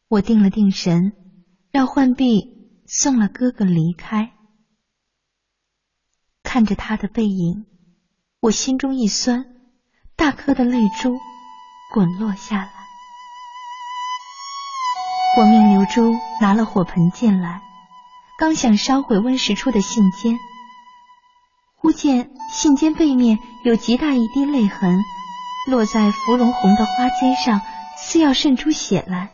[0.08, 1.14] 我定了定神，
[1.72, 2.54] 让浣碧。
[2.86, 4.34] 送了哥哥离开，
[6.44, 7.66] 看着他的背影，
[8.44, 9.46] 我心中一酸，
[10.18, 11.18] 大颗的泪珠
[11.94, 12.72] 滚落下来。
[15.38, 17.62] 我命刘珠拿了火盆进来，
[18.38, 20.36] 刚想烧毁温实初的信笺，
[21.78, 25.00] 忽见信笺背面有极大一滴泪痕，
[25.70, 27.62] 落在芙蓉红的花笺上，
[27.96, 29.30] 似要渗出血来，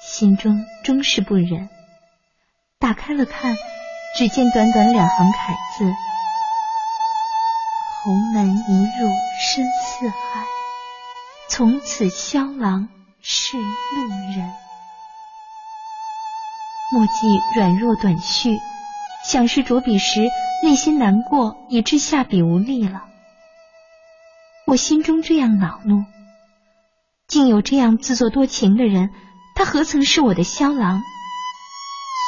[0.00, 1.68] 心中终是不忍。
[2.78, 3.56] 打开了看，
[4.16, 5.92] 只见短短两行楷字
[8.06, 9.10] ：“鸿门一入
[9.40, 10.44] 深似海，
[11.48, 12.88] 从此萧郎
[13.20, 13.64] 是路
[14.36, 14.48] 人。”
[16.94, 18.60] 墨迹软弱短续，
[19.24, 20.30] 想是着笔时
[20.62, 23.02] 内心难过，以致下笔无力了。
[24.68, 26.04] 我心中这样恼怒，
[27.26, 29.10] 竟有这样自作多情的人，
[29.56, 31.02] 他何曾是我的萧郎？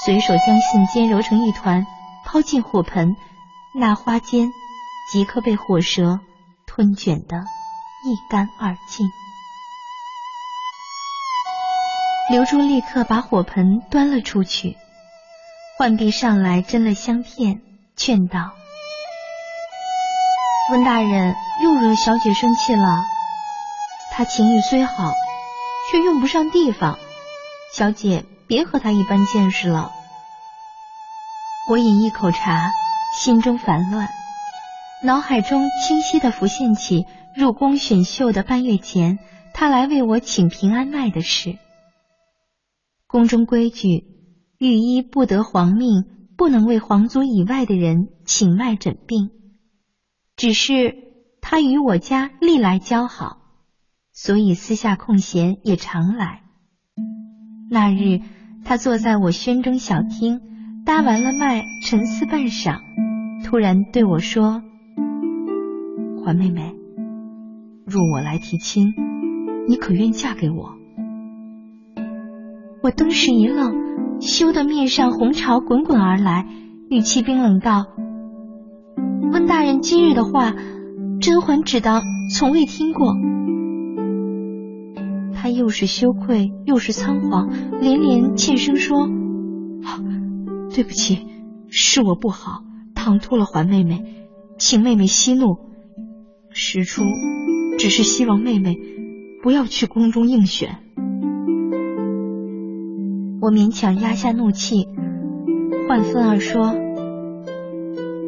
[0.04, 1.86] 随手将信笺揉成一团，
[2.24, 3.14] 抛进火盆，
[3.76, 4.50] 那花笺
[5.10, 6.20] 即刻被火舌
[6.66, 7.36] 吞卷得
[8.04, 9.08] 一干二净。
[12.30, 14.76] 刘珠立刻把火盆端了出去，
[15.78, 17.62] 浣碧上来斟了香片，
[17.96, 18.52] 劝道
[20.70, 23.02] ：“温大人又惹小姐生气了。
[24.12, 25.14] 他情谊虽好，
[25.90, 26.98] 却用不上地方，
[27.74, 29.90] 小姐别和他一般见识了。”
[31.70, 32.72] 我饮一口茶，
[33.16, 34.08] 心中烦乱，
[35.04, 37.04] 脑海中清晰的浮现起
[37.36, 39.18] 入宫选秀的半月前，
[39.54, 41.56] 他来为我请平安脉的事。
[43.06, 44.04] 宫中规矩，
[44.58, 46.04] 御医不得皇命，
[46.36, 49.30] 不能为皇族以外的人请脉诊病。
[50.36, 50.94] 只是
[51.40, 53.38] 他与我家历来交好，
[54.12, 56.42] 所以私下空闲也常来。
[57.70, 58.20] 那日，
[58.64, 60.42] 他坐在我轩中小厅。
[60.86, 62.78] 搭完了脉，沉思半晌，
[63.44, 64.62] 突然对我说
[66.28, 66.74] ：“环妹妹，
[67.86, 68.92] 若我来提亲，
[69.66, 70.74] 你可愿嫁给我？”
[72.84, 76.46] 我登时一愣，羞得面上红潮滚滚而来，
[76.90, 77.86] 语气冰冷道
[79.32, 80.54] ：“温大人今日的话，
[81.18, 82.02] 甄嬛只当
[82.36, 83.14] 从未听过。”
[85.32, 87.48] 他又是羞愧又是仓皇，
[87.80, 89.08] 连连欠声说。
[90.74, 91.26] 对不起，
[91.70, 92.64] 是我不好，
[92.94, 94.04] 唐突了环妹妹，
[94.58, 95.66] 请妹妹息怒。
[96.50, 97.02] 实初
[97.78, 98.76] 只是希望妹妹
[99.42, 100.78] 不要去宫中应选。
[103.40, 104.88] 我勉强压下怒气，
[105.88, 106.74] 唤芬儿说：“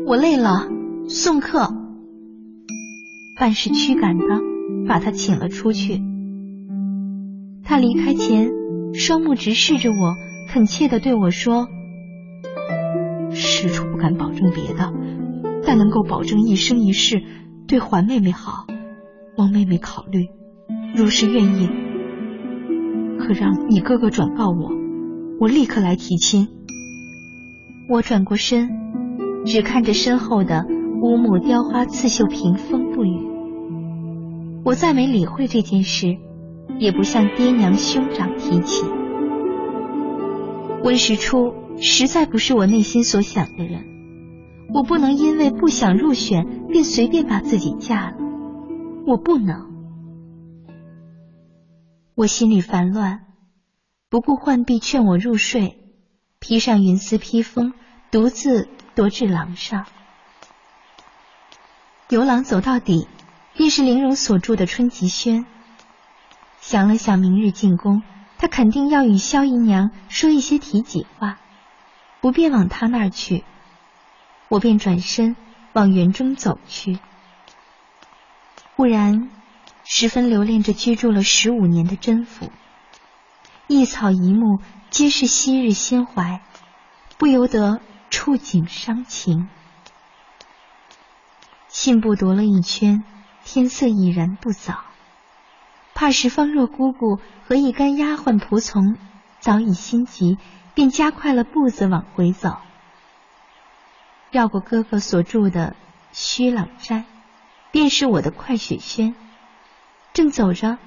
[0.07, 0.69] 我累了，
[1.09, 1.75] 送客。”
[3.39, 4.25] 半是驱赶的，
[4.87, 6.01] 把他请了出去。
[7.65, 8.51] 他离开前，
[8.95, 10.15] 双目直视着我，
[10.49, 11.69] 恳切的对我说。
[13.33, 14.93] 实初不敢保证别的，
[15.65, 17.23] 但能够保证一生一世
[17.71, 18.67] 对环妹妹好。
[19.37, 20.29] 望妹妹考虑，
[20.93, 21.69] 若是愿意，
[23.17, 24.73] 可让你哥哥转告我，
[25.39, 26.49] 我立刻来提亲。
[27.89, 28.69] 我转过身，
[29.47, 30.67] 只看着身后的
[31.01, 33.29] 乌木雕花刺绣屏风不语。
[34.65, 36.17] 我再没理会这件事，
[36.81, 38.85] 也不向爹娘兄长提起。
[40.83, 41.55] 温实初。
[41.83, 43.85] 实在不是我内心所想的人，
[44.73, 48.17] 我不能因为不想入选便随便把自己嫁了，
[49.07, 49.69] 我不能。
[52.15, 53.27] 我心里烦乱，
[54.09, 55.79] 不顾浣碧劝我入睡，
[56.39, 57.73] 披上云丝披风，
[58.11, 59.87] 独自踱至廊上。
[62.09, 63.09] 游廊走到底，
[63.55, 65.47] 便是玲珑所住的春吉轩。
[66.61, 68.03] 想了想，明日进宫，
[68.39, 71.39] 他肯定要与萧姨娘说一些提己话，
[72.21, 73.45] 不便往他那儿去。
[74.51, 75.37] 我便转身
[75.73, 76.99] 往园中走去。
[78.75, 79.31] 忽然，
[79.85, 82.51] 十分留恋着居住了十五年的甄府，
[83.69, 84.59] 一草一木
[84.91, 86.43] 皆是昔日心怀，
[87.17, 89.49] 不由得触景伤情。
[91.69, 93.05] 信步踱了一圈，
[93.45, 94.81] 天色已然不早，
[95.95, 98.97] 怕是方若姑姑和一干丫鬟仆从
[99.39, 100.39] 早已心急，
[100.75, 102.57] 便加快了步子往回走。
[104.31, 105.77] 绕过哥哥所住的
[106.13, 107.05] 虚朗斋。
[107.73, 109.15] 便是我的快雪轩。
[110.13, 110.79] 正走着，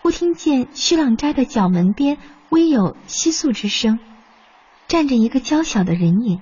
[0.00, 2.18] 忽听见虚朗斋的角门边
[2.50, 3.98] 微有窸窣之声，
[4.86, 6.40] 站着一个娇小的人影。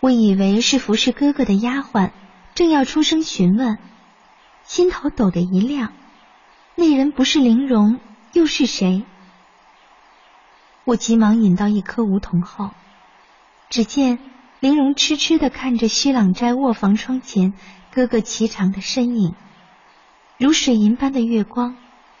[0.00, 2.12] 我以为是服侍哥哥的丫鬟，
[2.54, 3.76] 正要出声询问，
[4.64, 5.92] 心头陡的一亮。
[6.76, 8.00] 那人不是玲珑，
[8.32, 9.04] 又是谁？
[10.84, 12.70] 我急忙引到一棵梧桐后，
[13.68, 14.18] 只见
[14.60, 17.54] 玲珑痴痴的看着虚朗斋卧房窗前。
[17.92, 19.34] 哥哥颀长的身影，
[20.36, 21.78] 如水银般的月光，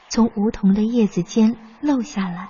[0.08, 2.48] 从梧桐的叶子间漏下来。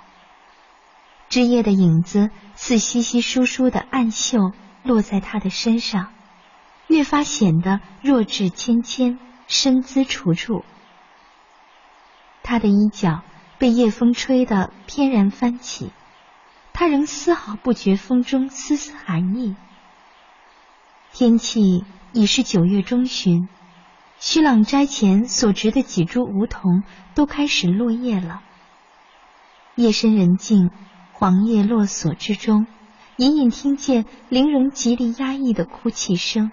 [1.27, 6.13] 枝叶的影子似稀稀疏疏的暗绣，落在他的身上，
[6.87, 10.63] 越发显得弱质芊芊，身姿楚楚。
[12.43, 13.23] 他的衣角
[13.57, 15.91] 被夜风吹得翩然翻起，
[16.71, 19.57] 他仍丝毫不觉风中丝丝寒意。
[21.13, 21.83] 天气。
[22.13, 23.47] 已是九月中旬，
[24.17, 26.81] 虚朗斋前所植的几株梧桐
[27.13, 28.41] 都开始落叶了。
[29.75, 30.71] 夜深人静，
[31.11, 32.65] 黄叶落锁之中，
[33.17, 36.49] 隐隐听见玲珑极力压抑的哭泣声，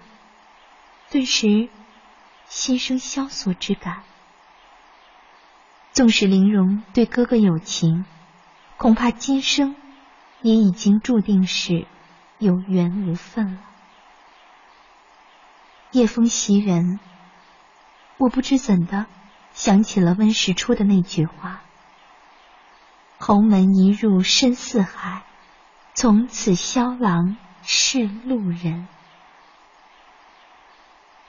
[1.09, 1.69] 顿时
[2.47, 4.03] 心生萧索之感。
[5.93, 8.05] 纵使玲珑对哥哥有情，
[8.77, 9.75] 恐怕今生
[10.41, 11.87] 也已经注定是
[12.37, 13.61] 有缘无分了。
[15.95, 16.99] 夜风袭人，
[18.17, 19.05] 我不知怎的
[19.53, 21.61] 想起了温实初的那句话
[23.17, 25.23] ：“侯门一入深似海，
[25.93, 28.89] 从此萧郎是路人。”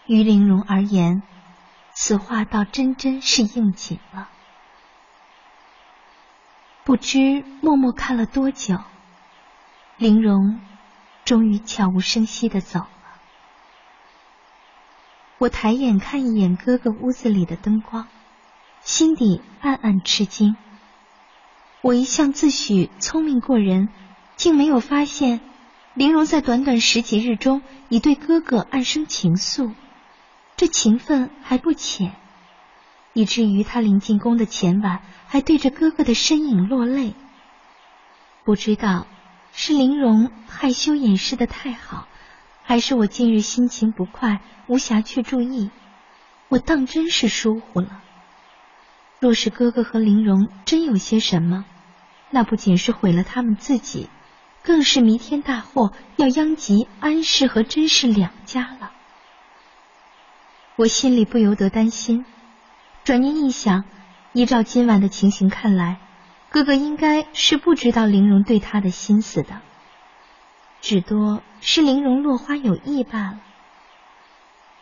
[0.07, 1.23] 于玲珑而言，
[1.95, 4.29] 此话倒真真是应景了。
[6.83, 8.81] 不知默默看了多久，
[9.97, 10.61] 玲珑
[11.25, 12.89] 终于悄无声息的走。
[15.39, 18.09] 我抬眼看一眼哥哥屋子里的灯光，
[18.81, 20.57] 心底暗暗吃惊。
[21.83, 23.91] 我一向自诩聪明过人，
[24.37, 25.41] 竟没有发现
[25.93, 29.75] 玲珑在短短十几日中已对哥哥暗生情愫，
[30.57, 32.17] 这情分还不浅，
[33.13, 37.15] 以至于他临进宫的前晚还对着哥哥的身影落泪。
[38.45, 39.07] 不知道
[39.53, 42.09] 是玲珑害羞掩饰的太好。
[42.69, 45.71] 还是我近日心情不快，无暇去注意，
[46.49, 48.03] 我当真是疏忽了。
[49.21, 51.65] 若是哥哥和玲珑真有些什么，
[52.29, 54.11] 那不仅是毁了他们自己，
[54.65, 58.91] 更是弥天大祸，要殃及安氏和甄氏两家了。
[60.75, 62.27] 我心里不由得担心。
[63.05, 63.85] 转念一想，
[64.33, 65.99] 依照今晚的情形看来，
[66.51, 69.61] 哥哥应该是不知道玲珑对他的心思的。
[70.87, 73.41] 只多是玲珑落花有意罢了。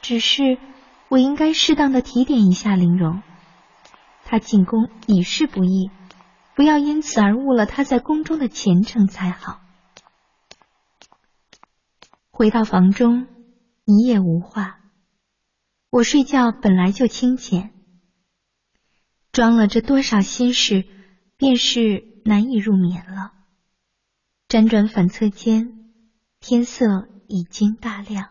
[0.03, 0.59] 只是
[1.09, 3.23] 我应该适当的提点一下玲珑，
[4.23, 5.91] 她进宫已是不易，
[6.55, 9.63] 不要因此而误了她在宫中的前程才好。
[12.31, 13.27] 回到房中，
[13.87, 14.81] 一夜无话。
[15.89, 17.73] 我睡觉本来就清浅，
[19.33, 20.85] 装了这多少心事，
[21.39, 23.33] 便是难以入眠了。
[24.51, 25.74] 辗转反侧间。
[26.47, 28.29] 天色已经大亮，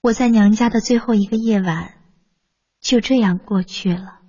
[0.00, 1.98] 我在娘家的最后一个夜晚
[2.80, 4.20] 就这样过去了。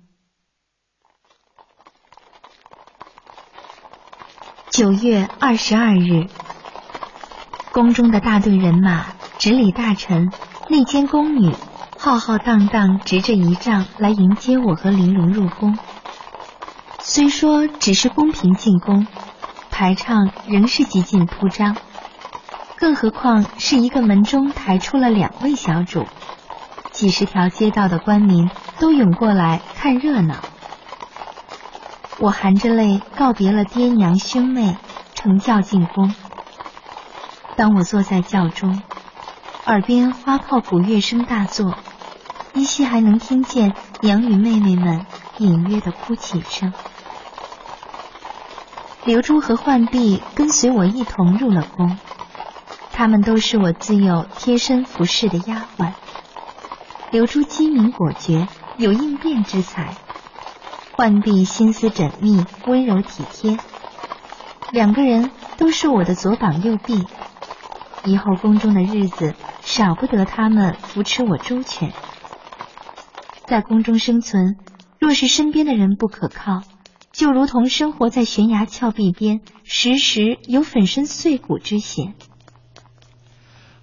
[4.70, 6.26] 九月二十二日，
[7.72, 10.30] 宫中的大队人马、执礼大臣、
[10.68, 11.56] 内监宫女，
[11.96, 15.78] 浩浩荡荡执着仪仗来迎接我和玲珑入宫。
[17.00, 19.06] 虽说只是公平进宫，
[19.70, 21.74] 排场仍是极尽铺张。
[22.82, 26.04] 更何况是一个门中抬出了两位小主，
[26.90, 28.50] 几十条街道的官民
[28.80, 30.34] 都涌过来看热闹。
[32.18, 34.76] 我含着泪告别了爹娘兄妹，
[35.14, 36.12] 乘轿进宫。
[37.54, 38.82] 当我坐在轿中，
[39.64, 41.76] 耳边花炮鼓乐声大作，
[42.52, 45.06] 依稀还能听见娘与妹妹们
[45.38, 46.72] 隐约的哭泣声。
[49.04, 51.96] 刘珠和浣碧跟随我一同入了宫，
[52.92, 55.92] 他们都是我自幼贴身服侍的丫鬟。
[57.10, 58.46] 刘珠机敏果决，
[58.76, 59.94] 有应变之才；
[60.96, 63.58] 浣碧心思缜密，温柔体贴。
[64.70, 67.06] 两个人都是我的左膀右臂，
[68.04, 71.92] 以后宫中的日子少不得他们扶持我周全。
[73.46, 74.56] 在宫中生存，
[74.98, 76.62] 若是身边的人不可靠。
[77.12, 82.14] 就如同生活在悬崖峭壁边，时时有粉身碎骨之险。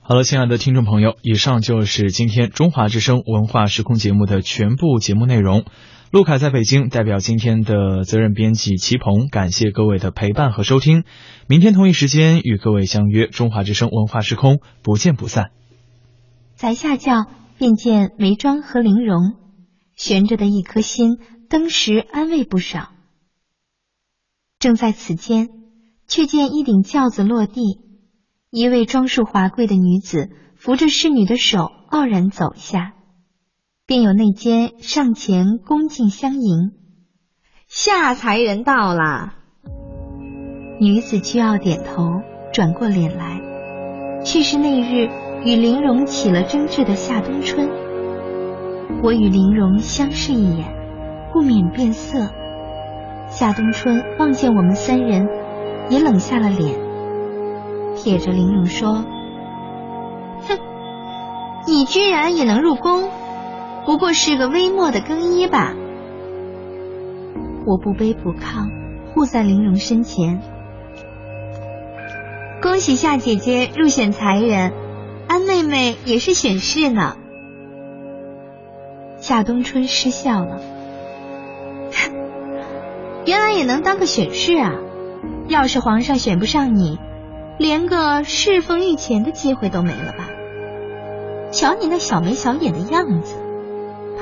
[0.10, 5.66] 好了，亲爱的听众朋友，以上就是今天中华之声文化时空节目的全部节目内容。
[6.10, 11.04] 陆凯在北京代表今天的责任编辑齐鹏，感谢各位的陪伴和收听。
[11.48, 15.52] 明天同一时间与各位相约中华之声文化时空，不见不散。
[16.56, 17.28] 才下轿，
[17.60, 19.36] 便见眉庄和玲珑
[19.96, 21.20] 悬着的一颗心，
[21.50, 22.94] 登时安慰不少。
[24.58, 25.50] 正在此间，
[26.08, 27.62] 却见一顶轿子落地，
[28.52, 32.94] 一位装束华贵的女子扶着侍女的手傲然走下，
[33.86, 36.72] 便有内监上前恭敬相迎。
[37.68, 39.36] 夏才人到了。
[40.80, 42.10] 女子倨傲点头，
[42.52, 43.40] 转过脸来，
[44.26, 45.08] 却是那日
[45.46, 47.70] 与玲珑起了争执的夏冬春。
[49.04, 50.74] 我与玲珑相视一眼，
[51.32, 52.32] 不免变色。
[53.28, 55.28] 夏冬春望见我们三人，
[55.92, 56.80] 也冷下了脸，
[58.02, 59.04] 撇着玲珑说
[60.48, 60.58] ：“哼，
[61.68, 63.10] 你居然也能入宫，
[63.86, 65.74] 不过是个微末的更衣吧？”
[67.68, 68.70] 我不卑不亢，
[69.14, 70.42] 护在玲珑身前。
[72.62, 74.72] 恭喜夏姐姐入选才人，
[75.28, 77.18] 安妹妹也是选士呢。
[79.18, 80.62] 夏冬春失笑了。
[83.26, 84.72] 原来也能当个选士啊！
[85.50, 86.98] 要是皇上选不上你，
[87.60, 90.30] 连个侍奉御前的机会都没了吧？
[91.52, 93.36] 瞧你那小眉小眼的样子，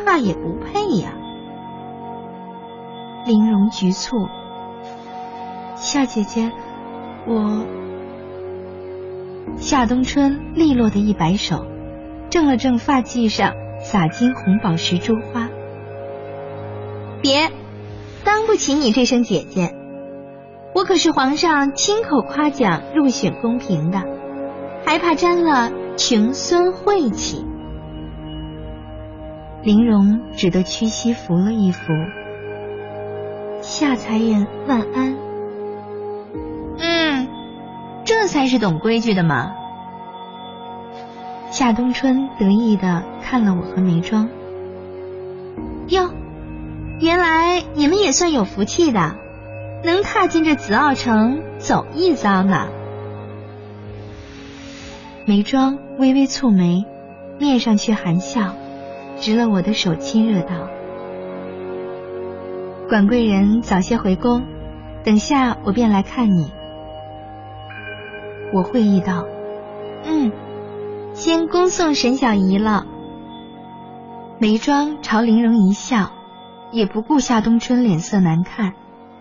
[0.04, 1.14] 怕也不配呀！
[3.28, 4.16] 玲珑局促，
[5.76, 6.52] 夏姐姐，
[7.28, 7.64] 我……
[9.58, 11.66] 夏冬春利落的一摆手，
[12.32, 15.48] 正了正发髻上洒金红宝石珠花，
[17.22, 17.52] 别。
[18.24, 19.76] 当不起你这声姐姐，
[20.78, 24.04] 我可是皇上亲口夸奖入选公平的，
[24.86, 27.44] 还怕沾了穷孙晦气？
[29.64, 31.82] 玲珑只得屈膝扶了一扶。
[33.60, 35.16] 夏才人万安。
[36.78, 37.28] 嗯，
[38.06, 39.54] 这才是懂规矩的嘛。
[41.50, 44.30] 夏冬春得意的看了我和眉庄。
[45.88, 46.12] 哟。
[47.00, 49.16] 原来你们也算有福气的，
[49.84, 52.68] 能踏进这紫奥城走一遭呢。
[55.26, 56.86] 眉庄微微蹙眉，
[57.40, 58.56] 面上却含笑，
[59.18, 60.70] 执了我的手亲热道
[62.90, 64.44] ：“管贵人早些回宫，
[65.04, 66.52] 等下我便来看你。”
[68.54, 69.26] 我会意道
[70.06, 70.32] ：“嗯，
[71.14, 72.86] 先恭送沈小姨了。”
[74.40, 76.12] 眉庄朝玲珑一笑。
[76.70, 78.74] 也不顾夏冬春脸色难看，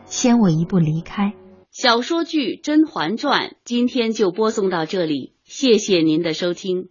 [0.07, 1.35] 先我一步离开。
[1.71, 6.89] 小说剧《甄嬛传》今天就播送到这里，谢谢您的收听。